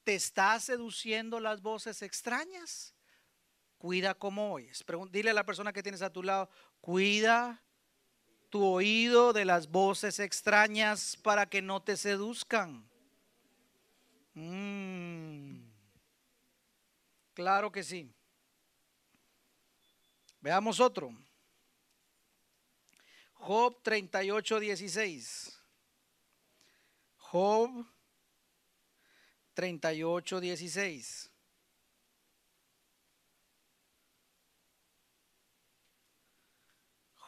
¿te 0.05 0.15
está 0.15 0.59
seduciendo 0.61 1.41
las 1.41 1.63
voces 1.63 2.03
extrañas? 2.03 2.95
Cuida 3.83 4.15
cómo 4.15 4.53
oyes. 4.53 4.85
Dile 5.11 5.31
a 5.31 5.35
la 5.35 5.45
persona 5.45 5.73
que 5.73 5.83
tienes 5.83 6.03
a 6.03 6.13
tu 6.13 6.23
lado, 6.23 6.49
cuida 6.81 7.61
tu 8.49 8.65
oído 8.65 9.33
de 9.33 9.45
las 9.45 9.69
voces 9.69 10.21
extrañas 10.21 11.17
para 11.17 11.47
que 11.47 11.61
no 11.61 11.83
te 11.83 11.97
seduzcan. 11.97 12.89
Mm. 14.35 15.65
Claro 17.35 17.73
que 17.73 17.83
sí. 17.83 18.09
Veamos 20.41 20.79
otro. 20.79 21.13
Job 23.33 23.83
38, 23.83 24.61
16. 24.61 25.61
Job 27.17 27.85
38, 29.55 30.41
16. 30.41 31.32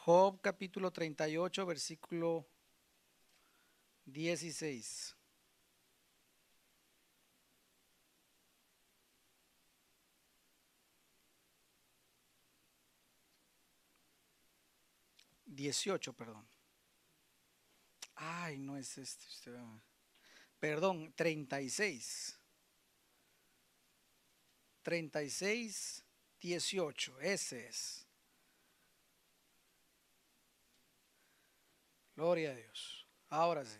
Job 0.05 0.39
capítulo 0.39 0.91
38, 0.91 1.65
versículo 1.65 2.47
16. 4.05 5.15
18, 15.47 16.13
perdón. 16.13 16.47
Ay, 18.13 18.59
no 18.59 18.77
es 18.77 18.99
este. 18.99 19.25
Perdón, 20.59 21.11
36. 21.15 22.39
36, 24.83 26.05
18. 26.39 27.21
Ese 27.21 27.69
es. 27.69 28.04
Gloria 32.15 32.51
a 32.51 32.55
Dios. 32.55 33.07
Ahora 33.27 33.65
sí. 33.65 33.79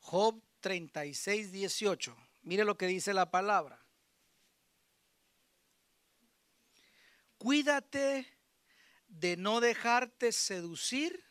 Job 0.00 0.42
36, 0.60 1.50
18. 1.50 2.16
Mire 2.42 2.64
lo 2.64 2.76
que 2.76 2.86
dice 2.86 3.14
la 3.14 3.30
palabra. 3.30 3.82
Cuídate 7.38 8.26
de 9.08 9.36
no 9.36 9.60
dejarte 9.60 10.32
seducir 10.32 11.24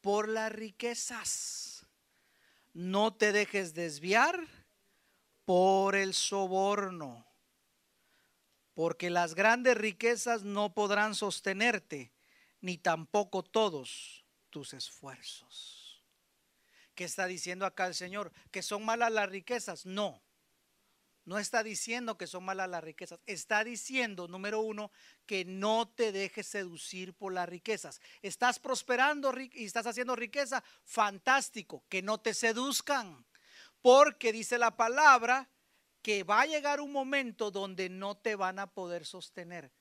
por 0.00 0.28
las 0.28 0.52
riquezas. 0.52 1.86
No 2.74 3.14
te 3.14 3.32
dejes 3.32 3.74
desviar 3.74 4.46
por 5.44 5.94
el 5.94 6.14
soborno, 6.14 7.26
porque 8.74 9.10
las 9.10 9.34
grandes 9.34 9.76
riquezas 9.76 10.42
no 10.44 10.74
podrán 10.74 11.14
sostenerte, 11.14 12.12
ni 12.60 12.78
tampoco 12.78 13.42
todos 13.42 14.24
tus 14.50 14.72
esfuerzos. 14.72 16.02
¿Qué 16.94 17.04
está 17.04 17.26
diciendo 17.26 17.66
acá 17.66 17.86
el 17.86 17.94
Señor? 17.94 18.32
¿Que 18.50 18.62
son 18.62 18.84
malas 18.84 19.12
las 19.12 19.28
riquezas? 19.28 19.86
No. 19.86 20.22
No 21.24 21.38
está 21.38 21.62
diciendo 21.62 22.18
que 22.18 22.26
son 22.26 22.44
malas 22.44 22.68
las 22.68 22.82
riquezas. 22.82 23.20
Está 23.26 23.62
diciendo, 23.62 24.26
número 24.26 24.60
uno, 24.60 24.90
que 25.24 25.44
no 25.44 25.88
te 25.88 26.10
dejes 26.10 26.48
seducir 26.48 27.14
por 27.14 27.32
las 27.32 27.48
riquezas. 27.48 28.00
Estás 28.22 28.58
prosperando 28.58 29.32
y 29.38 29.64
estás 29.64 29.86
haciendo 29.86 30.16
riqueza. 30.16 30.64
Fantástico. 30.84 31.84
Que 31.88 32.02
no 32.02 32.18
te 32.18 32.34
seduzcan. 32.34 33.24
Porque 33.80 34.32
dice 34.32 34.58
la 34.58 34.76
palabra 34.76 35.48
que 36.02 36.24
va 36.24 36.42
a 36.42 36.46
llegar 36.46 36.80
un 36.80 36.92
momento 36.92 37.50
donde 37.50 37.88
no 37.88 38.16
te 38.16 38.34
van 38.34 38.58
a 38.58 38.66
poder 38.66 39.06
sostener. 39.06 39.72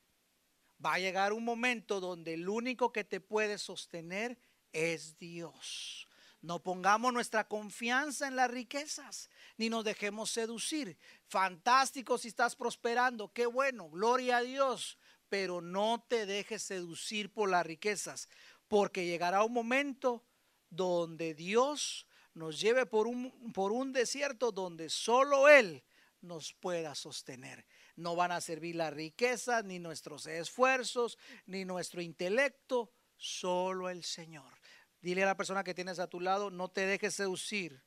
Va 0.84 0.94
a 0.94 1.00
llegar 1.00 1.34
un 1.34 1.44
momento 1.44 2.00
donde 2.00 2.36
el 2.36 2.48
único 2.48 2.92
que 2.92 3.04
te 3.04 3.20
puede 3.20 3.58
sostener 3.58 4.38
es 4.72 5.18
Dios. 5.18 6.08
No 6.42 6.64
pongamos 6.64 7.14
nuestra 7.14 7.48
confianza 7.48 8.28
en 8.28 8.36
las 8.36 8.50
riquezas, 8.50 9.30
ni 9.58 9.70
nos 9.70 9.84
dejemos 9.84 10.32
seducir. 10.32 10.98
Fantástico 11.28 12.18
si 12.18 12.30
estás 12.30 12.56
prosperando, 12.56 13.32
qué 13.32 13.46
bueno, 13.46 13.90
gloria 13.90 14.38
a 14.38 14.42
Dios, 14.42 14.98
pero 15.30 15.62
no 15.62 16.04
te 16.08 16.26
dejes 16.26 16.64
seducir 16.64 17.32
por 17.32 17.50
las 17.50 17.66
riquezas, 17.66 18.28
porque 18.68 19.06
llegará 19.06 19.44
un 19.44 19.54
momento 19.54 20.24
donde 20.70 21.36
Dios 21.36 22.08
nos 22.34 22.60
lleve 22.60 22.86
por 22.86 23.08
un, 23.08 23.52
por 23.54 23.72
un 23.72 23.94
desierto 23.94 24.52
donde 24.52 24.90
solo 24.90 25.48
Él 25.48 25.84
nos 26.22 26.54
pueda 26.54 26.96
sostener. 26.96 27.66
No 27.96 28.16
van 28.16 28.32
a 28.32 28.42
servir 28.42 28.76
la 28.76 28.90
riqueza, 28.90 29.62
ni 29.64 29.80
nuestros 29.80 30.26
esfuerzos, 30.26 31.18
ni 31.46 31.66
nuestro 31.66 32.02
intelecto, 32.02 32.92
solo 33.18 33.90
el 33.90 34.04
Señor. 34.04 34.54
Dile 35.02 35.24
a 35.24 35.28
la 35.28 35.38
persona 35.38 35.64
que 35.64 35.74
tienes 35.74 36.00
a 36.00 36.08
tu 36.08 36.20
lado, 36.20 36.52
no 36.52 36.70
te 36.70 36.86
dejes 36.86 37.16
seducir 37.16 37.84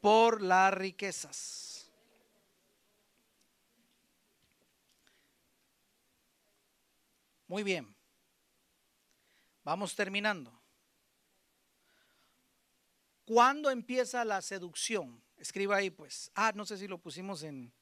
por 0.00 0.42
las 0.42 0.72
riquezas. 0.74 1.92
Muy 7.46 7.62
bien. 7.62 7.94
Vamos 9.64 9.94
terminando. 9.94 10.58
¿Cuándo 13.24 13.70
empieza 13.70 14.24
la 14.24 14.40
seducción? 14.40 15.22
Escriba 15.38 15.76
ahí 15.76 15.90
pues. 15.90 16.30
Ah, 16.34 16.52
no 16.54 16.66
sé 16.66 16.76
si 16.78 16.88
lo 16.88 16.98
pusimos 16.98 17.42
en 17.42 17.72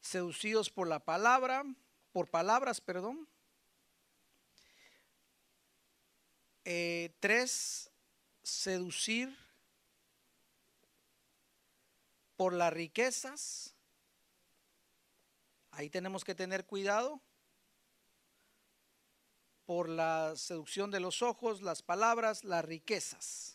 seducidos 0.00 0.70
por 0.70 0.86
la 0.86 1.00
palabra, 1.00 1.64
por 2.12 2.28
palabras, 2.28 2.80
perdón. 2.80 3.28
Eh, 6.64 7.14
tres, 7.20 7.90
seducir 8.42 9.36
por 12.36 12.52
las 12.52 12.72
riquezas. 12.72 13.74
Ahí 15.70 15.90
tenemos 15.90 16.24
que 16.24 16.34
tener 16.34 16.64
cuidado. 16.66 17.20
Por 19.66 19.88
la 19.88 20.34
seducción 20.36 20.90
de 20.90 21.00
los 21.00 21.22
ojos, 21.22 21.62
las 21.62 21.82
palabras, 21.82 22.44
las 22.44 22.64
riquezas. 22.64 23.53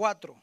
Cuatro, 0.00 0.34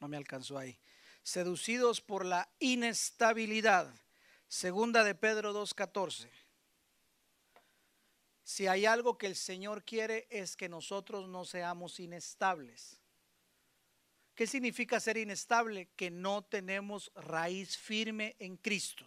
no 0.00 0.08
me 0.08 0.16
alcanzó 0.16 0.58
ahí. 0.58 0.76
Seducidos 1.22 2.00
por 2.00 2.24
la 2.24 2.48
inestabilidad. 2.58 3.94
Segunda 4.48 5.04
de 5.04 5.14
Pedro 5.14 5.54
2.14. 5.54 6.28
Si 8.42 8.66
hay 8.66 8.84
algo 8.84 9.16
que 9.16 9.28
el 9.28 9.36
Señor 9.36 9.84
quiere 9.84 10.26
es 10.28 10.56
que 10.56 10.68
nosotros 10.68 11.28
no 11.28 11.44
seamos 11.44 12.00
inestables. 12.00 12.99
¿Qué 14.40 14.46
significa 14.46 14.98
ser 15.00 15.18
inestable? 15.18 15.90
Que 15.96 16.10
no 16.10 16.40
tenemos 16.40 17.12
raíz 17.14 17.76
firme 17.76 18.36
en 18.38 18.56
Cristo. 18.56 19.06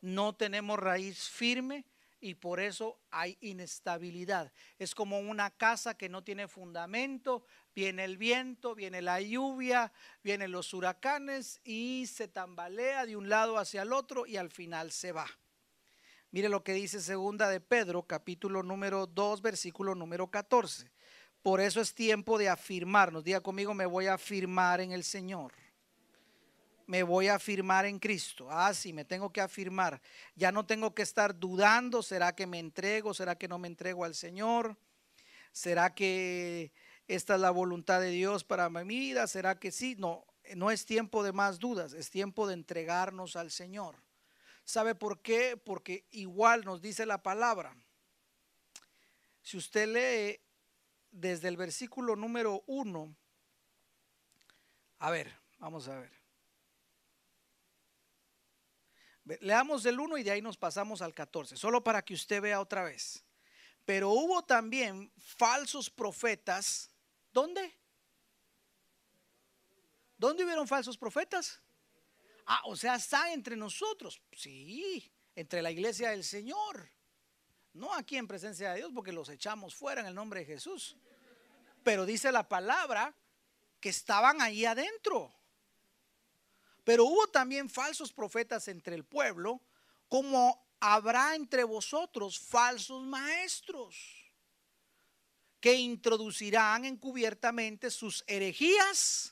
No 0.00 0.34
tenemos 0.34 0.80
raíz 0.80 1.28
firme 1.28 1.84
y 2.18 2.34
por 2.34 2.58
eso 2.58 2.98
hay 3.12 3.38
inestabilidad. 3.40 4.52
Es 4.80 4.96
como 4.96 5.20
una 5.20 5.50
casa 5.50 5.96
que 5.96 6.08
no 6.08 6.24
tiene 6.24 6.48
fundamento, 6.48 7.46
viene 7.72 8.02
el 8.02 8.16
viento, 8.16 8.74
viene 8.74 9.00
la 9.00 9.20
lluvia, 9.20 9.92
vienen 10.24 10.50
los 10.50 10.74
huracanes 10.74 11.60
y 11.62 12.08
se 12.08 12.26
tambalea 12.26 13.06
de 13.06 13.14
un 13.14 13.28
lado 13.28 13.58
hacia 13.58 13.82
el 13.82 13.92
otro 13.92 14.26
y 14.26 14.38
al 14.38 14.50
final 14.50 14.90
se 14.90 15.12
va. 15.12 15.28
Mire 16.32 16.48
lo 16.48 16.64
que 16.64 16.72
dice 16.72 17.00
segunda 17.00 17.48
de 17.48 17.60
Pedro, 17.60 18.08
capítulo 18.08 18.64
número 18.64 19.06
2, 19.06 19.40
versículo 19.40 19.94
número 19.94 20.32
14. 20.32 20.90
Por 21.42 21.60
eso 21.60 21.80
es 21.80 21.94
tiempo 21.94 22.38
de 22.38 22.48
afirmarnos. 22.48 23.24
Diga 23.24 23.40
conmigo, 23.40 23.74
me 23.74 23.86
voy 23.86 24.06
a 24.06 24.14
afirmar 24.14 24.80
en 24.80 24.92
el 24.92 25.04
Señor 25.04 25.52
me 26.92 27.02
voy 27.02 27.28
a 27.28 27.36
afirmar 27.36 27.86
en 27.86 27.98
Cristo. 27.98 28.48
Ah, 28.50 28.74
sí, 28.74 28.92
me 28.92 29.06
tengo 29.06 29.32
que 29.32 29.40
afirmar. 29.40 30.02
Ya 30.34 30.52
no 30.52 30.66
tengo 30.66 30.94
que 30.94 31.00
estar 31.00 31.38
dudando, 31.38 32.02
¿será 32.02 32.34
que 32.34 32.46
me 32.46 32.58
entrego? 32.58 33.14
¿Será 33.14 33.34
que 33.36 33.48
no 33.48 33.58
me 33.58 33.68
entrego 33.68 34.04
al 34.04 34.14
Señor? 34.14 34.76
¿Será 35.52 35.94
que 35.94 36.70
esta 37.08 37.36
es 37.36 37.40
la 37.40 37.50
voluntad 37.50 38.02
de 38.02 38.10
Dios 38.10 38.44
para 38.44 38.68
mi 38.68 38.84
vida? 38.84 39.26
¿Será 39.26 39.58
que 39.58 39.72
sí? 39.72 39.96
No, 39.98 40.26
no 40.54 40.70
es 40.70 40.84
tiempo 40.84 41.22
de 41.22 41.32
más 41.32 41.58
dudas, 41.58 41.94
es 41.94 42.10
tiempo 42.10 42.46
de 42.46 42.52
entregarnos 42.52 43.36
al 43.36 43.50
Señor. 43.50 43.96
¿Sabe 44.64 44.94
por 44.94 45.22
qué? 45.22 45.56
Porque 45.56 46.04
igual 46.10 46.62
nos 46.66 46.82
dice 46.82 47.06
la 47.06 47.22
palabra. 47.22 47.74
Si 49.40 49.56
usted 49.56 49.88
lee 49.88 50.41
desde 51.12 51.48
el 51.48 51.56
versículo 51.56 52.16
número 52.16 52.64
uno, 52.66 53.14
a 54.98 55.10
ver, 55.10 55.32
vamos 55.58 55.86
a 55.88 55.98
ver. 55.98 56.22
Leamos 59.40 59.84
el 59.86 60.00
1 60.00 60.18
y 60.18 60.22
de 60.24 60.32
ahí 60.32 60.42
nos 60.42 60.56
pasamos 60.56 61.00
al 61.00 61.14
14, 61.14 61.56
solo 61.56 61.84
para 61.84 62.02
que 62.02 62.14
usted 62.14 62.40
vea 62.40 62.60
otra 62.60 62.82
vez. 62.82 63.24
Pero 63.84 64.10
hubo 64.10 64.42
también 64.44 65.12
falsos 65.18 65.90
profetas. 65.90 66.90
¿Dónde? 67.32 67.78
¿Dónde 70.16 70.44
hubieron 70.44 70.66
falsos 70.66 70.96
profetas? 70.96 71.60
Ah, 72.46 72.62
o 72.64 72.76
sea, 72.76 72.96
está 72.96 73.32
entre 73.32 73.56
nosotros. 73.56 74.20
Sí, 74.32 75.12
entre 75.34 75.62
la 75.62 75.70
iglesia 75.70 76.10
del 76.10 76.24
Señor. 76.24 76.90
No 77.74 77.94
aquí 77.94 78.16
en 78.16 78.28
presencia 78.28 78.70
de 78.70 78.78
Dios 78.78 78.90
porque 78.94 79.12
los 79.12 79.28
echamos 79.28 79.74
fuera 79.74 80.00
en 80.00 80.06
el 80.06 80.14
nombre 80.14 80.40
de 80.40 80.46
Jesús. 80.46 80.96
Pero 81.82 82.04
dice 82.04 82.30
la 82.30 82.48
palabra 82.48 83.14
que 83.80 83.88
estaban 83.88 84.40
ahí 84.40 84.64
adentro. 84.64 85.32
Pero 86.84 87.04
hubo 87.04 87.26
también 87.28 87.70
falsos 87.70 88.12
profetas 88.12 88.68
entre 88.68 88.94
el 88.94 89.04
pueblo, 89.04 89.60
como 90.08 90.66
habrá 90.80 91.34
entre 91.34 91.64
vosotros 91.64 92.38
falsos 92.38 93.04
maestros 93.04 93.96
que 95.60 95.74
introducirán 95.74 96.84
encubiertamente 96.84 97.88
sus 97.88 98.24
herejías 98.26 99.31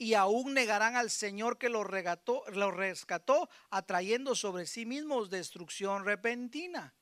y 0.00 0.14
aún 0.14 0.54
negarán 0.54 0.96
al 0.96 1.10
Señor 1.10 1.58
que 1.58 1.68
los, 1.68 1.86
regató, 1.86 2.42
rescató, 2.46 3.50
atrayendo 3.68 4.34
sobre 4.34 4.64
sí 4.64 4.86
mismos 4.86 5.28
destrucción 5.28 6.06
repentina. 6.06 6.94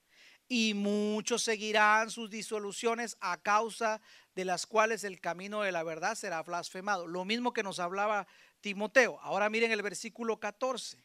Y 0.48 0.74
muchos 0.74 1.44
seguirán 1.44 2.10
sus 2.10 2.28
disoluciones 2.28 3.16
a 3.20 3.40
causa 3.40 4.00
de 4.34 4.44
las 4.44 4.66
cuales 4.66 5.04
el 5.04 5.20
camino 5.20 5.62
de 5.62 5.70
la 5.70 5.84
verdad 5.84 6.16
será 6.16 6.42
blasfemado. 6.42 7.06
Lo 7.06 7.24
mismo 7.24 7.52
que 7.52 7.62
nos 7.62 7.78
hablaba 7.78 8.26
Timoteo. 8.60 9.20
Ahora 9.20 9.48
miren 9.48 9.70
el 9.70 9.82
versículo 9.82 10.40
14. 10.40 11.00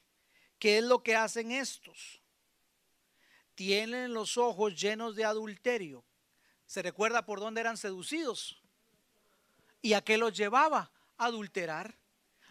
¿Qué 0.57 0.79
es 0.79 0.83
lo 0.83 1.03
que 1.03 1.15
hacen 1.15 1.51
estos? 1.51 2.23
Tienen 3.53 4.15
los 4.15 4.37
ojos 4.37 4.81
llenos 4.81 5.15
de 5.15 5.25
adulterio. 5.25 6.03
¿Se 6.65 6.81
recuerda 6.81 7.23
por 7.23 7.39
dónde 7.39 7.61
eran 7.61 7.77
seducidos? 7.77 8.63
¿Y 9.79 9.93
a 9.93 10.01
qué 10.01 10.17
los 10.17 10.35
llevaba? 10.35 10.91
Adulterar. 11.25 11.97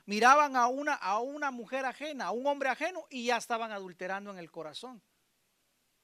Miraban 0.04 0.56
a 0.56 0.66
una, 0.66 0.94
a 0.94 1.20
una 1.20 1.50
mujer 1.50 1.84
ajena, 1.84 2.26
a 2.26 2.30
un 2.32 2.46
hombre 2.46 2.68
ajeno 2.68 3.06
y 3.08 3.26
ya 3.26 3.36
estaban 3.36 3.72
adulterando 3.72 4.30
en 4.30 4.38
el 4.38 4.50
corazón. 4.50 5.02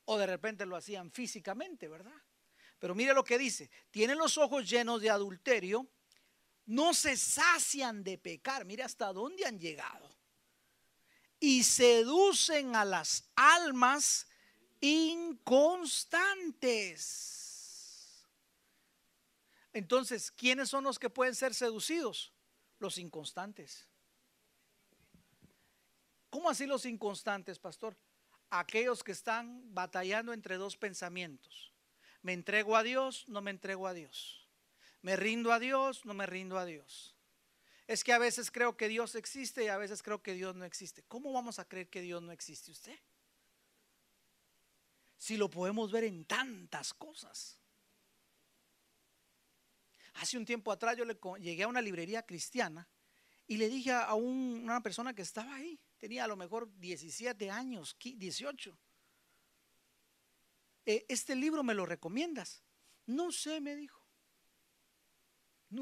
O 0.05 0.16
de 0.16 0.27
repente 0.27 0.64
lo 0.66 0.77
hacían 0.77 1.11
físicamente, 1.11 1.89
¿verdad? 1.89 2.14
Pero 2.79 2.95
mire 2.95 3.12
lo 3.12 3.25
que 3.25 3.39
dice, 3.39 3.71
tienen 3.91 4.19
los 4.19 4.39
ojos 4.39 4.69
llenos 4.69 5.03
de 5.03 5.11
adulterio, 5.11 5.89
no 6.66 6.95
se 6.95 7.16
sacian 7.16 8.05
de 8.05 8.19
pecar, 8.19 8.64
mire 8.64 8.85
hasta 8.85 9.12
dónde 9.12 9.45
han 9.45 9.59
llegado. 9.59 10.09
Y 11.41 11.64
seducen 11.64 12.77
a 12.77 12.85
las 12.85 13.29
almas 13.35 14.29
inconstantes. 14.81 17.35
Entonces, 19.73 20.31
¿quiénes 20.31 20.69
son 20.69 20.85
los 20.85 20.99
que 20.99 21.09
pueden 21.11 21.35
ser 21.35 21.55
seducidos? 21.55 22.33
Los 22.79 22.99
inconstantes. 22.99 23.87
¿Cómo 26.31 26.51
así 26.51 26.66
los 26.66 26.85
inconstantes, 26.85 27.59
pastor? 27.59 27.97
Aquellos 28.51 29.03
que 29.03 29.12
están 29.12 29.74
batallando 29.74 30.33
entre 30.33 30.57
dos 30.57 30.76
pensamientos. 30.76 31.72
Me 32.22 32.33
entrego 32.33 32.76
a 32.76 32.83
Dios, 32.83 33.24
no 33.29 33.41
me 33.41 33.51
entrego 33.51 33.87
a 33.87 33.95
Dios. 33.95 34.47
Me 35.03 35.16
rindo 35.16 35.53
a 35.53 35.59
Dios, 35.59 36.05
no 36.05 36.14
me 36.14 36.26
rindo 36.26 36.59
a 36.59 36.64
Dios. 36.64 37.14
Es 37.87 38.05
que 38.05 38.12
a 38.12 38.18
veces 38.18 38.51
creo 38.51 38.76
que 38.76 38.89
Dios 38.89 39.14
existe 39.14 39.64
y 39.64 39.68
a 39.68 39.79
veces 39.79 40.03
creo 40.03 40.22
que 40.22 40.35
Dios 40.35 40.55
no 40.55 40.64
existe. 40.64 41.03
¿Cómo 41.09 41.33
vamos 41.33 41.59
a 41.59 41.66
creer 41.66 41.89
que 41.89 42.03
Dios 42.03 42.22
no 42.22 42.33
existe 42.33 42.70
usted? 42.70 42.99
Si 45.16 45.37
lo 45.37 45.49
podemos 45.49 45.91
ver 45.91 46.05
en 46.05 46.24
tantas 46.24 46.93
cosas. 46.93 47.58
Hace 50.21 50.37
un 50.37 50.45
tiempo 50.45 50.73
atrás 50.73 50.97
yo 50.97 51.05
le 51.05 51.19
llegué 51.41 51.62
a 51.62 51.69
una 51.69 51.81
librería 51.81 52.23
cristiana 52.25 52.89
y 53.47 53.57
le 53.57 53.69
dije 53.69 53.93
a 53.93 54.14
una 54.14 54.83
persona 54.83 55.14
que 55.14 55.23
estaba 55.23 55.55
ahí, 55.55 55.81
tenía 55.99 56.25
a 56.25 56.29
lo 56.29 56.37
mejor 56.37 56.69
17 56.79 57.51
años, 57.51 57.97
18. 57.99 58.79
Eh, 60.87 61.07
¿Este 61.09 61.37
libro 61.37 61.62
me 61.62 61.75
lo 61.75 61.87
recomiendas? 61.87 62.62
No 63.07 63.31
sé, 63.31 63.61
me 63.61 63.77
dijo. 63.77 64.03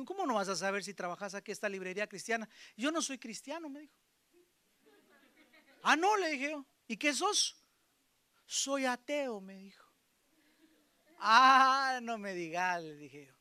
¿Cómo 0.05 0.27
no 0.27 0.35
vas 0.35 0.49
a 0.49 0.57
saber 0.57 0.85
si 0.85 0.95
trabajas 0.95 1.35
aquí 1.35 1.53
esta 1.53 1.69
librería 1.69 2.07
cristiana? 2.07 2.49
Yo 2.77 2.91
no 2.91 3.01
soy 3.01 3.19
cristiano, 3.19 3.69
me 3.69 3.81
dijo. 3.81 3.97
Ah, 5.83 5.97
no, 5.97 6.17
le 6.17 6.31
dije 6.31 6.51
yo. 6.51 6.67
¿Y 6.89 6.97
qué 6.97 7.15
sos? 7.15 7.57
Soy 8.45 8.85
ateo, 8.85 9.41
me 9.41 9.57
dijo. 9.57 9.85
Ah, 11.19 12.01
no 12.03 12.19
me 12.19 12.35
digas, 12.35 12.83
le 12.83 12.97
dije 12.97 13.27
yo. 13.27 13.36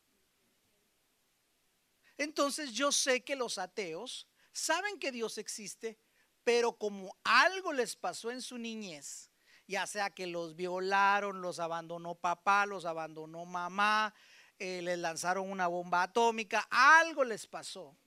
Entonces 2.17 2.71
yo 2.71 2.91
sé 2.91 3.23
que 3.23 3.35
los 3.35 3.57
ateos 3.57 4.27
saben 4.53 4.99
que 4.99 5.11
Dios 5.11 5.37
existe, 5.37 5.97
pero 6.43 6.77
como 6.77 7.17
algo 7.23 7.73
les 7.73 7.95
pasó 7.95 8.31
en 8.31 8.41
su 8.41 8.57
niñez, 8.57 9.31
ya 9.67 9.87
sea 9.87 10.09
que 10.09 10.27
los 10.27 10.55
violaron, 10.55 11.41
los 11.41 11.59
abandonó 11.59 12.15
papá, 12.15 12.65
los 12.65 12.85
abandonó 12.85 13.45
mamá, 13.45 14.13
eh, 14.59 14.81
les 14.81 14.97
lanzaron 14.99 15.49
una 15.49 15.67
bomba 15.67 16.03
atómica, 16.03 16.67
algo 16.69 17.23
les 17.23 17.47
pasó, 17.47 17.97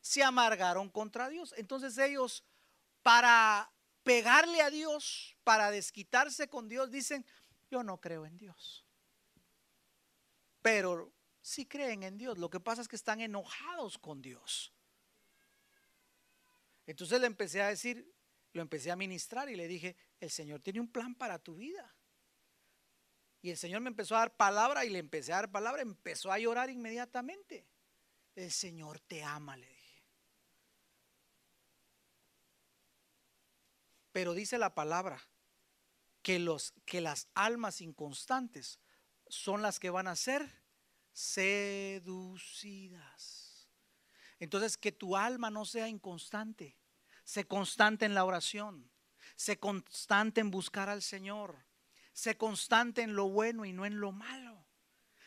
se 0.00 0.22
amargaron 0.22 0.90
contra 0.90 1.28
Dios. 1.28 1.54
Entonces 1.56 1.96
ellos, 1.98 2.44
para 3.02 3.70
pegarle 4.02 4.60
a 4.60 4.70
Dios, 4.70 5.36
para 5.44 5.70
desquitarse 5.70 6.48
con 6.48 6.68
Dios, 6.68 6.90
dicen, 6.90 7.24
yo 7.70 7.82
no 7.82 8.00
creo 8.00 8.26
en 8.26 8.36
Dios. 8.36 8.84
Pero 10.60 11.12
sí 11.46 11.64
creen 11.64 12.02
en 12.02 12.18
Dios. 12.18 12.38
Lo 12.38 12.50
que 12.50 12.58
pasa 12.58 12.82
es 12.82 12.88
que 12.88 12.96
están 12.96 13.20
enojados 13.20 13.98
con 13.98 14.20
Dios. 14.20 14.72
Entonces 16.86 17.20
le 17.20 17.28
empecé 17.28 17.62
a 17.62 17.68
decir, 17.68 18.12
lo 18.52 18.62
empecé 18.62 18.90
a 18.90 18.96
ministrar 18.96 19.48
y 19.48 19.54
le 19.54 19.68
dije, 19.68 19.96
el 20.18 20.30
Señor 20.30 20.60
tiene 20.60 20.80
un 20.80 20.90
plan 20.90 21.14
para 21.14 21.38
tu 21.38 21.54
vida. 21.54 21.94
Y 23.42 23.50
el 23.50 23.56
Señor 23.56 23.80
me 23.80 23.90
empezó 23.90 24.16
a 24.16 24.20
dar 24.20 24.36
palabra 24.36 24.84
y 24.84 24.90
le 24.90 24.98
empecé 24.98 25.32
a 25.32 25.36
dar 25.36 25.52
palabra, 25.52 25.82
empezó 25.82 26.32
a 26.32 26.38
llorar 26.38 26.68
inmediatamente. 26.68 27.68
El 28.34 28.50
Señor 28.50 28.98
te 28.98 29.22
ama, 29.22 29.56
le 29.56 29.68
dije. 29.68 30.02
Pero 34.10 34.34
dice 34.34 34.58
la 34.58 34.74
palabra 34.74 35.22
que, 36.22 36.40
los, 36.40 36.74
que 36.84 37.00
las 37.00 37.28
almas 37.34 37.80
inconstantes 37.80 38.80
son 39.28 39.62
las 39.62 39.78
que 39.78 39.90
van 39.90 40.08
a 40.08 40.16
ser 40.16 40.65
seducidas. 41.16 43.00
Entonces, 44.38 44.76
que 44.76 44.92
tu 44.92 45.16
alma 45.16 45.48
no 45.48 45.64
sea 45.64 45.88
inconstante, 45.88 46.76
sé 47.24 47.46
constante 47.46 48.04
en 48.04 48.12
la 48.14 48.26
oración, 48.26 48.90
sé 49.34 49.58
constante 49.58 50.42
en 50.42 50.50
buscar 50.50 50.90
al 50.90 51.00
Señor, 51.00 51.64
sé 52.12 52.36
constante 52.36 53.00
en 53.00 53.16
lo 53.16 53.30
bueno 53.30 53.64
y 53.64 53.72
no 53.72 53.86
en 53.86 53.98
lo 53.98 54.12
malo, 54.12 54.66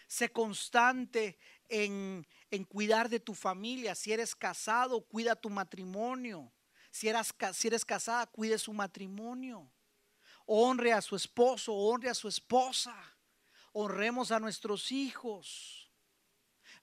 sé 0.08 0.32
constante 0.32 1.40
en, 1.68 2.28
en 2.52 2.64
cuidar 2.66 3.10
de 3.10 3.20
tu 3.20 3.34
familia. 3.34 3.96
Si 3.96 4.14
eres 4.14 4.36
casado, 4.36 5.02
cuida 5.02 5.36
tu 5.36 5.50
matrimonio. 5.50 6.54
Si, 6.92 7.10
si 7.54 7.68
eres 7.68 7.84
casada, 7.84 8.28
cuide 8.28 8.60
su 8.60 8.74
matrimonio. 8.74 9.72
Honre 10.46 10.94
a 10.94 11.02
su 11.02 11.16
esposo, 11.16 11.74
honre 11.74 12.10
a 12.10 12.14
su 12.14 12.28
esposa. 12.28 12.96
Honremos 13.72 14.32
a 14.32 14.40
nuestros 14.40 14.92
hijos. 14.92 15.79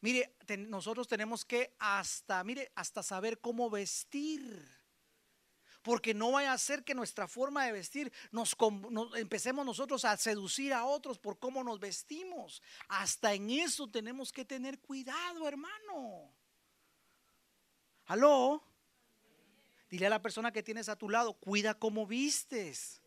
Mire, 0.01 0.37
nosotros 0.69 1.09
tenemos 1.09 1.45
que 1.45 1.75
hasta, 1.79 2.43
mire, 2.45 2.71
hasta 2.75 3.03
saber 3.03 3.41
cómo 3.41 3.71
vestir. 3.71 4.77
Porque 5.83 6.15
no 6.15 6.33
vaya 6.33 6.53
a 6.53 6.59
ser 6.59 6.83
que 6.83 6.95
nuestra 6.95 7.29
forma 7.29 7.65
de 7.65 7.73
vestir 7.73 8.13
nos, 8.33 8.57
empecemos 9.17 9.65
nosotros 9.65 10.05
a 10.05 10.17
seducir 10.17 10.75
a 10.75 10.85
otros 10.85 11.19
por 11.19 11.39
cómo 11.39 11.63
nos 11.63 11.79
vestimos. 11.79 12.61
Hasta 12.89 13.35
en 13.35 13.51
eso 13.51 13.89
tenemos 13.89 14.33
que 14.33 14.45
tener 14.45 14.81
cuidado, 14.81 15.47
hermano. 15.47 16.35
¿Aló? 18.07 18.63
Dile 19.89 20.07
a 20.07 20.11
la 20.11 20.23
persona 20.23 20.53
que 20.53 20.63
tienes 20.63 20.89
a 20.89 20.97
tu 20.97 21.09
lado, 21.09 21.35
cuida 21.35 21.79
cómo 21.79 22.07
vistes. 22.07 23.01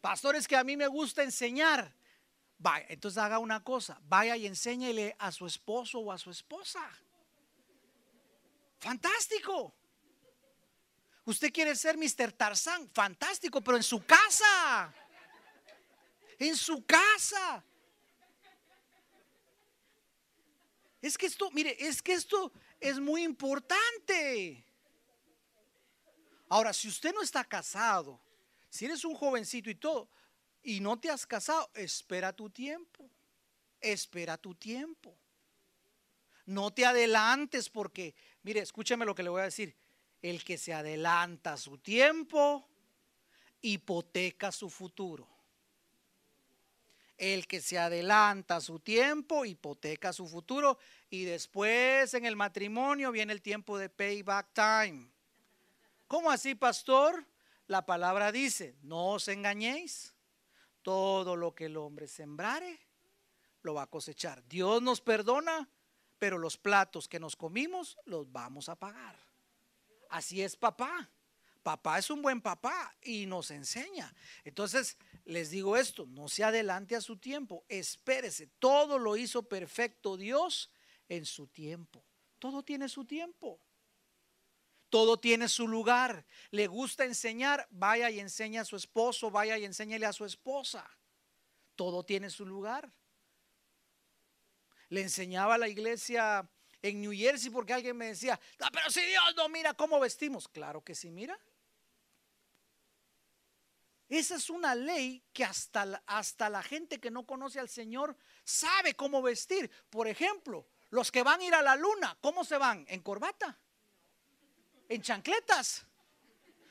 Pastores 0.00 0.48
que 0.48 0.56
a 0.56 0.64
mí 0.64 0.76
me 0.76 0.86
gusta 0.86 1.22
enseñar. 1.22 1.94
Vaya, 2.64 2.86
entonces 2.88 3.18
haga 3.18 3.38
una 3.40 3.62
cosa, 3.62 4.00
vaya 4.08 4.38
y 4.38 4.46
enséñele 4.46 5.14
a 5.18 5.30
su 5.30 5.44
esposo 5.44 5.98
o 5.98 6.10
a 6.10 6.16
su 6.16 6.30
esposa. 6.30 6.80
Fantástico. 8.80 9.74
Usted 11.26 11.52
quiere 11.52 11.76
ser 11.76 11.98
Mr. 11.98 12.32
Tarzán, 12.32 12.88
fantástico, 12.88 13.60
pero 13.60 13.76
en 13.76 13.82
su 13.82 14.02
casa. 14.06 14.94
En 16.38 16.56
su 16.56 16.86
casa. 16.86 17.62
Es 21.02 21.18
que 21.18 21.26
esto, 21.26 21.50
mire, 21.50 21.76
es 21.78 22.00
que 22.00 22.14
esto 22.14 22.50
es 22.80 22.98
muy 22.98 23.24
importante. 23.24 24.64
Ahora, 26.48 26.72
si 26.72 26.88
usted 26.88 27.12
no 27.12 27.20
está 27.20 27.44
casado, 27.44 28.18
si 28.70 28.86
eres 28.86 29.04
un 29.04 29.14
jovencito 29.14 29.68
y 29.68 29.74
todo, 29.74 30.08
y 30.64 30.80
no 30.80 30.98
te 30.98 31.10
has 31.10 31.26
casado, 31.26 31.70
espera 31.74 32.32
tu 32.32 32.48
tiempo. 32.48 33.08
Espera 33.80 34.38
tu 34.38 34.54
tiempo. 34.54 35.14
No 36.46 36.72
te 36.72 36.86
adelantes 36.86 37.68
porque, 37.68 38.14
mire, 38.42 38.60
escúcheme 38.60 39.04
lo 39.04 39.14
que 39.14 39.22
le 39.22 39.28
voy 39.28 39.42
a 39.42 39.44
decir. 39.44 39.76
El 40.22 40.42
que 40.42 40.56
se 40.56 40.72
adelanta 40.72 41.52
a 41.52 41.56
su 41.58 41.76
tiempo, 41.76 42.66
hipoteca 43.60 44.50
su 44.50 44.70
futuro. 44.70 45.28
El 47.18 47.46
que 47.46 47.60
se 47.60 47.78
adelanta 47.78 48.56
a 48.56 48.60
su 48.62 48.80
tiempo, 48.80 49.44
hipoteca 49.44 50.14
su 50.14 50.26
futuro. 50.26 50.78
Y 51.10 51.24
después 51.24 52.14
en 52.14 52.24
el 52.24 52.36
matrimonio 52.36 53.12
viene 53.12 53.34
el 53.34 53.42
tiempo 53.42 53.76
de 53.76 53.90
payback 53.90 54.48
time. 54.54 55.10
¿Cómo 56.08 56.30
así, 56.30 56.54
pastor? 56.54 57.26
La 57.66 57.84
palabra 57.84 58.32
dice, 58.32 58.76
no 58.82 59.08
os 59.10 59.28
engañéis 59.28 60.13
todo 60.84 61.34
lo 61.34 61.54
que 61.54 61.64
el 61.64 61.76
hombre 61.78 62.06
sembrare, 62.06 62.78
lo 63.62 63.74
va 63.74 63.82
a 63.82 63.90
cosechar. 63.90 64.46
Dios 64.46 64.82
nos 64.82 65.00
perdona, 65.00 65.68
pero 66.18 66.38
los 66.38 66.58
platos 66.58 67.08
que 67.08 67.18
nos 67.18 67.34
comimos 67.34 67.96
los 68.04 68.30
vamos 68.30 68.68
a 68.68 68.76
pagar. 68.76 69.18
Así 70.10 70.42
es 70.42 70.54
papá. 70.54 71.10
Papá 71.62 71.98
es 71.98 72.10
un 72.10 72.20
buen 72.20 72.42
papá 72.42 72.94
y 73.00 73.24
nos 73.24 73.50
enseña. 73.50 74.14
Entonces, 74.44 74.98
les 75.24 75.48
digo 75.48 75.78
esto, 75.78 76.04
no 76.06 76.28
se 76.28 76.44
adelante 76.44 76.94
a 76.94 77.00
su 77.00 77.16
tiempo, 77.16 77.64
espérese. 77.68 78.48
Todo 78.58 78.98
lo 78.98 79.16
hizo 79.16 79.44
perfecto 79.44 80.18
Dios 80.18 80.70
en 81.08 81.24
su 81.24 81.46
tiempo. 81.46 82.04
Todo 82.38 82.62
tiene 82.62 82.90
su 82.90 83.06
tiempo. 83.06 83.58
Todo 84.94 85.18
tiene 85.18 85.48
su 85.48 85.66
lugar. 85.66 86.24
Le 86.52 86.68
gusta 86.68 87.04
enseñar, 87.04 87.66
vaya 87.72 88.10
y 88.10 88.20
enseña 88.20 88.60
a 88.60 88.64
su 88.64 88.76
esposo, 88.76 89.28
vaya 89.28 89.58
y 89.58 89.64
enséñele 89.64 90.06
a 90.06 90.12
su 90.12 90.24
esposa. 90.24 90.88
Todo 91.74 92.04
tiene 92.04 92.30
su 92.30 92.46
lugar. 92.46 92.92
Le 94.90 95.00
enseñaba 95.00 95.56
a 95.56 95.58
la 95.58 95.66
iglesia 95.66 96.48
en 96.80 97.00
New 97.00 97.10
Jersey 97.12 97.50
porque 97.50 97.72
alguien 97.72 97.96
me 97.96 98.06
decía, 98.06 98.38
ah, 98.60 98.70
pero 98.72 98.88
si 98.88 99.00
Dios 99.04 99.34
no 99.36 99.48
mira 99.48 99.74
cómo 99.74 99.98
vestimos. 99.98 100.46
Claro 100.46 100.84
que 100.84 100.94
sí, 100.94 101.10
mira. 101.10 101.36
Esa 104.08 104.36
es 104.36 104.48
una 104.48 104.76
ley 104.76 105.24
que 105.32 105.42
hasta, 105.42 106.04
hasta 106.06 106.48
la 106.48 106.62
gente 106.62 107.00
que 107.00 107.10
no 107.10 107.26
conoce 107.26 107.58
al 107.58 107.68
Señor 107.68 108.16
sabe 108.44 108.94
cómo 108.94 109.22
vestir. 109.22 109.68
Por 109.90 110.06
ejemplo, 110.06 110.68
los 110.90 111.10
que 111.10 111.24
van 111.24 111.40
a 111.40 111.44
ir 111.46 111.54
a 111.56 111.62
la 111.62 111.74
luna, 111.74 112.16
¿cómo 112.20 112.44
se 112.44 112.58
van? 112.58 112.86
¿En 112.88 113.02
corbata? 113.02 113.58
¿En 114.94 115.02
chancletas? 115.02 115.84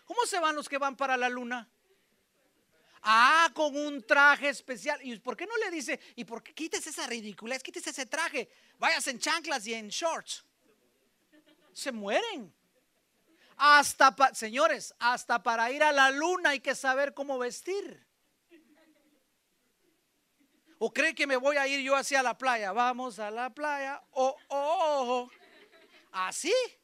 ¿Cómo 0.05 0.26
se 0.26 0.39
van 0.39 0.55
los 0.55 0.69
que 0.69 0.78
van 0.78 0.95
para 0.95 1.17
la 1.17 1.28
luna? 1.28 1.69
Ah, 3.01 3.51
con 3.53 3.76
un 3.76 4.01
traje 4.07 4.47
especial. 4.47 4.97
¿Y 5.03 5.19
por 5.19 5.36
qué 5.36 5.45
no 5.45 5.57
le 5.57 5.69
dice, 5.69 5.99
y 6.15 6.24
por 6.24 6.41
qué 6.41 6.53
quites 6.53 6.88
esa 6.88 7.05
ridiculez, 7.05 7.61
quites 7.61 7.86
ese 7.86 8.05
traje, 8.05 8.49
vayas 8.80 9.05
en 9.07 9.19
chanclas 9.19 9.67
y 9.67 9.74
en 9.74 9.89
shorts? 9.89 10.45
Se 11.74 11.91
mueren. 11.91 12.53
Hasta, 13.57 14.15
señores, 14.34 14.95
hasta 14.99 15.43
para 15.43 15.69
ir 15.69 15.84
a 15.84 15.91
la 15.91 16.09
luna 16.09 16.51
hay 16.51 16.61
que 16.61 16.76
saber 16.76 17.13
cómo 17.13 17.38
vestir. 17.38 18.07
¿O 20.78 20.93
cree 20.93 21.13
que 21.13 21.28
me 21.28 21.36
voy 21.36 21.57
a 21.57 21.67
ir 21.67 21.82
yo 21.82 21.93
hacia 21.93 22.24
la 22.24 22.38
playa? 22.38 22.71
Vamos 22.71 23.19
a 23.19 23.30
la 23.30 23.49
playa. 23.49 24.01
Oh, 24.11 24.38
oh, 24.47 25.28
oh. 25.28 25.30
Así. 26.13 26.53
Por 26.53 26.82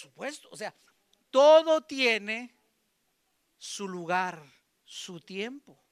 supuesto. 0.00 0.48
O 0.50 0.56
sea, 0.56 0.74
todo 1.30 1.82
tiene 1.82 2.54
su 3.56 3.88
lugar, 3.88 4.42
su 4.84 5.20
tiempo. 5.20 5.82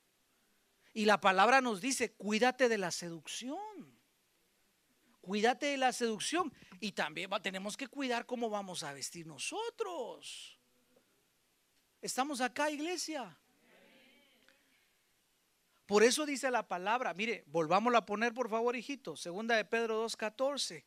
Y 0.92 1.04
la 1.04 1.20
palabra 1.20 1.60
nos 1.60 1.80
dice, 1.80 2.12
cuídate 2.14 2.68
de 2.68 2.78
la 2.78 2.90
seducción. 2.90 3.96
Cuídate 5.20 5.66
de 5.66 5.76
la 5.76 5.92
seducción. 5.92 6.52
Y 6.80 6.92
también 6.92 7.30
tenemos 7.42 7.76
que 7.76 7.86
cuidar 7.86 8.26
cómo 8.26 8.50
vamos 8.50 8.82
a 8.82 8.92
vestir 8.92 9.26
nosotros. 9.26 10.58
Estamos 12.00 12.40
acá, 12.40 12.70
iglesia. 12.70 13.38
Por 15.86 16.02
eso 16.02 16.26
dice 16.26 16.50
la 16.50 16.68
palabra, 16.68 17.14
mire, 17.14 17.44
volvámosla 17.46 18.00
a 18.00 18.06
poner 18.06 18.34
por 18.34 18.50
favor, 18.50 18.76
hijito, 18.76 19.16
segunda 19.16 19.56
de 19.56 19.64
Pedro 19.64 20.04
2.14. 20.04 20.84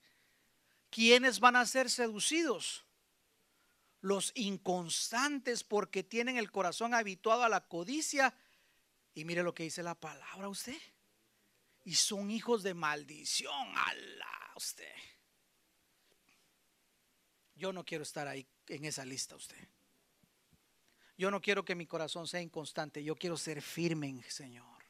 ¿Quiénes 0.92 1.40
van 1.40 1.56
a 1.56 1.66
ser 1.66 1.90
seducidos? 1.90 2.86
Los 4.02 4.32
inconstantes 4.36 5.64
porque 5.64 6.04
tienen 6.04 6.38
el 6.38 6.52
corazón 6.52 6.94
habituado 6.94 7.44
a 7.44 7.50
la 7.50 7.68
codicia. 7.68 8.36
Y 9.14 9.26
mire 9.26 9.44
lo 9.44 9.54
que 9.54 9.64
dice 9.64 9.84
la 9.84 9.96
palabra 9.96 10.50
usted. 10.50 10.78
Y 11.86 11.96
son 11.96 12.30
hijos 12.32 12.64
de 12.64 12.74
maldición. 12.74 13.76
Alá 13.76 14.52
usted. 14.56 14.94
Yo 17.56 17.72
no 17.72 17.86
quiero 17.86 18.04
estar 18.04 18.28
ahí 18.28 18.48
en 18.68 18.86
esa 18.86 19.06
lista 19.06 19.36
usted. 19.36 19.68
Yo 21.18 21.30
no 21.30 21.40
quiero 21.40 21.64
que 21.64 21.76
mi 21.76 21.86
corazón 21.86 22.28
sea 22.28 22.42
inconstante. 22.42 23.04
Yo 23.04 23.16
quiero 23.16 23.38
ser 23.38 23.62
firme 23.62 24.24
Señor. 24.28 24.82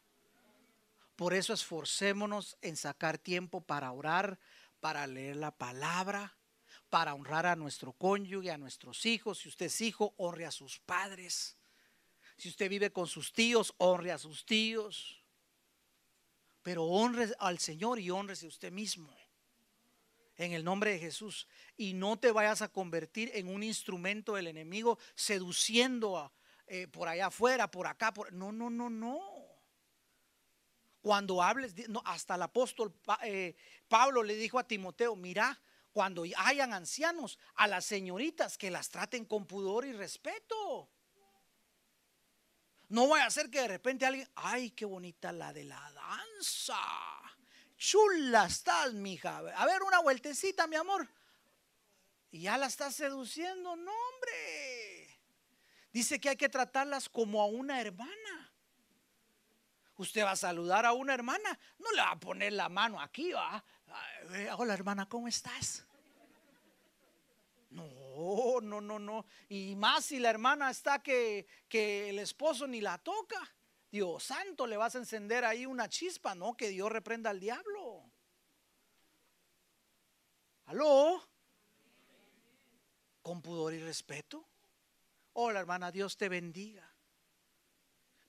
Por 1.18 1.34
eso 1.34 1.53
esforcémonos 1.53 2.57
en 2.62 2.76
sacar 2.76 3.18
tiempo 3.18 3.62
para 3.62 3.91
orar, 3.91 4.39
para 4.80 5.05
leer 5.05 5.36
la 5.36 5.51
palabra, 5.51 6.36
para 6.92 7.14
honrar 7.14 7.46
a 7.46 7.56
nuestro 7.56 7.94
cónyuge, 7.94 8.52
a 8.52 8.58
nuestros 8.58 9.06
hijos. 9.06 9.39
Si 9.39 9.48
usted 9.48 9.68
es 9.68 9.80
hijo, 9.80 10.14
honre 10.18 10.46
a 10.46 10.52
sus 10.52 10.78
padres. 10.78 11.58
Si 12.36 12.50
usted 12.50 12.70
vive 12.70 12.92
con 12.92 13.08
sus 13.08 13.32
tíos, 13.32 13.74
honre 13.78 14.12
a 14.12 14.18
sus 14.18 14.46
tíos. 14.46 15.24
Pero 16.62 16.84
honre 16.84 17.34
al 17.39 17.60
Señor 17.60 17.98
y 17.98 18.12
honrese 18.12 18.46
usted 18.46 18.74
mismo. 18.74 19.10
En 20.36 20.52
el 20.52 20.66
nombre 20.66 20.92
de 20.92 21.00
Jesús. 21.00 21.48
Y 21.78 21.94
no 21.94 22.20
te 22.20 22.34
vayas 22.34 22.62
a 22.62 22.68
convertir 22.68 23.32
en 23.36 23.48
un 23.48 23.64
instrumento 23.64 24.36
del 24.36 24.48
enemigo 24.48 25.00
seduciendo 25.16 26.34
eh, 26.68 26.89
por 26.89 27.08
allá 27.08 27.28
afuera, 27.28 27.72
por 27.72 27.88
acá. 27.88 28.14
Por... 28.14 28.34
No, 28.34 28.52
no, 28.52 28.70
no, 28.70 28.89
no. 28.89 29.22
Cuando 31.02 31.42
hables, 31.42 31.88
no, 31.88 32.02
hasta 32.04 32.36
el 32.36 32.42
apóstol 32.42 32.94
eh, 33.24 33.56
Pablo 33.88 34.24
le 34.24 34.36
dijo 34.36 34.60
a 34.60 34.68
Timoteo, 34.68 35.16
mira, 35.16 35.58
cuando 35.92 36.24
hayan 36.38 36.74
ancianos, 36.74 37.38
a 37.56 37.68
las 37.68 37.86
señoritas 37.86 38.58
que 38.58 38.72
las 38.72 38.89
traten 38.89 39.26
con 39.26 39.46
pudor 39.46 39.86
y 39.86 39.94
respeto. 39.94 40.89
No 42.89 43.08
vaya 43.08 43.26
a 43.26 43.32
ser 43.32 43.50
que 43.50 43.62
de 43.62 43.68
repente 43.70 44.06
alguien, 44.06 44.30
ay, 44.36 44.72
qué 44.72 44.86
bonita 44.86 45.32
la 45.32 45.54
de 45.54 45.64
la 45.64 45.92
danza. 45.94 46.78
Chula 47.78 48.46
estás, 48.46 48.94
mija. 48.94 49.38
A 49.38 49.66
ver, 49.66 49.82
una 49.82 50.02
vueltecita, 50.02 50.68
mi 50.68 50.76
amor. 50.76 51.10
Y 52.32 52.42
ya 52.42 52.58
la 52.58 52.68
estás 52.68 52.96
seduciendo, 52.96 53.76
no, 53.76 53.92
hombre. 53.92 55.20
Dice 55.92 56.20
que 56.20 56.30
hay 56.30 56.38
que 56.38 56.50
tratarlas 56.50 57.10
como 57.10 57.42
a 57.42 57.46
una 57.46 57.82
hermana. 57.82 58.54
Usted 59.98 60.24
va 60.24 60.32
a 60.32 60.36
saludar 60.36 60.86
a 60.86 60.94
una 60.94 61.14
hermana, 61.14 61.60
no 61.80 61.92
le 61.92 62.02
va 62.02 62.12
a 62.12 62.20
poner 62.20 62.54
la 62.54 62.70
mano 62.70 63.00
aquí, 63.00 63.32
va. 63.34 63.64
Hola 64.58 64.74
hermana, 64.74 65.08
¿cómo 65.08 65.28
estás? 65.28 65.86
No, 67.70 68.60
no, 68.62 68.82
no, 68.82 69.00
no. 69.00 69.26
Y 69.50 69.76
más 69.76 70.06
si 70.06 70.20
la 70.20 70.30
hermana 70.30 70.70
está 70.70 71.02
que, 71.02 71.48
que 71.68 72.10
el 72.10 72.20
esposo 72.20 72.68
ni 72.68 72.82
la 72.82 72.98
toca. 72.98 73.39
Dios 73.92 74.24
santo, 74.24 74.68
le 74.68 74.78
vas 74.78 74.96
a 74.96 75.00
encender 75.00 75.44
ahí 75.44 75.66
una 75.66 75.89
chispa, 75.89 76.34
¿no? 76.34 76.56
Que 76.56 76.70
Dios 76.70 76.92
reprenda 76.92 77.30
al 77.30 77.39
diablo. 77.39 78.10
¿Aló? 80.66 81.22
Con 83.22 83.42
pudor 83.42 83.74
y 83.74 83.80
respeto. 83.80 84.48
Hola 85.34 85.60
hermana, 85.60 85.92
Dios 85.92 86.16
te 86.18 86.30
bendiga. 86.30 86.89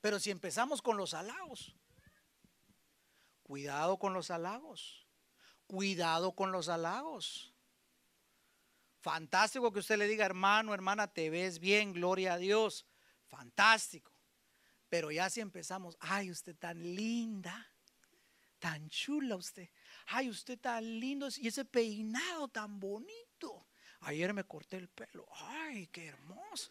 Pero 0.00 0.18
si 0.18 0.30
empezamos 0.30 0.82
con 0.82 0.96
los 0.96 1.14
halagos, 1.14 1.76
cuidado 3.44 3.98
con 3.98 4.14
los 4.14 4.32
halagos, 4.32 5.01
cuidado 5.72 6.32
con 6.32 6.52
los 6.52 6.68
halagos. 6.68 7.50
Fantástico 9.00 9.72
que 9.72 9.78
usted 9.78 9.96
le 9.96 10.06
diga, 10.06 10.26
hermano, 10.26 10.74
hermana, 10.74 11.06
te 11.06 11.30
ves 11.30 11.58
bien, 11.58 11.94
gloria 11.94 12.34
a 12.34 12.38
Dios. 12.38 12.84
Fantástico. 13.26 14.12
Pero 14.90 15.10
ya 15.10 15.30
si 15.30 15.40
empezamos, 15.40 15.96
ay, 15.98 16.30
usted 16.30 16.54
tan 16.56 16.78
linda, 16.94 17.66
tan 18.58 18.90
chula 18.90 19.36
usted. 19.36 19.70
Ay, 20.08 20.28
usted 20.28 20.58
tan 20.60 20.84
lindo 21.00 21.28
y 21.38 21.48
ese 21.48 21.64
peinado 21.64 22.48
tan 22.48 22.78
bonito. 22.78 23.66
Ayer 24.00 24.34
me 24.34 24.44
corté 24.44 24.76
el 24.76 24.90
pelo. 24.90 25.26
Ay, 25.32 25.86
qué 25.86 26.08
hermoso 26.08 26.70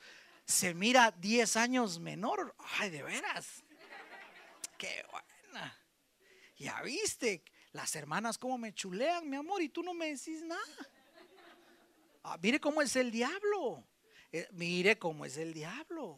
se 0.51 0.73
mira 0.73 1.11
10 1.11 1.55
años 1.55 1.99
menor. 1.99 2.53
Ay, 2.77 2.89
de 2.89 3.01
veras. 3.01 3.63
Qué 4.77 5.03
buena. 5.09 5.77
Ya 6.57 6.81
viste, 6.81 7.43
las 7.73 7.95
hermanas 7.95 8.37
como 8.37 8.57
me 8.57 8.73
chulean, 8.73 9.29
mi 9.29 9.37
amor, 9.37 9.61
y 9.61 9.69
tú 9.69 9.83
no 9.83 9.93
me 9.93 10.07
decís 10.07 10.43
nada. 10.43 10.61
Ah, 12.23 12.37
mire 12.41 12.59
cómo 12.59 12.81
es 12.81 12.95
el 12.95 13.09
diablo. 13.09 13.83
Eh, 14.31 14.47
mire 14.51 14.97
cómo 14.99 15.25
es 15.25 15.37
el 15.37 15.53
diablo. 15.53 16.17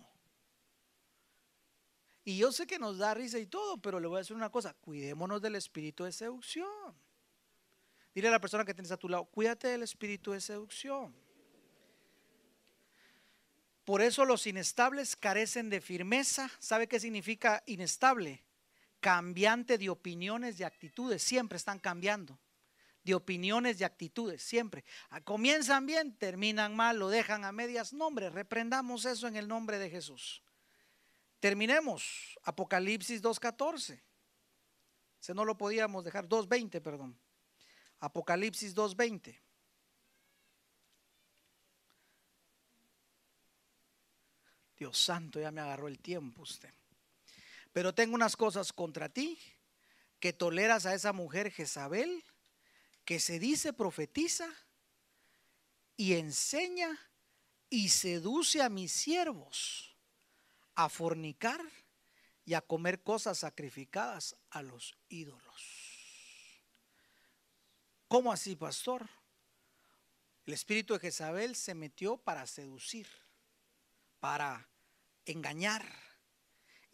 Y 2.26 2.38
yo 2.38 2.51
sé 2.51 2.68
que 2.68 2.80
nos 2.80 2.97
da 2.97 3.14
risa 3.14 3.39
y 3.39 3.45
todo, 3.45 3.78
pero 3.78 3.99
le 3.99 4.08
voy 4.08 4.18
a 4.18 4.20
decir 4.20 4.36
una 4.36 4.49
cosa, 4.49 4.74
cuidémonos 4.74 5.41
del 5.41 5.56
espíritu 5.56 6.04
de 6.04 6.12
seducción. 6.12 6.95
Dile 8.14 8.28
a 8.28 8.32
la 8.32 8.39
persona 8.39 8.64
que 8.64 8.74
tienes 8.74 8.91
a 8.91 8.97
tu 8.97 9.10
lado, 9.10 9.26
cuídate 9.26 9.68
del 9.68 9.84
espíritu 9.84 10.32
de 10.32 10.41
seducción. 10.41 11.14
Por 13.84 14.01
eso 14.01 14.24
los 14.24 14.47
inestables 14.47 15.16
carecen 15.16 15.70
de 15.70 15.82
firmeza. 15.82 16.49
¿Sabe 16.60 16.88
qué 16.88 16.99
significa 16.99 17.64
inestable? 17.66 18.41
cambiante 19.04 19.78
de 19.78 19.89
opiniones, 19.89 20.58
y 20.58 20.64
actitudes, 20.64 21.22
siempre 21.22 21.58
están 21.58 21.78
cambiando. 21.78 22.39
De 23.04 23.14
opiniones, 23.14 23.82
y 23.82 23.84
actitudes, 23.84 24.41
siempre. 24.41 24.86
Ah, 25.10 25.20
comienzan 25.20 25.86
bien, 25.86 26.18
terminan 26.18 26.74
mal, 26.74 26.99
lo 26.99 27.10
dejan 27.10 27.43
a 27.43 27.51
medias. 27.51 27.91
nombres. 27.91 28.32
reprendamos 28.32 29.04
eso 29.04 29.28
en 29.28 29.36
el 29.36 29.49
nombre 29.49 29.78
de 29.78 29.89
Jesús. 29.89 30.41
Terminemos. 31.41 32.39
Apocalipsis 32.43 33.22
2.14. 33.22 34.01
Se 35.20 35.34
no 35.34 35.43
lo 35.43 35.58
podíamos 35.58 36.06
dejar. 36.06 36.26
2.20, 36.30 36.82
perdón. 36.82 37.20
Apocalipsis 37.99 38.74
2.20. 38.74 39.38
Dios 44.78 44.97
santo, 44.97 45.41
ya 45.41 45.51
me 45.51 45.60
agarró 45.60 45.89
el 45.89 45.99
tiempo 45.99 46.43
usted. 46.43 46.74
Pero 47.74 47.93
tengo 47.93 48.15
unas 48.15 48.38
cosas 48.38 48.71
contra 48.71 49.09
ti, 49.09 49.38
que 50.19 50.32
toleras 50.32 50.86
a 50.86 50.93
esa 50.93 51.11
mujer 51.11 51.51
Jezabel, 51.51 52.24
que 53.03 53.19
se 53.19 53.39
dice 53.39 53.74
profetiza 53.74 54.47
y 55.97 56.13
enseña 56.13 56.97
y 57.69 57.89
seduce 57.89 58.61
a 58.61 58.69
mis 58.69 58.93
siervos 58.93 59.97
a 60.76 60.89
fornicar 60.89 61.59
y 62.45 62.53
a 62.53 62.61
comer 62.61 63.03
cosas 63.03 63.39
sacrificadas 63.39 64.36
a 64.49 64.61
los 64.61 64.95
ídolos. 65.09 65.84
¿Cómo 68.07 68.32
así, 68.32 68.55
pastor? 68.55 69.09
El 70.45 70.53
espíritu 70.53 70.93
de 70.93 70.99
Jezabel 70.99 71.55
se 71.55 71.74
metió 71.74 72.17
para 72.17 72.45
seducir, 72.45 73.07
para 74.19 74.69
engañar. 75.26 75.84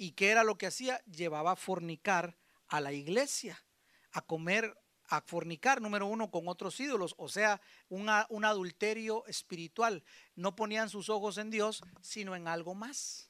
¿Y 0.02 0.14
qué 0.14 0.30
era 0.30 0.46
lo 0.46 0.58
que 0.58 0.66
hacía? 0.66 1.04
Llevaba 1.04 1.52
a 1.52 1.56
fornicar 1.58 2.38
a 2.70 2.80
la 2.80 2.94
iglesia, 2.94 3.62
a 4.14 4.22
comer, 4.22 4.74
a 5.10 5.20
fornicar, 5.20 5.82
número 5.82 6.08
uno, 6.08 6.32
con 6.32 6.48
otros 6.48 6.80
ídolos, 6.80 7.16
o 7.18 7.28
sea, 7.28 7.60
un 7.90 8.08
adulterio 8.10 9.26
espiritual. 9.28 10.02
No 10.36 10.56
ponían 10.56 10.90
sus 10.90 11.10
ojos 11.10 11.38
en 11.38 11.50
Dios, 11.50 11.82
sino 12.02 12.34
en 12.38 12.48
algo 12.48 12.76
más. 12.76 13.30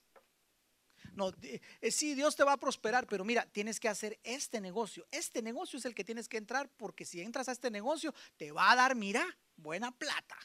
No, 1.14 1.34
eh, 1.42 1.60
sí, 1.90 2.14
Dios 2.14 2.36
te 2.36 2.44
va 2.44 2.54
a 2.54 2.58
prosperar, 2.58 3.08
pero 3.08 3.26
mira, 3.26 3.48
tienes 3.48 3.80
que 3.80 3.90
hacer 3.90 4.20
este 4.24 4.62
negocio. 4.62 5.08
Este 5.10 5.42
negocio 5.42 5.80
es 5.80 5.86
el 5.86 5.96
que 5.96 6.04
tienes 6.04 6.30
que 6.30 6.38
entrar 6.38 6.70
porque 6.78 7.04
si 7.04 7.20
entras 7.20 7.50
a 7.50 7.52
este 7.52 7.72
negocio, 7.72 8.14
te 8.38 8.52
va 8.52 8.72
a 8.72 8.76
dar, 8.76 8.96
mira, 8.96 9.26
buena 9.56 9.90
plata. 9.90 10.38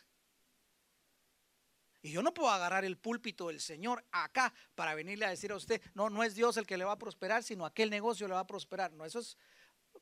Y 2.05 2.11
yo 2.11 2.22
no 2.22 2.34
puedo 2.34 2.50
agarrar 2.50 2.84
el 2.84 2.98
púlpito 2.98 3.48
del 3.48 3.61
Señor 3.61 4.05
acá 4.12 4.52
para 4.74 4.94
venirle 4.94 5.24
a 5.24 5.30
decir 5.30 5.52
a 5.52 5.57
usted, 5.57 5.80
no, 5.94 6.11
no 6.11 6.22
es 6.22 6.34
Dios 6.34 6.59
el 6.59 6.66
que 6.66 6.76
le 6.76 6.84
va 6.84 6.92
a 6.92 6.98
prosperar, 6.98 7.42
sino 7.42 7.64
aquel 7.64 7.88
negocio 7.88 8.28
le 8.28 8.34
va 8.34 8.40
a 8.40 8.46
prosperar. 8.46 8.92
No, 8.92 9.07
eso 9.07 9.20
es 9.20 9.38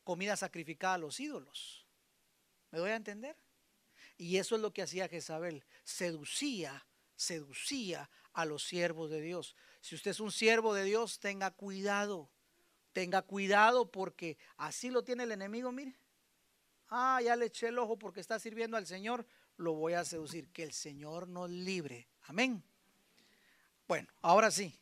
comida 0.03 0.37
sacrificada 0.37 0.95
a 0.95 0.99
los 0.99 1.21
ídolos. 1.21 1.87
¿Me 2.73 2.81
doy 2.81 2.91
a 2.91 2.97
entender? 2.97 3.37
Y 4.19 4.39
eso 4.39 4.57
es 4.57 4.63
lo 4.63 4.73
que 4.73 4.83
hacía 4.83 5.07
Jezabel. 5.07 5.65
Seducía, 5.85 6.85
seducía 7.15 8.11
a 8.33 8.47
los 8.47 8.65
siervos 8.65 9.09
de 9.09 9.21
Dios. 9.21 9.55
Si 9.81 9.95
usted 9.95 10.11
es 10.11 10.19
un 10.19 10.33
siervo 10.33 10.75
de 10.75 10.83
Dios, 10.83 11.21
tenga 11.21 11.53
cuidado. 11.53 12.33
Tenga 12.93 13.23
cuidado 13.23 13.93
porque 13.93 14.39
así 14.57 14.91
lo 14.91 15.05
tiene 15.05 15.23
el 15.23 15.31
enemigo, 15.31 15.71
mire. 15.71 15.95
Ah, 16.89 17.21
ya 17.23 17.37
le 17.37 17.47
eché 17.47 17.69
el 17.69 17.79
ojo 17.79 17.97
porque 17.97 18.19
está 18.19 18.41
sirviendo 18.41 18.77
al 18.77 18.89
Señor, 18.89 19.25
lo 19.57 19.75
voy 19.75 19.95
a 19.95 20.05
seducir. 20.05 20.49
Que 20.49 20.63
el 20.63 20.73
Señor 20.73 21.29
nos 21.29 21.51
libre. 21.51 22.09
Amén. 22.23 22.63
Bueno, 23.87 24.09
ahora 24.23 24.51
sí. 24.51 24.79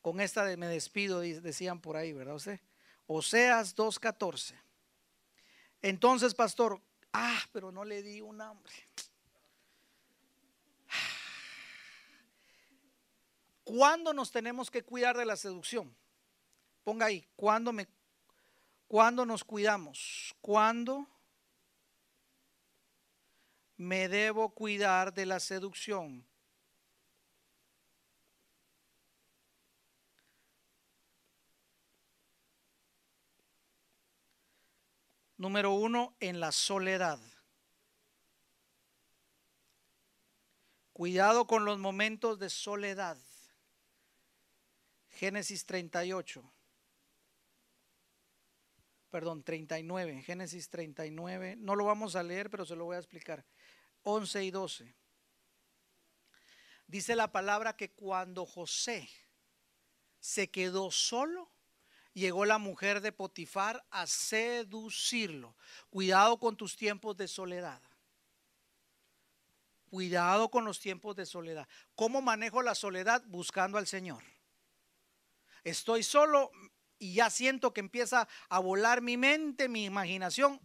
Con 0.00 0.20
esta 0.20 0.44
de 0.44 0.56
me 0.56 0.66
despido, 0.66 1.20
decían 1.20 1.80
por 1.80 1.96
ahí, 1.96 2.12
¿verdad 2.12 2.34
usted? 2.34 2.60
Oseas 3.06 3.74
2.14. 3.74 4.54
Entonces, 5.80 6.34
pastor, 6.34 6.80
ah, 7.12 7.42
pero 7.52 7.72
no 7.72 7.84
le 7.84 8.02
di 8.02 8.20
un 8.20 8.40
hambre. 8.40 8.72
¿Cuándo 13.64 14.12
nos 14.12 14.30
tenemos 14.30 14.70
que 14.70 14.82
cuidar 14.82 15.16
de 15.16 15.24
la 15.24 15.36
seducción? 15.36 15.96
Ponga 16.84 17.06
ahí, 17.06 17.26
¿cuándo, 17.34 17.72
me, 17.72 17.88
¿cuándo 18.86 19.24
nos 19.24 19.42
cuidamos? 19.42 20.36
¿Cuándo 20.42 21.08
me 23.76 24.08
debo 24.08 24.54
cuidar 24.54 25.12
de 25.14 25.26
la 25.26 25.40
seducción? 25.40 26.26
Número 35.36 35.72
uno, 35.72 36.16
en 36.20 36.40
la 36.40 36.52
soledad. 36.52 37.20
Cuidado 40.92 41.46
con 41.46 41.64
los 41.64 41.78
momentos 41.78 42.38
de 42.38 42.48
soledad. 42.48 43.18
Génesis 45.10 45.66
38. 45.66 46.42
Perdón, 49.10 49.42
39. 49.42 50.22
Génesis 50.22 50.70
39. 50.70 51.56
No 51.56 51.74
lo 51.74 51.84
vamos 51.84 52.16
a 52.16 52.22
leer, 52.22 52.48
pero 52.48 52.64
se 52.64 52.76
lo 52.76 52.84
voy 52.84 52.96
a 52.96 53.00
explicar. 53.00 53.44
11 54.04 54.44
y 54.44 54.50
12. 54.50 54.94
Dice 56.86 57.16
la 57.16 57.32
palabra 57.32 57.76
que 57.76 57.90
cuando 57.90 58.46
José 58.46 59.10
se 60.20 60.50
quedó 60.50 60.90
solo, 60.90 61.50
llegó 62.12 62.44
la 62.44 62.58
mujer 62.58 63.00
de 63.00 63.12
Potifar 63.12 63.84
a 63.90 64.06
seducirlo. 64.06 65.56
Cuidado 65.90 66.38
con 66.38 66.56
tus 66.56 66.76
tiempos 66.76 67.16
de 67.16 67.28
soledad. 67.28 67.82
Cuidado 69.90 70.50
con 70.50 70.64
los 70.64 70.80
tiempos 70.80 71.16
de 71.16 71.26
soledad. 71.26 71.68
¿Cómo 71.94 72.22
manejo 72.22 72.62
la 72.62 72.74
soledad? 72.74 73.22
Buscando 73.26 73.78
al 73.78 73.86
Señor 73.86 74.22
estoy 75.64 76.02
solo 76.02 76.52
y 76.98 77.14
ya 77.14 77.30
siento 77.30 77.72
que 77.72 77.80
empieza 77.80 78.28
a 78.48 78.58
volar 78.60 79.00
mi 79.00 79.16
mente, 79.16 79.68
mi 79.68 79.84
imaginación, 79.86 80.60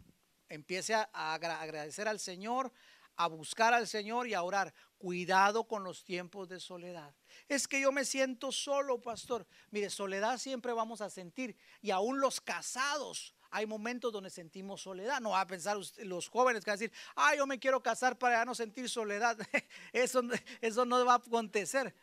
empiece 0.49 0.93
a 0.93 1.33
agradecer 1.33 2.07
al 2.07 2.19
Señor, 2.19 2.71
a 3.19 3.27
buscar 3.27 3.73
al 3.73 3.85
Señor 3.85 4.27
y 4.27 4.33
a 4.33 4.41
orar. 4.41 4.73
Cuidado 4.97 5.65
con 5.65 5.83
los 5.83 6.05
tiempos 6.05 6.47
de 6.47 6.61
soledad. 6.61 7.13
Es 7.49 7.67
que 7.67 7.81
yo 7.81 7.91
me 7.91 8.05
siento 8.05 8.49
solo, 8.53 9.01
pastor. 9.01 9.45
Mire, 9.71 9.89
soledad 9.89 10.37
siempre 10.37 10.71
vamos 10.71 11.01
a 11.01 11.09
sentir. 11.09 11.57
Y 11.81 11.91
aún 11.91 12.21
los 12.21 12.39
casados, 12.39 13.35
hay 13.51 13.65
momentos 13.65 14.13
donde 14.13 14.29
sentimos 14.29 14.81
soledad. 14.81 15.19
No 15.19 15.31
va 15.31 15.41
a 15.41 15.47
pensar 15.47 15.77
los 15.97 16.29
jóvenes 16.29 16.63
que 16.63 16.71
van 16.71 16.77
a 16.77 16.79
decir, 16.79 16.93
ah, 17.17 17.35
yo 17.35 17.45
me 17.45 17.59
quiero 17.59 17.83
casar 17.83 18.17
para 18.17 18.37
ya 18.37 18.45
no 18.45 18.55
sentir 18.55 18.89
soledad. 18.89 19.37
Eso, 19.91 20.21
eso 20.61 20.85
no 20.85 21.03
va 21.03 21.13
a 21.13 21.17
acontecer. 21.17 21.93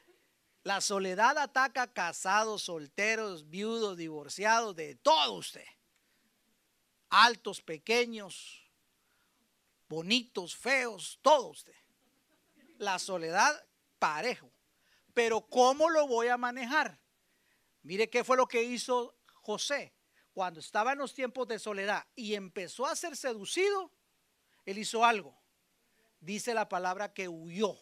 La 0.65 0.83
soledad 0.83 1.39
ataca 1.39 1.91
casados, 1.91 2.65
solteros, 2.65 3.49
viudos, 3.49 3.97
divorciados, 3.97 4.77
de 4.77 4.97
todo 4.97 5.33
usted. 5.33 5.65
Altos, 7.09 7.63
pequeños, 7.63 8.66
bonitos, 9.89 10.57
feos, 10.57 11.19
todo 11.23 11.49
usted. 11.49 11.75
La 12.79 12.99
soledad 12.99 13.65
parejo. 13.99 14.51
Pero 15.15 15.47
¿cómo 15.47 15.89
lo 15.91 16.07
voy 16.07 16.29
a 16.29 16.37
manejar? 16.37 16.99
Mire 17.83 18.11
qué 18.11 18.25
fue 18.25 18.37
lo 18.37 18.47
que 18.47 18.63
hizo 18.63 19.17
José 19.43 19.95
cuando 20.35 20.61
estaba 20.61 20.93
en 20.93 20.99
los 20.99 21.15
tiempos 21.15 21.49
de 21.49 21.59
soledad 21.59 22.07
y 22.15 22.35
empezó 22.35 22.85
a 22.85 22.95
ser 22.97 23.17
seducido. 23.17 23.91
Él 24.67 24.77
hizo 24.77 25.05
algo. 25.05 25.41
Dice 26.21 26.53
la 26.53 26.69
palabra 26.69 27.15
que 27.15 27.29
huyó. 27.29 27.79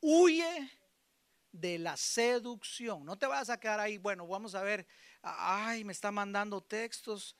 Huye 0.00 0.70
de 1.52 1.78
la 1.78 1.96
seducción. 1.96 3.04
No 3.04 3.16
te 3.16 3.26
vas 3.26 3.50
a 3.50 3.60
quedar 3.60 3.80
ahí, 3.80 3.98
bueno, 3.98 4.26
vamos 4.26 4.54
a 4.54 4.62
ver, 4.62 4.86
ay, 5.22 5.84
me 5.84 5.92
está 5.92 6.10
mandando 6.10 6.60
textos, 6.60 7.36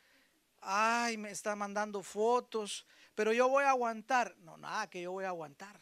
ay, 0.60 1.16
me 1.16 1.30
está 1.30 1.56
mandando 1.56 2.02
fotos, 2.02 2.86
pero 3.16 3.32
yo 3.32 3.48
voy 3.48 3.64
a 3.64 3.70
aguantar. 3.70 4.36
No, 4.40 4.56
nada, 4.58 4.88
que 4.88 5.02
yo 5.02 5.10
voy 5.10 5.24
a 5.24 5.28
aguantar. 5.28 5.80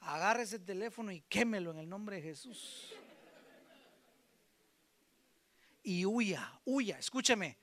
Agarre 0.00 0.42
ese 0.42 0.58
teléfono 0.58 1.10
y 1.10 1.22
quémelo 1.22 1.72
en 1.72 1.78
el 1.78 1.88
nombre 1.88 2.16
de 2.16 2.22
Jesús. 2.22 2.94
Y 5.82 6.04
huya, 6.04 6.60
huya, 6.66 6.98
escúcheme, 6.98 7.58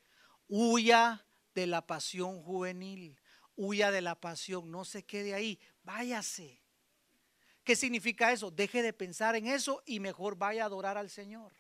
huya 0.47 1.23
de 1.53 1.68
la 1.68 1.85
pasión 1.85 2.41
juvenil, 2.41 3.19
huya 3.56 3.91
de 3.91 4.02
la 4.02 4.19
pasión, 4.19 4.72
no 4.72 4.84
se 4.84 5.06
quede 5.06 5.35
ahí, 5.35 5.60
váyase. 5.84 6.60
¿Qué 7.64 7.76
significa 7.76 8.31
eso? 8.31 8.49
Deje 8.49 8.81
de 8.81 8.93
pensar 8.93 9.35
en 9.35 9.45
eso 9.45 9.84
y 9.85 9.99
mejor 9.99 10.38
vaya 10.38 10.64
a 10.64 10.65
adorar 10.65 10.97
al 10.97 11.11
Señor. 11.11 11.53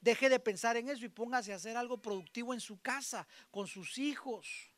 Deje 0.00 0.28
de 0.28 0.38
pensar 0.38 0.76
en 0.76 0.88
eso 0.88 1.04
y 1.04 1.08
póngase 1.08 1.52
a 1.52 1.56
hacer 1.56 1.76
algo 1.76 2.00
productivo 2.00 2.54
en 2.54 2.60
su 2.60 2.80
casa, 2.80 3.26
con 3.50 3.66
sus 3.66 3.98
hijos. 3.98 4.70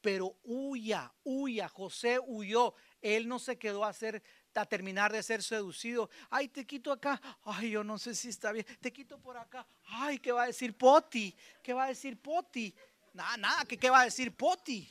Pero 0.00 0.36
huya, 0.44 1.12
huya. 1.24 1.68
José 1.68 2.18
huyó. 2.18 2.74
Él 3.00 3.26
no 3.26 3.38
se 3.38 3.58
quedó 3.58 3.84
a 3.84 3.88
hacer 3.88 4.22
a 4.54 4.66
terminar 4.66 5.12
de 5.12 5.22
ser 5.22 5.42
seducido. 5.42 6.10
Ay, 6.30 6.48
te 6.48 6.66
quito 6.66 6.92
acá. 6.92 7.20
Ay, 7.44 7.70
yo 7.70 7.82
no 7.82 7.98
sé 7.98 8.14
si 8.14 8.28
está 8.28 8.52
bien. 8.52 8.66
Te 8.80 8.92
quito 8.92 9.18
por 9.18 9.36
acá. 9.36 9.66
Ay, 9.86 10.18
¿qué 10.18 10.30
va 10.30 10.44
a 10.44 10.46
decir 10.46 10.76
Poti? 10.76 11.34
¿Qué 11.62 11.72
va 11.72 11.84
a 11.84 11.88
decir 11.88 12.20
Poti? 12.20 12.74
Nada, 13.14 13.36
nada, 13.36 13.64
¿qué 13.64 13.90
va 13.90 14.02
a 14.02 14.04
decir 14.04 14.34
Poti? 14.36 14.88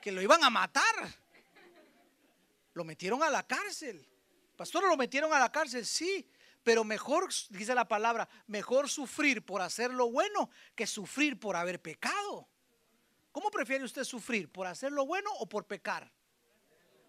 Que 0.00 0.10
lo 0.10 0.22
iban 0.22 0.42
a 0.42 0.50
matar. 0.50 1.22
Lo 2.74 2.84
metieron 2.84 3.22
a 3.22 3.30
la 3.30 3.46
cárcel. 3.46 4.04
Pastor, 4.56 4.88
lo 4.88 4.96
metieron 4.96 5.32
a 5.32 5.38
la 5.38 5.52
cárcel, 5.52 5.84
sí. 5.84 6.26
Pero 6.62 6.84
mejor, 6.84 7.28
dice 7.50 7.74
la 7.74 7.88
palabra, 7.88 8.28
mejor 8.46 8.88
sufrir 8.88 9.44
por 9.44 9.62
hacer 9.62 9.90
lo 9.92 10.10
bueno 10.10 10.50
que 10.74 10.86
sufrir 10.86 11.38
por 11.38 11.56
haber 11.56 11.80
pecado. 11.80 12.48
¿Cómo 13.32 13.50
prefiere 13.50 13.84
usted 13.84 14.04
sufrir? 14.04 14.50
¿Por 14.50 14.66
hacer 14.66 14.92
lo 14.92 15.06
bueno 15.06 15.30
o 15.38 15.48
por 15.48 15.66
pecar? 15.66 16.12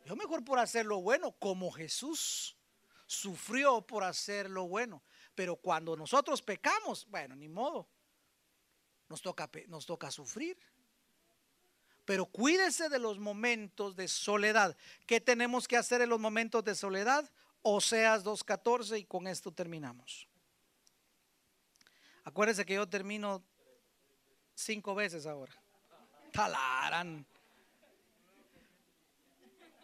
Yo 0.05 0.15
mejor 0.15 0.43
por 0.43 0.59
hacer 0.59 0.85
lo 0.85 1.01
bueno, 1.01 1.31
como 1.33 1.71
Jesús 1.71 2.57
sufrió 3.05 3.81
por 3.81 4.03
hacer 4.03 4.49
lo 4.49 4.67
bueno. 4.67 5.03
Pero 5.35 5.55
cuando 5.55 5.95
nosotros 5.95 6.41
pecamos, 6.41 7.05
bueno, 7.09 7.35
ni 7.35 7.47
modo. 7.47 7.87
Nos 9.09 9.21
toca, 9.21 9.49
nos 9.67 9.85
toca 9.85 10.09
sufrir. 10.11 10.57
Pero 12.05 12.25
cuídese 12.25 12.89
de 12.89 12.99
los 12.99 13.19
momentos 13.19 13.95
de 13.95 14.07
soledad. 14.07 14.75
¿Qué 15.05 15.21
tenemos 15.21 15.67
que 15.67 15.77
hacer 15.77 16.01
en 16.01 16.09
los 16.09 16.19
momentos 16.19 16.63
de 16.63 16.75
soledad? 16.75 17.29
Oseas 17.63 18.23
2.14 18.23 18.99
y 18.99 19.05
con 19.05 19.25
esto 19.25 19.51
terminamos. 19.51 20.27
Acuérdense 22.25 22.65
que 22.65 22.75
yo 22.75 22.87
termino 22.87 23.41
cinco 24.53 24.93
veces 24.93 25.25
ahora. 25.25 25.53
Talarán. 26.31 27.25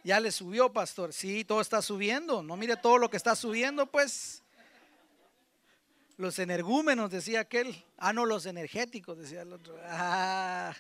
Ya 0.04 0.20
le 0.20 0.32
subió, 0.32 0.72
pastor. 0.72 1.14
Sí, 1.14 1.44
todo 1.44 1.62
está 1.62 1.82
subiendo. 1.82 2.42
No 2.42 2.56
mire 2.56 2.78
todo 2.78 2.98
lo 2.98 3.10
que 3.10 3.18
está 3.18 3.36
subiendo, 3.36 3.86
pues. 3.86 4.44
Los 6.18 6.40
energúmenos, 6.40 7.12
decía 7.12 7.42
aquel. 7.42 7.86
Ah, 7.98 8.14
no, 8.14 8.26
los 8.26 8.46
energéticos, 8.46 9.18
decía 9.18 9.42
el 9.42 9.54
otro. 9.54 9.78
Ah. 9.84 10.76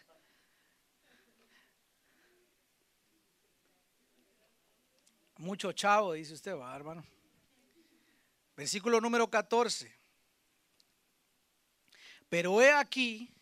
Mucho 5.39 5.71
chavo, 5.71 6.13
dice 6.13 6.33
usted, 6.33 6.53
va, 6.53 6.75
hermano. 6.75 7.01
Versículo 8.57 8.99
número 8.99 9.29
14. 9.29 9.89
Pero 12.27 12.61
he 12.61 12.73
aquí, 12.73 13.33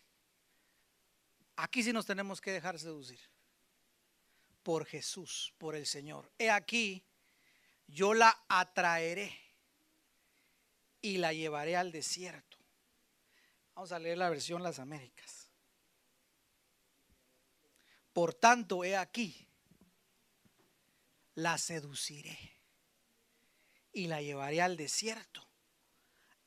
aquí 1.56 1.82
sí 1.82 1.92
nos 1.92 2.06
tenemos 2.06 2.40
que 2.40 2.52
dejar 2.52 2.78
seducir 2.78 3.18
por 4.62 4.86
Jesús, 4.86 5.52
por 5.58 5.74
el 5.74 5.86
Señor. 5.86 6.30
He 6.38 6.50
aquí, 6.50 7.04
yo 7.88 8.14
la 8.14 8.44
atraeré 8.46 9.36
y 11.02 11.16
la 11.16 11.32
llevaré 11.32 11.76
al 11.76 11.90
desierto. 11.90 12.58
Vamos 13.74 13.90
a 13.90 13.98
leer 13.98 14.18
la 14.18 14.30
versión 14.30 14.62
Las 14.62 14.78
Américas. 14.78 15.50
Por 18.12 18.34
tanto, 18.34 18.84
he 18.84 18.96
aquí, 18.96 19.47
la 21.38 21.56
seduciré 21.56 22.36
y 23.92 24.08
la 24.08 24.20
llevaré 24.20 24.60
al 24.60 24.76
desierto. 24.76 25.48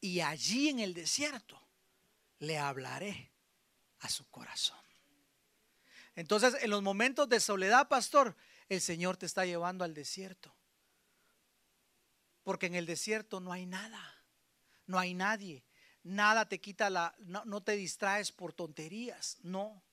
Y 0.02 0.20
allí 0.20 0.68
en 0.68 0.80
el 0.80 0.94
desierto 0.94 1.62
le 2.40 2.58
hablaré 2.58 3.32
a 4.00 4.10
su 4.10 4.30
corazón. 4.30 4.82
Entonces, 6.14 6.58
en 6.62 6.70
los 6.70 6.82
momentos 6.82 7.30
de 7.30 7.40
soledad, 7.40 7.88
pastor, 7.88 8.36
el 8.68 8.82
Señor 8.82 9.16
te 9.16 9.26
está 9.26 9.46
llevando 9.46 9.86
al 9.86 9.94
desierto. 9.94 10.54
Porque 12.44 12.66
en 12.66 12.76
el 12.76 12.86
desierto 12.86 13.40
no 13.40 13.54
hay 13.54 13.66
nada, 13.66 14.26
no 14.88 15.00
hay 15.00 15.14
nadie, 15.14 15.64
nada 16.04 16.50
te 16.50 16.60
quita 16.60 16.90
la, 16.90 17.16
no, 17.20 17.46
no 17.46 17.64
te 17.64 17.78
distraes 17.78 18.34
por 18.34 18.52
tonterías, 18.52 19.38
no. 19.42 19.86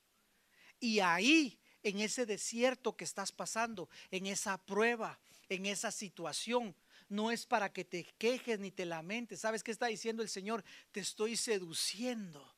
Y 0.80 0.98
ahí 0.98 1.57
en 1.82 2.00
ese 2.00 2.26
desierto 2.26 2.96
que 2.96 3.04
estás 3.04 3.32
pasando, 3.32 3.88
en 4.10 4.26
esa 4.26 4.58
prueba, 4.58 5.18
en 5.48 5.66
esa 5.66 5.90
situación. 5.90 6.74
No 7.08 7.30
es 7.30 7.46
para 7.46 7.72
que 7.72 7.84
te 7.84 8.04
quejes 8.18 8.58
ni 8.60 8.70
te 8.70 8.84
lamentes. 8.84 9.40
¿Sabes 9.40 9.62
qué 9.62 9.70
está 9.70 9.86
diciendo 9.86 10.22
el 10.22 10.28
Señor? 10.28 10.64
Te 10.92 11.00
estoy 11.00 11.36
seduciendo 11.36 12.54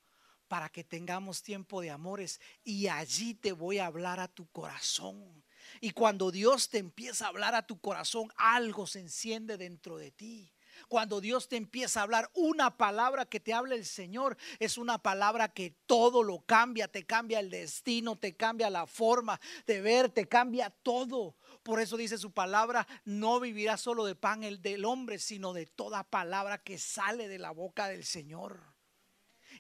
para 0.48 0.68
que 0.68 0.82
tengamos 0.82 1.42
tiempo 1.42 1.80
de 1.80 1.90
amores 1.90 2.40
y 2.64 2.88
allí 2.88 3.34
te 3.34 3.52
voy 3.52 3.78
a 3.78 3.86
hablar 3.86 4.18
a 4.18 4.26
tu 4.26 4.48
corazón. 4.48 5.44
Y 5.80 5.92
cuando 5.92 6.32
Dios 6.32 6.68
te 6.68 6.78
empieza 6.78 7.26
a 7.26 7.28
hablar 7.28 7.54
a 7.54 7.66
tu 7.66 7.80
corazón, 7.80 8.32
algo 8.36 8.86
se 8.86 8.98
enciende 8.98 9.56
dentro 9.56 9.96
de 9.96 10.10
ti. 10.10 10.52
Cuando 10.88 11.20
Dios 11.20 11.48
te 11.48 11.56
empieza 11.56 12.00
a 12.00 12.02
hablar, 12.04 12.30
una 12.34 12.76
palabra 12.76 13.26
que 13.26 13.40
te 13.40 13.52
habla 13.52 13.74
el 13.74 13.84
Señor 13.84 14.36
es 14.58 14.78
una 14.78 14.98
palabra 14.98 15.52
que 15.52 15.74
todo 15.86 16.22
lo 16.22 16.40
cambia, 16.40 16.88
te 16.88 17.04
cambia 17.04 17.40
el 17.40 17.50
destino, 17.50 18.18
te 18.18 18.36
cambia 18.36 18.70
la 18.70 18.86
forma 18.86 19.40
de 19.66 19.80
ver, 19.80 20.10
te 20.10 20.28
cambia 20.28 20.70
todo. 20.70 21.36
Por 21.62 21.80
eso 21.80 21.96
dice 21.96 22.18
su 22.18 22.32
palabra, 22.32 22.86
no 23.04 23.40
vivirá 23.40 23.76
solo 23.76 24.04
de 24.04 24.14
pan 24.14 24.44
el 24.44 24.62
del 24.62 24.84
hombre, 24.84 25.18
sino 25.18 25.52
de 25.52 25.66
toda 25.66 26.04
palabra 26.04 26.62
que 26.62 26.78
sale 26.78 27.28
de 27.28 27.38
la 27.38 27.50
boca 27.50 27.88
del 27.88 28.04
Señor. 28.04 28.74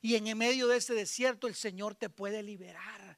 Y 0.02 0.14
en 0.14 0.38
medio 0.38 0.68
de 0.68 0.78
ese 0.78 0.94
desierto 0.94 1.46
el 1.46 1.54
Señor 1.54 1.94
te 1.94 2.08
puede 2.08 2.42
liberar 2.42 3.09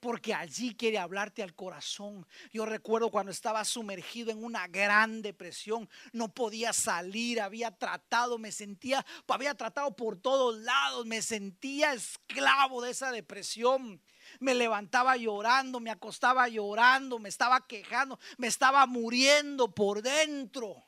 porque 0.00 0.34
allí 0.34 0.74
quiere 0.74 0.98
hablarte 0.98 1.42
al 1.42 1.54
corazón. 1.54 2.26
Yo 2.52 2.66
recuerdo 2.66 3.10
cuando 3.10 3.32
estaba 3.32 3.64
sumergido 3.64 4.30
en 4.30 4.44
una 4.44 4.66
gran 4.68 5.22
depresión, 5.22 5.88
no 6.12 6.28
podía 6.28 6.72
salir, 6.72 7.40
había 7.40 7.70
tratado, 7.70 8.38
me 8.38 8.52
sentía, 8.52 9.04
había 9.26 9.54
tratado 9.54 9.94
por 9.96 10.16
todos 10.16 10.56
lados, 10.58 11.06
me 11.06 11.22
sentía 11.22 11.92
esclavo 11.92 12.82
de 12.82 12.90
esa 12.90 13.10
depresión. 13.10 14.00
Me 14.40 14.54
levantaba 14.54 15.16
llorando, 15.16 15.80
me 15.80 15.90
acostaba 15.90 16.48
llorando, 16.48 17.18
me 17.18 17.28
estaba 17.28 17.66
quejando, 17.66 18.18
me 18.38 18.48
estaba 18.48 18.86
muriendo 18.86 19.72
por 19.72 20.02
dentro. 20.02 20.85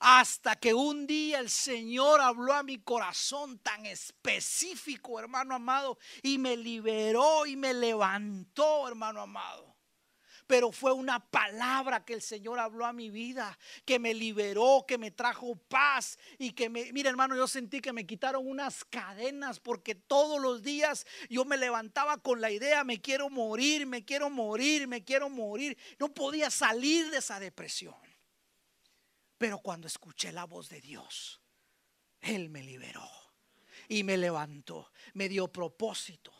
Hasta 0.00 0.56
que 0.56 0.74
un 0.74 1.06
día 1.06 1.38
el 1.38 1.50
Señor 1.50 2.20
habló 2.20 2.54
a 2.54 2.62
mi 2.62 2.78
corazón 2.78 3.58
tan 3.58 3.86
específico, 3.86 5.20
hermano 5.20 5.54
amado, 5.54 5.98
y 6.22 6.38
me 6.38 6.56
liberó 6.56 7.46
y 7.46 7.54
me 7.56 7.74
levantó, 7.74 8.88
hermano 8.88 9.20
amado 9.20 9.70
pero 10.50 10.72
fue 10.72 10.92
una 10.92 11.20
palabra 11.20 12.04
que 12.04 12.12
el 12.12 12.22
Señor 12.22 12.58
habló 12.58 12.84
a 12.84 12.92
mi 12.92 13.08
vida, 13.08 13.56
que 13.84 14.00
me 14.00 14.12
liberó, 14.14 14.84
que 14.84 14.98
me 14.98 15.12
trajo 15.12 15.54
paz 15.54 16.18
y 16.38 16.50
que 16.54 16.68
me, 16.68 16.92
mira 16.92 17.08
hermano, 17.08 17.36
yo 17.36 17.46
sentí 17.46 17.80
que 17.80 17.92
me 17.92 18.04
quitaron 18.04 18.44
unas 18.48 18.84
cadenas 18.84 19.60
porque 19.60 19.94
todos 19.94 20.40
los 20.40 20.64
días 20.64 21.06
yo 21.28 21.44
me 21.44 21.56
levantaba 21.56 22.16
con 22.18 22.40
la 22.40 22.50
idea, 22.50 22.82
me 22.82 23.00
quiero 23.00 23.30
morir, 23.30 23.86
me 23.86 24.04
quiero 24.04 24.28
morir, 24.28 24.88
me 24.88 25.04
quiero 25.04 25.30
morir. 25.30 25.78
No 26.00 26.12
podía 26.12 26.50
salir 26.50 27.12
de 27.12 27.18
esa 27.18 27.38
depresión. 27.38 27.94
Pero 29.40 29.60
cuando 29.60 29.86
escuché 29.86 30.32
la 30.32 30.44
voz 30.44 30.68
de 30.68 30.82
Dios, 30.82 31.40
Él 32.20 32.50
me 32.50 32.62
liberó 32.62 33.08
y 33.88 34.04
me 34.04 34.18
levantó, 34.18 34.92
me 35.14 35.30
dio 35.30 35.48
propósito. 35.48 36.30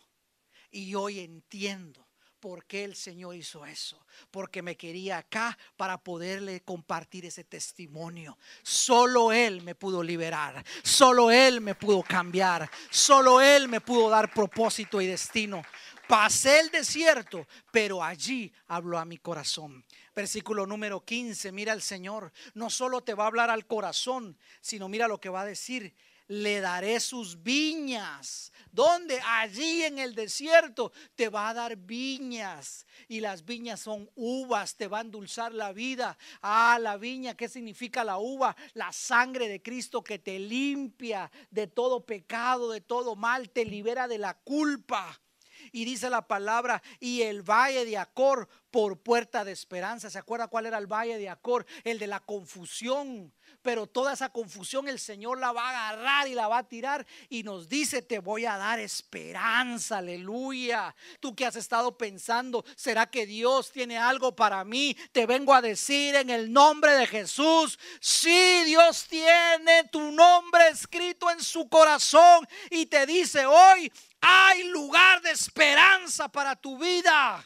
Y 0.70 0.94
hoy 0.94 1.20
entiendo 1.20 2.06
por 2.40 2.66
qué 2.66 2.84
el 2.84 2.94
Señor 2.94 3.36
hizo 3.36 3.64
eso. 3.64 4.04
Porque 4.30 4.60
me 4.60 4.76
quería 4.76 5.16
acá 5.16 5.56
para 5.78 5.96
poderle 5.96 6.60
compartir 6.60 7.24
ese 7.24 7.42
testimonio. 7.42 8.36
Solo 8.62 9.32
Él 9.32 9.62
me 9.62 9.74
pudo 9.74 10.02
liberar. 10.02 10.62
Solo 10.82 11.30
Él 11.30 11.62
me 11.62 11.74
pudo 11.74 12.02
cambiar. 12.02 12.70
Solo 12.90 13.40
Él 13.40 13.66
me 13.66 13.80
pudo 13.80 14.10
dar 14.10 14.30
propósito 14.30 15.00
y 15.00 15.06
destino. 15.06 15.62
Pasé 16.10 16.58
el 16.58 16.70
desierto, 16.70 17.46
pero 17.70 18.02
allí 18.02 18.52
habló 18.66 18.98
a 18.98 19.04
mi 19.04 19.18
corazón. 19.18 19.84
Versículo 20.12 20.66
número 20.66 21.04
15, 21.04 21.52
mira 21.52 21.72
el 21.72 21.82
Señor, 21.82 22.32
no 22.54 22.68
solo 22.68 23.00
te 23.00 23.14
va 23.14 23.22
a 23.22 23.26
hablar 23.28 23.48
al 23.48 23.64
corazón, 23.64 24.36
sino 24.60 24.88
mira 24.88 25.06
lo 25.06 25.20
que 25.20 25.28
va 25.28 25.42
a 25.42 25.46
decir, 25.46 25.94
le 26.26 26.60
daré 26.60 26.98
sus 26.98 27.40
viñas. 27.44 28.52
Donde 28.72 29.20
allí 29.24 29.84
en 29.84 30.00
el 30.00 30.16
desierto 30.16 30.90
te 31.14 31.28
va 31.28 31.48
a 31.48 31.54
dar 31.54 31.76
viñas 31.76 32.86
y 33.06 33.20
las 33.20 33.44
viñas 33.44 33.78
son 33.78 34.10
uvas, 34.16 34.74
te 34.74 34.88
va 34.88 34.98
a 34.98 35.02
endulzar 35.02 35.54
la 35.54 35.72
vida. 35.72 36.18
Ah, 36.42 36.78
la 36.80 36.96
viña, 36.96 37.36
¿qué 37.36 37.48
significa 37.48 38.02
la 38.02 38.18
uva? 38.18 38.56
La 38.74 38.92
sangre 38.92 39.46
de 39.46 39.62
Cristo 39.62 40.02
que 40.02 40.18
te 40.18 40.40
limpia 40.40 41.30
de 41.52 41.68
todo 41.68 42.04
pecado, 42.04 42.72
de 42.72 42.80
todo 42.80 43.14
mal, 43.14 43.50
te 43.50 43.64
libera 43.64 44.08
de 44.08 44.18
la 44.18 44.34
culpa. 44.34 45.20
Y 45.72 45.84
dice 45.84 46.10
la 46.10 46.26
palabra, 46.26 46.82
y 46.98 47.22
el 47.22 47.42
valle 47.42 47.84
de 47.84 47.98
Acor 47.98 48.48
por 48.70 48.98
puerta 48.98 49.44
de 49.44 49.52
esperanza. 49.52 50.10
¿Se 50.10 50.18
acuerda 50.18 50.48
cuál 50.48 50.66
era 50.66 50.78
el 50.78 50.86
valle 50.86 51.18
de 51.18 51.28
Acor? 51.28 51.66
El 51.84 51.98
de 51.98 52.06
la 52.06 52.20
confusión. 52.20 53.32
Pero 53.62 53.86
toda 53.86 54.14
esa 54.14 54.30
confusión 54.30 54.88
el 54.88 54.98
Señor 54.98 55.38
la 55.38 55.52
va 55.52 55.68
a 55.68 55.90
agarrar 55.90 56.28
y 56.28 56.34
la 56.34 56.48
va 56.48 56.58
a 56.58 56.68
tirar 56.68 57.06
y 57.28 57.42
nos 57.42 57.68
dice, 57.68 58.00
te 58.00 58.18
voy 58.18 58.46
a 58.46 58.56
dar 58.56 58.78
esperanza, 58.78 59.98
aleluya. 59.98 60.94
Tú 61.20 61.34
que 61.34 61.44
has 61.44 61.56
estado 61.56 61.98
pensando, 61.98 62.64
¿será 62.74 63.06
que 63.06 63.26
Dios 63.26 63.70
tiene 63.70 63.98
algo 63.98 64.34
para 64.34 64.64
mí? 64.64 64.96
Te 65.12 65.26
vengo 65.26 65.52
a 65.52 65.60
decir 65.60 66.14
en 66.14 66.30
el 66.30 66.50
nombre 66.50 66.92
de 66.92 67.06
Jesús, 67.06 67.78
sí, 68.00 68.62
Dios 68.64 69.06
tiene 69.08 69.84
tu 69.92 70.10
nombre 70.10 70.68
escrito 70.68 71.30
en 71.30 71.42
su 71.42 71.68
corazón 71.68 72.48
y 72.70 72.86
te 72.86 73.04
dice 73.04 73.44
hoy, 73.44 73.92
hay 74.20 74.64
lugar 74.68 75.22
de 75.22 75.30
esperanza 75.30 76.28
para 76.28 76.56
tu 76.56 76.78
vida. 76.78 77.44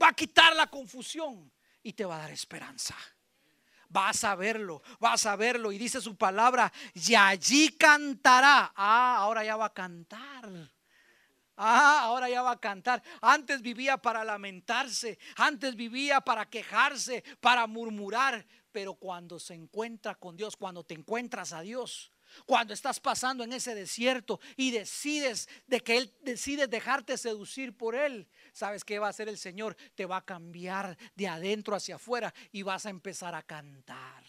Va 0.00 0.08
a 0.08 0.12
quitar 0.12 0.54
la 0.54 0.68
confusión 0.68 1.50
y 1.82 1.92
te 1.92 2.04
va 2.04 2.16
a 2.16 2.20
dar 2.20 2.30
esperanza. 2.30 2.96
Vas 3.88 4.22
a 4.24 4.34
verlo, 4.34 4.82
vas 5.00 5.26
a 5.26 5.34
verlo. 5.36 5.72
Y 5.72 5.78
dice 5.78 6.00
su 6.00 6.16
palabra, 6.16 6.72
y 6.94 7.14
allí 7.14 7.70
cantará. 7.70 8.72
Ah, 8.76 9.16
ahora 9.18 9.44
ya 9.44 9.56
va 9.56 9.66
a 9.66 9.72
cantar. 9.72 10.50
Ah, 11.56 12.02
ahora 12.02 12.28
ya 12.28 12.42
va 12.42 12.52
a 12.52 12.60
cantar. 12.60 13.02
Antes 13.20 13.62
vivía 13.62 13.96
para 13.96 14.22
lamentarse, 14.22 15.18
antes 15.36 15.74
vivía 15.74 16.20
para 16.20 16.48
quejarse, 16.48 17.24
para 17.40 17.66
murmurar. 17.66 18.46
Pero 18.70 18.94
cuando 18.94 19.40
se 19.40 19.54
encuentra 19.54 20.14
con 20.14 20.36
Dios, 20.36 20.56
cuando 20.56 20.84
te 20.84 20.94
encuentras 20.94 21.52
a 21.52 21.62
Dios, 21.62 22.12
cuando 22.46 22.74
estás 22.74 23.00
pasando 23.00 23.44
en 23.44 23.52
ese 23.52 23.74
desierto 23.74 24.40
y 24.56 24.70
decides 24.70 25.48
de 25.66 25.80
que 25.80 25.98
Él 25.98 26.14
decides 26.22 26.68
dejarte 26.70 27.16
seducir 27.16 27.76
por 27.76 27.94
Él, 27.94 28.28
¿sabes 28.52 28.84
qué 28.84 28.98
va 28.98 29.06
a 29.06 29.10
hacer 29.10 29.28
el 29.28 29.38
Señor? 29.38 29.76
Te 29.94 30.06
va 30.06 30.18
a 30.18 30.24
cambiar 30.24 30.96
de 31.14 31.28
adentro 31.28 31.74
hacia 31.74 31.96
afuera 31.96 32.32
y 32.52 32.62
vas 32.62 32.86
a 32.86 32.90
empezar 32.90 33.34
a 33.34 33.42
cantar. 33.42 34.24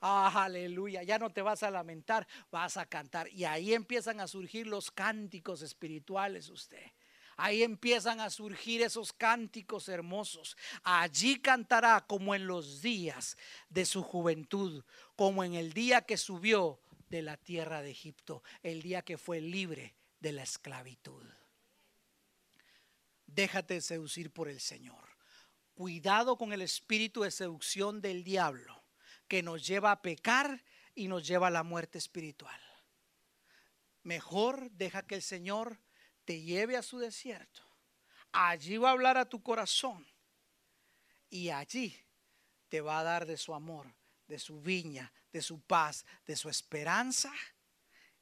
Ah, 0.00 0.44
aleluya, 0.44 1.02
ya 1.02 1.18
no 1.18 1.30
te 1.30 1.42
vas 1.42 1.62
a 1.62 1.70
lamentar, 1.70 2.26
vas 2.50 2.76
a 2.76 2.86
cantar. 2.86 3.28
Y 3.28 3.44
ahí 3.44 3.74
empiezan 3.74 4.20
a 4.20 4.26
surgir 4.26 4.66
los 4.66 4.90
cánticos 4.90 5.62
espirituales 5.62 6.48
usted. 6.48 6.92
Ahí 7.38 7.62
empiezan 7.62 8.20
a 8.20 8.30
surgir 8.30 8.80
esos 8.80 9.12
cánticos 9.12 9.88
hermosos. 9.88 10.56
Allí 10.82 11.38
cantará 11.38 12.02
como 12.06 12.34
en 12.34 12.46
los 12.46 12.80
días 12.80 13.36
de 13.68 13.84
su 13.84 14.02
juventud, 14.02 14.82
como 15.16 15.44
en 15.44 15.54
el 15.54 15.74
día 15.74 16.00
que 16.00 16.16
subió 16.16 16.80
de 17.08 17.22
la 17.22 17.36
tierra 17.36 17.82
de 17.82 17.90
Egipto, 17.90 18.42
el 18.62 18.82
día 18.82 19.02
que 19.02 19.18
fue 19.18 19.40
libre 19.40 19.94
de 20.20 20.32
la 20.32 20.42
esclavitud. 20.42 21.24
Déjate 23.26 23.80
seducir 23.80 24.30
por 24.32 24.48
el 24.48 24.60
Señor. 24.60 25.16
Cuidado 25.74 26.38
con 26.38 26.52
el 26.52 26.62
espíritu 26.62 27.22
de 27.22 27.30
seducción 27.30 28.00
del 28.00 28.24
diablo 28.24 28.82
que 29.28 29.42
nos 29.42 29.66
lleva 29.66 29.92
a 29.92 30.00
pecar 30.00 30.64
y 30.94 31.08
nos 31.08 31.26
lleva 31.26 31.48
a 31.48 31.50
la 31.50 31.62
muerte 31.62 31.98
espiritual. 31.98 32.60
Mejor 34.02 34.70
deja 34.70 35.06
que 35.06 35.16
el 35.16 35.22
Señor 35.22 35.80
te 36.24 36.40
lleve 36.40 36.76
a 36.76 36.82
su 36.82 36.98
desierto. 36.98 37.62
Allí 38.32 38.76
va 38.76 38.90
a 38.90 38.92
hablar 38.92 39.18
a 39.18 39.28
tu 39.28 39.42
corazón 39.42 40.06
y 41.28 41.50
allí 41.50 41.96
te 42.68 42.80
va 42.80 43.00
a 43.00 43.04
dar 43.04 43.26
de 43.26 43.36
su 43.36 43.54
amor, 43.54 43.94
de 44.28 44.38
su 44.38 44.60
viña, 44.60 45.12
de 45.36 45.42
su 45.42 45.60
paz, 45.60 46.06
de 46.26 46.34
su 46.34 46.48
esperanza 46.48 47.30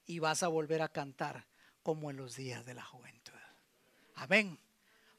y 0.05 0.19
vas 0.19 0.43
a 0.43 0.49
volver 0.49 0.83
a 0.83 0.89
cantar 0.89 1.47
como 1.83 2.11
en 2.11 2.17
los 2.17 2.35
días 2.35 2.67
de 2.67 2.75
la 2.75 2.85
juventud. 2.85 3.33
Amén. 4.17 4.59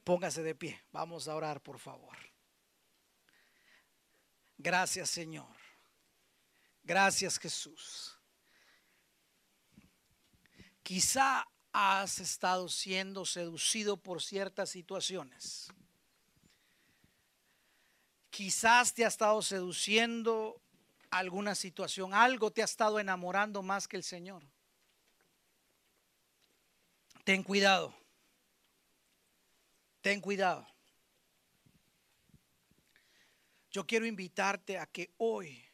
Póngase 0.03 0.43
de 0.43 0.55
pie. 0.55 0.83
Vamos 0.91 1.29
a 1.29 1.35
orar, 1.35 1.61
por 1.61 1.79
favor. 1.79 2.17
Gracias, 4.57 5.09
Señor. 5.09 5.55
Gracias 6.83 7.39
Jesús. 7.39 8.17
Quizá 10.83 11.47
has 11.71 12.19
estado 12.19 12.67
siendo 12.67 13.25
seducido 13.25 13.95
por 13.97 14.21
ciertas 14.21 14.69
situaciones. 14.69 15.69
Quizás 18.29 18.93
te 18.93 19.05
ha 19.05 19.07
estado 19.07 19.41
seduciendo 19.41 20.61
alguna 21.17 21.55
situación, 21.55 22.13
algo 22.13 22.51
te 22.51 22.61
ha 22.61 22.65
estado 22.65 22.99
enamorando 22.99 23.61
más 23.61 23.87
que 23.87 23.97
el 23.97 24.03
Señor. 24.03 24.43
Ten 27.23 27.41
cuidado. 27.43 27.95
Ten 30.01 30.21
cuidado. 30.21 30.67
Yo 33.71 33.85
quiero 33.85 34.05
invitarte 34.05 34.77
a 34.77 34.85
que 34.85 35.11
hoy 35.17 35.65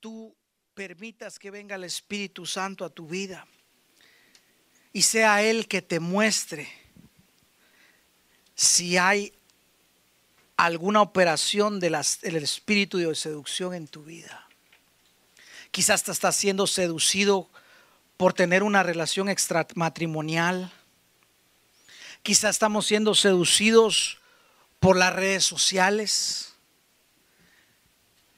tú 0.00 0.36
permitas 0.74 1.38
que 1.38 1.50
venga 1.50 1.76
el 1.76 1.84
Espíritu 1.84 2.44
Santo 2.44 2.84
a 2.84 2.90
tu 2.90 3.06
vida 3.06 3.46
y 4.92 5.02
sea 5.02 5.42
Él 5.42 5.68
que 5.68 5.80
te 5.80 6.00
muestre 6.00 6.68
si 8.54 8.96
hay 8.98 9.32
alguna 10.56 11.02
operación 11.02 11.80
del 11.80 11.94
espíritu 11.94 12.98
de 12.98 13.14
seducción 13.14 13.74
en 13.74 13.88
tu 13.88 14.04
vida. 14.04 14.48
Quizás 15.70 16.04
te 16.04 16.12
estás 16.12 16.36
siendo 16.36 16.66
seducido 16.66 17.48
por 18.16 18.32
tener 18.32 18.62
una 18.62 18.82
relación 18.82 19.28
extramatrimonial. 19.28 20.72
Quizás 22.22 22.50
estamos 22.56 22.86
siendo 22.86 23.14
seducidos 23.14 24.18
por 24.78 24.96
las 24.96 25.12
redes 25.12 25.44
sociales. 25.44 26.54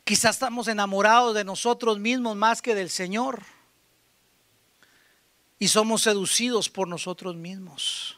Quizás 0.04 0.36
estamos 0.36 0.68
enamorados 0.68 1.34
de 1.34 1.44
nosotros 1.44 1.98
mismos 1.98 2.36
más 2.36 2.62
que 2.62 2.74
del 2.74 2.88
Señor. 2.88 3.42
Y 5.58 5.68
somos 5.68 6.02
seducidos 6.02 6.68
por 6.70 6.88
nosotros 6.88 7.36
mismos. 7.36 8.15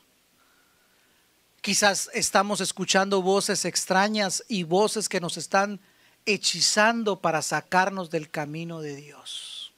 Quizás 1.61 2.11
estamos 2.15 2.61
escuchando 2.61 3.21
voces 3.21 3.65
extrañas 3.65 4.45
y 4.49 4.63
voces 4.63 5.09
que 5.09 5.21
nos 5.21 5.37
están 5.37 5.81
hechizando 6.25 7.21
para 7.21 7.43
sacarnos 7.43 8.11
del 8.11 8.31
camino 8.31 8.81
de 8.81 8.97
Dios. 8.97 9.73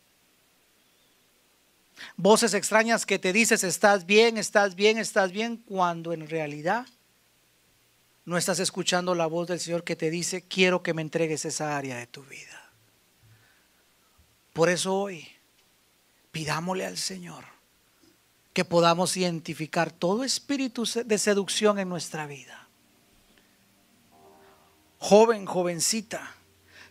Voces 2.17 2.55
extrañas 2.55 3.07
que 3.07 3.19
te 3.19 3.33
dices 3.33 3.65
estás 3.65 4.05
bien, 4.05 4.37
estás 4.37 4.75
bien, 4.75 4.99
estás 4.99 5.33
bien, 5.33 5.57
cuando 5.57 6.13
en 6.13 6.29
realidad 6.29 6.87
no 8.25 8.37
estás 8.37 8.61
escuchando 8.61 9.15
la 9.15 9.27
voz 9.27 9.49
del 9.49 9.61
Señor 9.61 9.85
que 9.85 9.97
te 9.97 10.11
dice, 10.11 10.43
quiero 10.43 10.83
que 10.83 10.95
me 10.95 11.03
entregues 11.03 11.45
esa 11.45 11.77
área 11.77 11.97
de 11.97 12.07
tu 12.07 12.23
vida. 12.25 12.71
Por 14.53 14.69
eso 14.69 14.95
hoy 14.95 15.27
pidámosle 16.31 16.87
al 16.87 16.99
Señor 16.99 17.45
que 18.53 18.65
podamos 18.65 19.17
identificar 19.17 19.93
todo 19.93 20.25
espíritu 20.25 20.85
de 21.05 21.19
seducción 21.19 21.79
en 21.79 21.89
nuestra 21.89 22.27
vida. 22.27 22.69
Joven, 24.99 25.47
jovencita, 25.47 26.35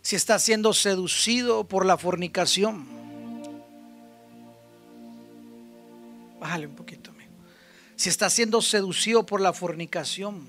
si 0.02 0.16
estás 0.16 0.42
siendo 0.42 0.72
seducido 0.72 1.64
por 1.64 1.84
la 1.84 1.98
fornicación, 1.98 2.86
bájale 6.40 6.66
un 6.66 6.74
poquito, 6.74 7.10
amigo. 7.10 7.30
Si 7.96 8.08
estás 8.08 8.32
siendo 8.32 8.62
seducido 8.62 9.26
por 9.26 9.40
la 9.40 9.52
fornicación, 9.52 10.48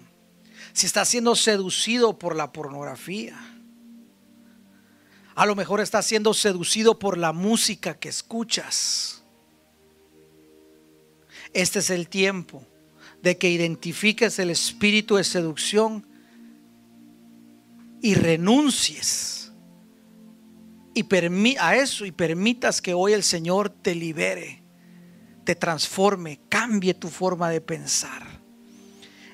si 0.74 0.86
estás 0.86 1.10
siendo 1.10 1.36
seducido 1.36 2.18
por 2.18 2.36
la 2.36 2.52
pornografía. 2.52 3.38
A 5.36 5.46
lo 5.46 5.56
mejor 5.56 5.82
estás 5.82 6.06
siendo 6.06 6.34
seducido 6.34 6.98
por 6.98 7.18
la 7.18 7.34
música 7.34 7.98
que 7.98 8.10
escuchas. 8.10 9.20
Este 11.53 11.80
es 11.80 11.90
el 11.90 12.07
tiempo 12.07 12.65
de 13.22 13.38
que 13.38 13.49
identifiques 13.49 14.40
el 14.40 14.49
espíritu 14.49 15.15
de 15.15 15.23
seducción 15.23 16.06
y 18.02 18.15
renuncies 18.15 19.41
y 20.94 21.06
a 21.60 21.76
eso 21.76 22.06
y 22.06 22.11
permitas 22.11 22.82
que 22.82 22.94
hoy 22.94 23.14
el 23.14 23.23
Señor 23.23 23.69
te 23.69 23.95
libere, 23.95 24.61
te 25.45 25.56
transforme, 25.56 26.40
cambie 26.49 26.94
tu 26.94 27.07
forma 27.07 27.49
de 27.49 27.61
pensar. 27.61 28.41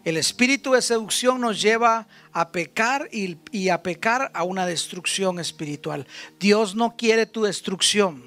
El 0.04 0.18
espíritu 0.18 0.74
de 0.74 0.82
seducción 0.82 1.42
nos 1.42 1.62
lleva 1.62 2.08
a 2.32 2.52
pecar 2.52 3.10
y, 3.12 3.70
a 3.70 3.84
pecar 3.84 4.32
a 4.34 4.44
una 4.44 4.66
destrucción 4.66 5.40
espiritual. 5.40 6.08
Dios 6.40 6.76
no 6.76 6.96
quiere 6.96 7.26
tu 7.26 7.44
destrucción. 7.44 8.24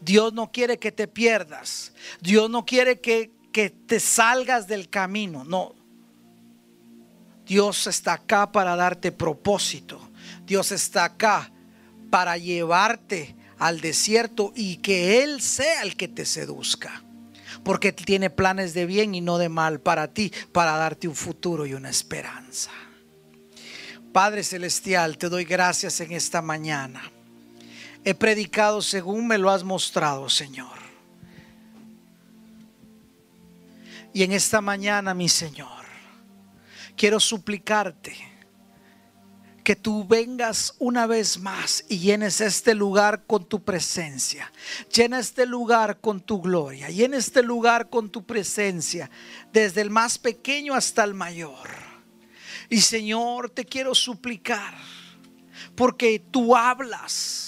Dios 0.00 0.32
no 0.32 0.50
quiere 0.50 0.78
que 0.78 0.92
te 0.92 1.08
pierdas. 1.08 1.92
Dios 2.20 2.48
no 2.50 2.64
quiere 2.64 3.00
que, 3.00 3.30
que 3.52 3.70
te 3.70 4.00
salgas 4.00 4.66
del 4.66 4.88
camino. 4.88 5.44
No. 5.44 5.74
Dios 7.46 7.86
está 7.86 8.14
acá 8.14 8.52
para 8.52 8.76
darte 8.76 9.12
propósito. 9.12 10.10
Dios 10.44 10.72
está 10.72 11.04
acá 11.04 11.50
para 12.10 12.36
llevarte 12.36 13.36
al 13.58 13.80
desierto 13.80 14.52
y 14.54 14.76
que 14.76 15.22
Él 15.22 15.40
sea 15.40 15.82
el 15.82 15.96
que 15.96 16.08
te 16.08 16.24
seduzca 16.24 17.04
porque 17.64 17.92
tiene 17.92 18.30
planes 18.30 18.72
de 18.74 18.86
bien 18.86 19.14
y 19.14 19.20
no 19.20 19.36
de 19.36 19.48
mal 19.48 19.80
para 19.80 20.08
ti, 20.14 20.32
para 20.52 20.72
darte 20.76 21.08
un 21.08 21.14
futuro 21.14 21.66
y 21.66 21.74
una 21.74 21.90
esperanza. 21.90 22.70
Padre 24.12 24.42
Celestial, 24.42 25.18
te 25.18 25.28
doy 25.28 25.44
gracias 25.44 26.00
en 26.00 26.12
esta 26.12 26.40
mañana. 26.40 27.12
He 28.04 28.14
predicado 28.14 28.80
según 28.80 29.26
me 29.26 29.38
lo 29.38 29.50
has 29.50 29.64
mostrado, 29.64 30.28
Señor. 30.28 30.78
Y 34.12 34.22
en 34.22 34.32
esta 34.32 34.60
mañana, 34.60 35.14
mi 35.14 35.28
Señor, 35.28 35.84
quiero 36.96 37.20
suplicarte 37.20 38.16
que 39.68 39.76
tú 39.76 40.06
vengas 40.06 40.74
una 40.78 41.06
vez 41.06 41.38
más 41.38 41.84
y 41.90 41.98
llenes 41.98 42.40
este 42.40 42.74
lugar 42.74 43.24
con 43.26 43.44
tu 43.44 43.62
presencia. 43.62 44.50
Llena 44.90 45.18
este 45.18 45.44
lugar 45.44 46.00
con 46.00 46.22
tu 46.22 46.40
gloria. 46.40 46.88
Llena 46.88 47.18
este 47.18 47.42
lugar 47.42 47.90
con 47.90 48.08
tu 48.08 48.24
presencia, 48.24 49.10
desde 49.52 49.82
el 49.82 49.90
más 49.90 50.16
pequeño 50.18 50.72
hasta 50.72 51.04
el 51.04 51.12
mayor. 51.12 51.68
Y 52.70 52.80
Señor, 52.80 53.50
te 53.50 53.66
quiero 53.66 53.94
suplicar, 53.94 54.74
porque 55.76 56.18
tú 56.18 56.56
hablas 56.56 57.47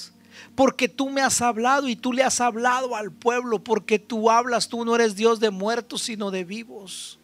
porque 0.60 0.90
tú 0.90 1.08
me 1.08 1.22
has 1.22 1.40
hablado 1.40 1.88
y 1.88 1.96
tú 1.96 2.12
le 2.12 2.22
has 2.22 2.38
hablado 2.38 2.94
al 2.94 3.10
pueblo, 3.10 3.64
porque 3.64 3.98
tú 3.98 4.30
hablas, 4.30 4.68
tú 4.68 4.84
no 4.84 4.94
eres 4.94 5.16
Dios 5.16 5.40
de 5.40 5.48
muertos, 5.48 6.02
sino 6.02 6.30
de 6.30 6.44
vivos. 6.44 7.18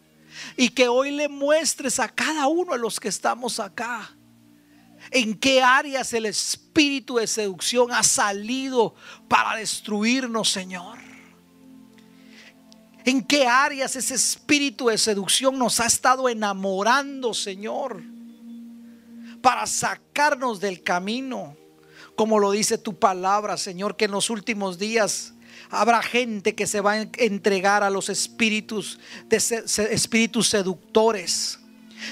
Y 0.57 0.71
que 0.71 0.89
hoy 0.89 1.11
le 1.11 1.29
muestres 1.29 2.01
a 2.01 2.09
cada 2.09 2.47
uno 2.47 2.73
de 2.73 2.79
los 2.79 2.99
que 2.99 3.09
estamos 3.09 3.61
acá 3.61 4.17
en 5.11 5.39
qué 5.39 5.63
áreas 5.63 6.15
el 6.15 6.25
espíritu 6.25 7.17
de 7.17 7.27
seducción 7.27 7.93
ha 7.93 8.03
salido 8.03 8.95
para 9.29 9.59
destruirnos, 9.59 10.51
Señor. 10.51 10.97
En 13.05 13.23
qué 13.23 13.47
áreas 13.47 13.97
ese 13.97 14.15
espíritu 14.15 14.87
de 14.87 14.97
seducción 14.97 15.59
nos 15.59 15.79
ha 15.81 15.85
estado 15.85 16.31
enamorando, 16.31 17.35
Señor, 17.35 18.03
para 19.43 19.67
sacarnos 19.67 20.59
del 20.59 20.83
camino. 20.83 21.66
Como 22.17 22.39
lo 22.39 22.51
dice 22.51 22.79
tu 22.79 22.99
palabra, 22.99 23.57
Señor, 23.57 23.97
que 23.97 24.07
en 24.07 24.11
los 24.11 24.31
últimos 24.31 24.79
días 24.79 25.35
habrá 25.71 26.03
gente 26.03 26.55
que 26.55 26.67
se 26.67 26.81
va 26.81 26.93
a 26.93 27.03
entregar 27.19 27.83
a 27.83 27.91
los 27.91 28.09
espíritus 28.09 28.99
de 29.29 29.37
espíritus 29.37 30.49
seductores 30.49 31.59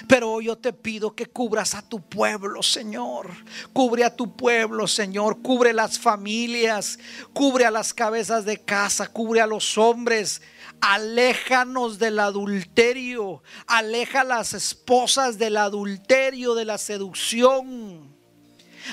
pero 0.06 0.40
yo 0.40 0.56
te 0.56 0.72
pido 0.72 1.14
que 1.14 1.26
cubras 1.26 1.74
a 1.74 1.82
tu 1.82 2.00
pueblo, 2.00 2.62
Señor. 2.62 3.30
Cubre 3.72 4.04
a 4.04 4.14
tu 4.14 4.34
pueblo, 4.34 4.86
Señor. 4.86 5.40
Cubre 5.42 5.72
las 5.72 5.98
familias. 5.98 6.98
Cubre 7.32 7.64
a 7.64 7.70
las 7.70 7.92
cabezas 7.94 8.44
de 8.44 8.58
casa. 8.58 9.08
Cubre 9.08 9.40
a 9.40 9.46
los 9.46 9.78
hombres. 9.78 10.42
Aléjanos 10.80 11.98
del 11.98 12.18
adulterio. 12.18 13.42
Aleja 13.66 14.22
a 14.22 14.24
las 14.24 14.54
esposas 14.54 15.38
del 15.38 15.56
adulterio, 15.56 16.54
de 16.54 16.64
la 16.64 16.78
seducción. 16.78 18.13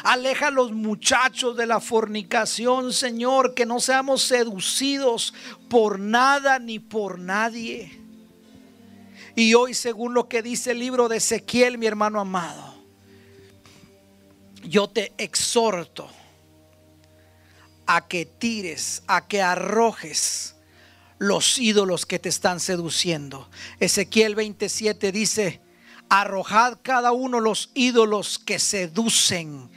Aleja 0.04 0.48
a 0.48 0.52
los 0.52 0.72
muchachos 0.72 1.56
de 1.58 1.66
la 1.66 1.80
fornicación, 1.80 2.94
Señor, 2.94 3.54
que 3.54 3.66
no 3.66 3.80
seamos 3.80 4.24
seducidos 4.24 5.34
por 5.70 6.00
nada 6.00 6.60
ni 6.60 6.80
por 6.80 7.20
nadie. 7.20 8.00
Y 9.36 9.54
hoy, 9.54 9.74
según 9.74 10.14
lo 10.14 10.28
que 10.28 10.42
dice 10.42 10.72
el 10.72 10.80
libro 10.80 11.08
de 11.08 11.18
Ezequiel, 11.18 11.78
mi 11.78 11.86
hermano 11.86 12.20
amado, 12.20 12.76
yo 14.64 14.88
te 14.88 15.14
exhorto 15.18 16.10
a 17.86 18.08
que 18.08 18.26
tires, 18.26 19.04
a 19.08 19.28
que 19.28 19.42
arrojes 19.42 20.56
los 21.18 21.60
ídolos 21.60 22.06
que 22.06 22.20
te 22.20 22.30
están 22.30 22.60
seduciendo. 22.60 23.50
Ezequiel 23.80 24.36
27 24.36 25.12
dice, 25.12 25.62
arrojad 26.12 26.78
cada 26.84 27.14
uno 27.14 27.40
los 27.40 27.72
ídolos 27.74 28.38
que 28.38 28.60
seducen 28.60 29.70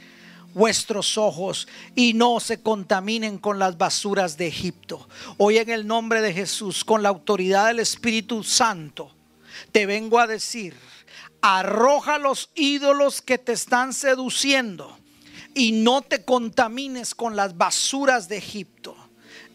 vuestros 0.53 1.17
ojos 1.17 1.65
y 1.95 2.13
no 2.13 2.41
se 2.41 2.61
contaminen 2.61 3.37
con 3.37 3.57
las 3.57 3.77
basuras 3.77 4.35
de 4.35 4.47
Egipto. 4.47 5.07
Hoy 5.37 5.59
en 5.59 5.69
el 5.69 5.87
nombre 5.87 6.19
de 6.19 6.33
Jesús, 6.33 6.83
con 6.83 7.01
la 7.01 7.09
autoridad 7.09 7.67
del 7.67 7.79
Espíritu 7.79 8.43
Santo, 8.43 9.15
te 9.71 9.85
vengo 9.85 10.19
a 10.19 10.27
decir, 10.27 10.75
arroja 11.39 12.19
los 12.19 12.49
ídolos 12.53 13.21
que 13.21 13.37
te 13.37 13.53
están 13.53 13.93
seduciendo 13.93 14.97
y 15.53 15.71
no 15.71 16.01
te 16.01 16.25
contamines 16.25 17.15
con 17.15 17.37
las 17.37 17.55
basuras 17.55 18.27
de 18.27 18.37
Egipto. 18.37 18.97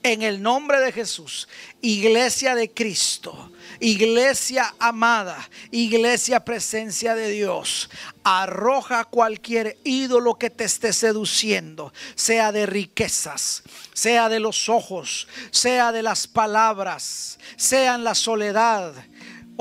En 0.02 0.22
el 0.22 0.40
nombre 0.40 0.80
de 0.80 0.92
Jesús, 0.92 1.46
iglesia 1.82 2.54
de 2.54 2.70
Cristo, 2.70 3.52
iglesia 3.80 4.74
amada, 4.78 5.36
iglesia 5.70 6.44
presencia 6.44 7.14
de 7.14 7.30
Dios, 7.30 7.90
arroja 8.24 9.04
cualquier 9.04 9.76
ídolo 9.84 10.38
que 10.38 10.48
te 10.48 10.64
esté 10.64 10.94
seduciendo, 10.94 11.92
sea 12.14 12.50
de 12.50 12.64
riquezas, 12.64 13.62
sea 13.92 14.30
de 14.30 14.40
los 14.40 14.70
ojos, 14.70 15.28
sea 15.50 15.92
de 15.92 16.02
las 16.02 16.26
palabras, 16.26 17.38
sea 17.56 17.94
en 17.94 18.04
la 18.04 18.14
soledad, 18.14 18.94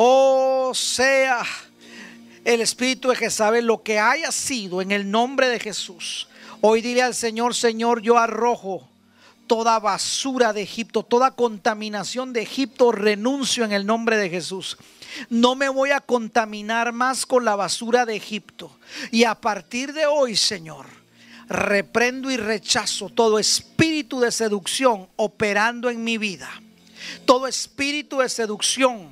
Oh, 0.01 0.71
sea 0.73 1.45
el 2.45 2.61
Espíritu 2.61 3.09
de 3.09 3.17
Jezabel 3.17 3.65
lo 3.65 3.83
que 3.83 3.99
haya 3.99 4.31
sido 4.31 4.81
en 4.81 4.91
el 4.91 5.11
nombre 5.11 5.49
de 5.49 5.59
Jesús. 5.59 6.29
Hoy 6.61 6.81
dile 6.81 7.01
al 7.01 7.13
Señor, 7.13 7.53
Señor, 7.53 8.01
yo 8.01 8.17
arrojo 8.17 8.88
toda 9.49 9.79
basura 9.79 10.53
de 10.53 10.61
Egipto, 10.61 11.01
toda 11.01 11.31
contaminación 11.31 12.33
de 12.33 12.43
Egipto, 12.43 12.91
renuncio 12.91 13.65
en 13.65 13.71
el 13.71 13.83
nombre 13.83 14.15
de 14.15 14.29
Jesús. 14.29 14.77
No 15.27 15.55
me 15.55 15.69
voy 15.69 15.89
a 15.89 16.01
contaminar 16.01 16.93
más 16.93 17.25
con 17.25 17.43
la 17.43 17.55
basura 17.55 18.05
de 18.05 18.15
Egipto. 18.15 18.71
Y 19.11 19.23
a 19.23 19.33
partir 19.33 19.91
de 19.93 20.05
hoy, 20.05 20.35
Señor, 20.35 20.85
reprendo 21.47 22.29
y 22.29 22.37
rechazo 22.37 23.09
todo 23.09 23.39
espíritu 23.39 24.19
de 24.19 24.31
seducción 24.31 25.09
operando 25.15 25.89
en 25.89 26.03
mi 26.03 26.19
vida. 26.19 26.49
Todo 27.25 27.47
espíritu 27.47 28.19
de 28.19 28.29
seducción 28.29 29.09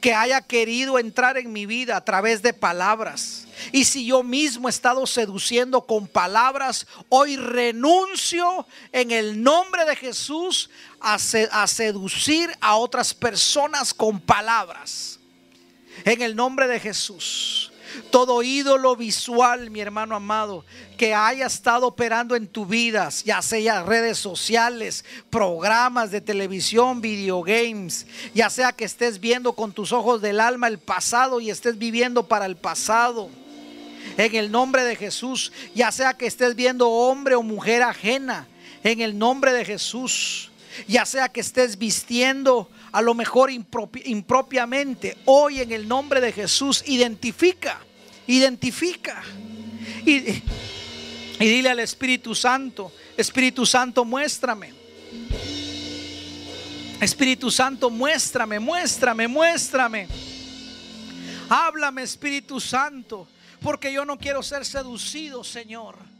que 0.00 0.14
haya 0.14 0.40
querido 0.40 0.98
entrar 0.98 1.36
en 1.36 1.52
mi 1.52 1.66
vida 1.66 1.96
a 1.96 2.04
través 2.04 2.42
de 2.42 2.52
palabras. 2.52 3.46
Y 3.72 3.84
si 3.84 4.06
yo 4.06 4.22
mismo 4.22 4.68
he 4.68 4.70
estado 4.70 5.06
seduciendo 5.06 5.82
con 5.82 6.06
palabras, 6.06 6.86
hoy 7.08 7.36
renuncio 7.36 8.66
en 8.92 9.10
el 9.10 9.42
nombre 9.42 9.84
de 9.84 9.96
Jesús 9.96 10.70
a, 11.00 11.18
seducir 11.66 12.50
a 12.60 12.76
otras 12.76 13.14
personas 13.14 13.94
con 13.94 14.20
palabras. 14.20 15.18
En 16.04 16.20
el 16.20 16.36
nombre 16.36 16.68
de 16.68 16.78
Jesús 16.78 17.65
todo 18.10 18.42
ídolo 18.42 18.96
visual, 18.96 19.70
mi 19.70 19.80
hermano 19.80 20.16
amado, 20.16 20.64
que 20.96 21.14
haya 21.14 21.46
estado 21.46 21.86
operando 21.86 22.36
en 22.36 22.46
tu 22.46 22.66
vida, 22.66 23.08
ya 23.24 23.42
sea 23.42 23.82
redes 23.82 24.18
sociales, 24.18 25.04
programas 25.30 26.10
de 26.10 26.20
televisión, 26.20 27.00
videogames, 27.00 28.06
ya 28.34 28.50
sea 28.50 28.72
que 28.72 28.84
estés 28.84 29.20
viendo 29.20 29.52
con 29.52 29.72
tus 29.72 29.92
ojos 29.92 30.22
del 30.22 30.40
alma 30.40 30.68
el 30.68 30.78
pasado 30.78 31.40
y 31.40 31.50
estés 31.50 31.78
viviendo 31.78 32.26
para 32.26 32.46
el 32.46 32.56
pasado. 32.56 33.28
En 34.16 34.34
el 34.34 34.50
nombre 34.50 34.84
de 34.84 34.96
Jesús, 34.96 35.52
ya 35.74 35.92
sea 35.92 36.14
que 36.14 36.26
estés 36.26 36.54
viendo 36.54 36.88
hombre 36.88 37.34
o 37.34 37.42
mujer 37.42 37.82
ajena, 37.82 38.46
en 38.82 39.00
el 39.00 39.18
nombre 39.18 39.52
de 39.52 39.64
Jesús, 39.64 40.50
ya 40.86 41.04
sea 41.04 41.28
que 41.28 41.40
estés 41.40 41.76
vistiendo 41.76 42.70
a 42.92 43.02
lo 43.02 43.14
mejor 43.14 43.50
impropiamente, 43.50 45.16
hoy 45.26 45.60
en 45.60 45.72
el 45.72 45.86
nombre 45.86 46.20
de 46.20 46.32
Jesús 46.32 46.82
identifica 46.86 47.80
Identifica. 48.26 49.22
Y, 50.04 50.42
dile 51.38 51.70
al 51.70 51.80
Espíritu 51.80 52.34
Santo, 52.34 52.92
Espíritu 53.16 53.66
Santo, 53.66 54.04
muéstrame. 54.04 54.72
Espíritu 57.00 57.50
Santo, 57.50 57.90
muéstrame, 57.90 58.58
muéstrame, 58.58 59.28
muéstrame. 59.28 60.08
Háblame, 61.48 62.02
Espíritu 62.02 62.58
Santo, 62.58 63.28
porque 63.60 63.92
yo 63.92 64.04
no 64.04 64.18
quiero 64.18 64.42
ser 64.42 64.64
seducido, 64.64 65.44
Señor 65.44 66.15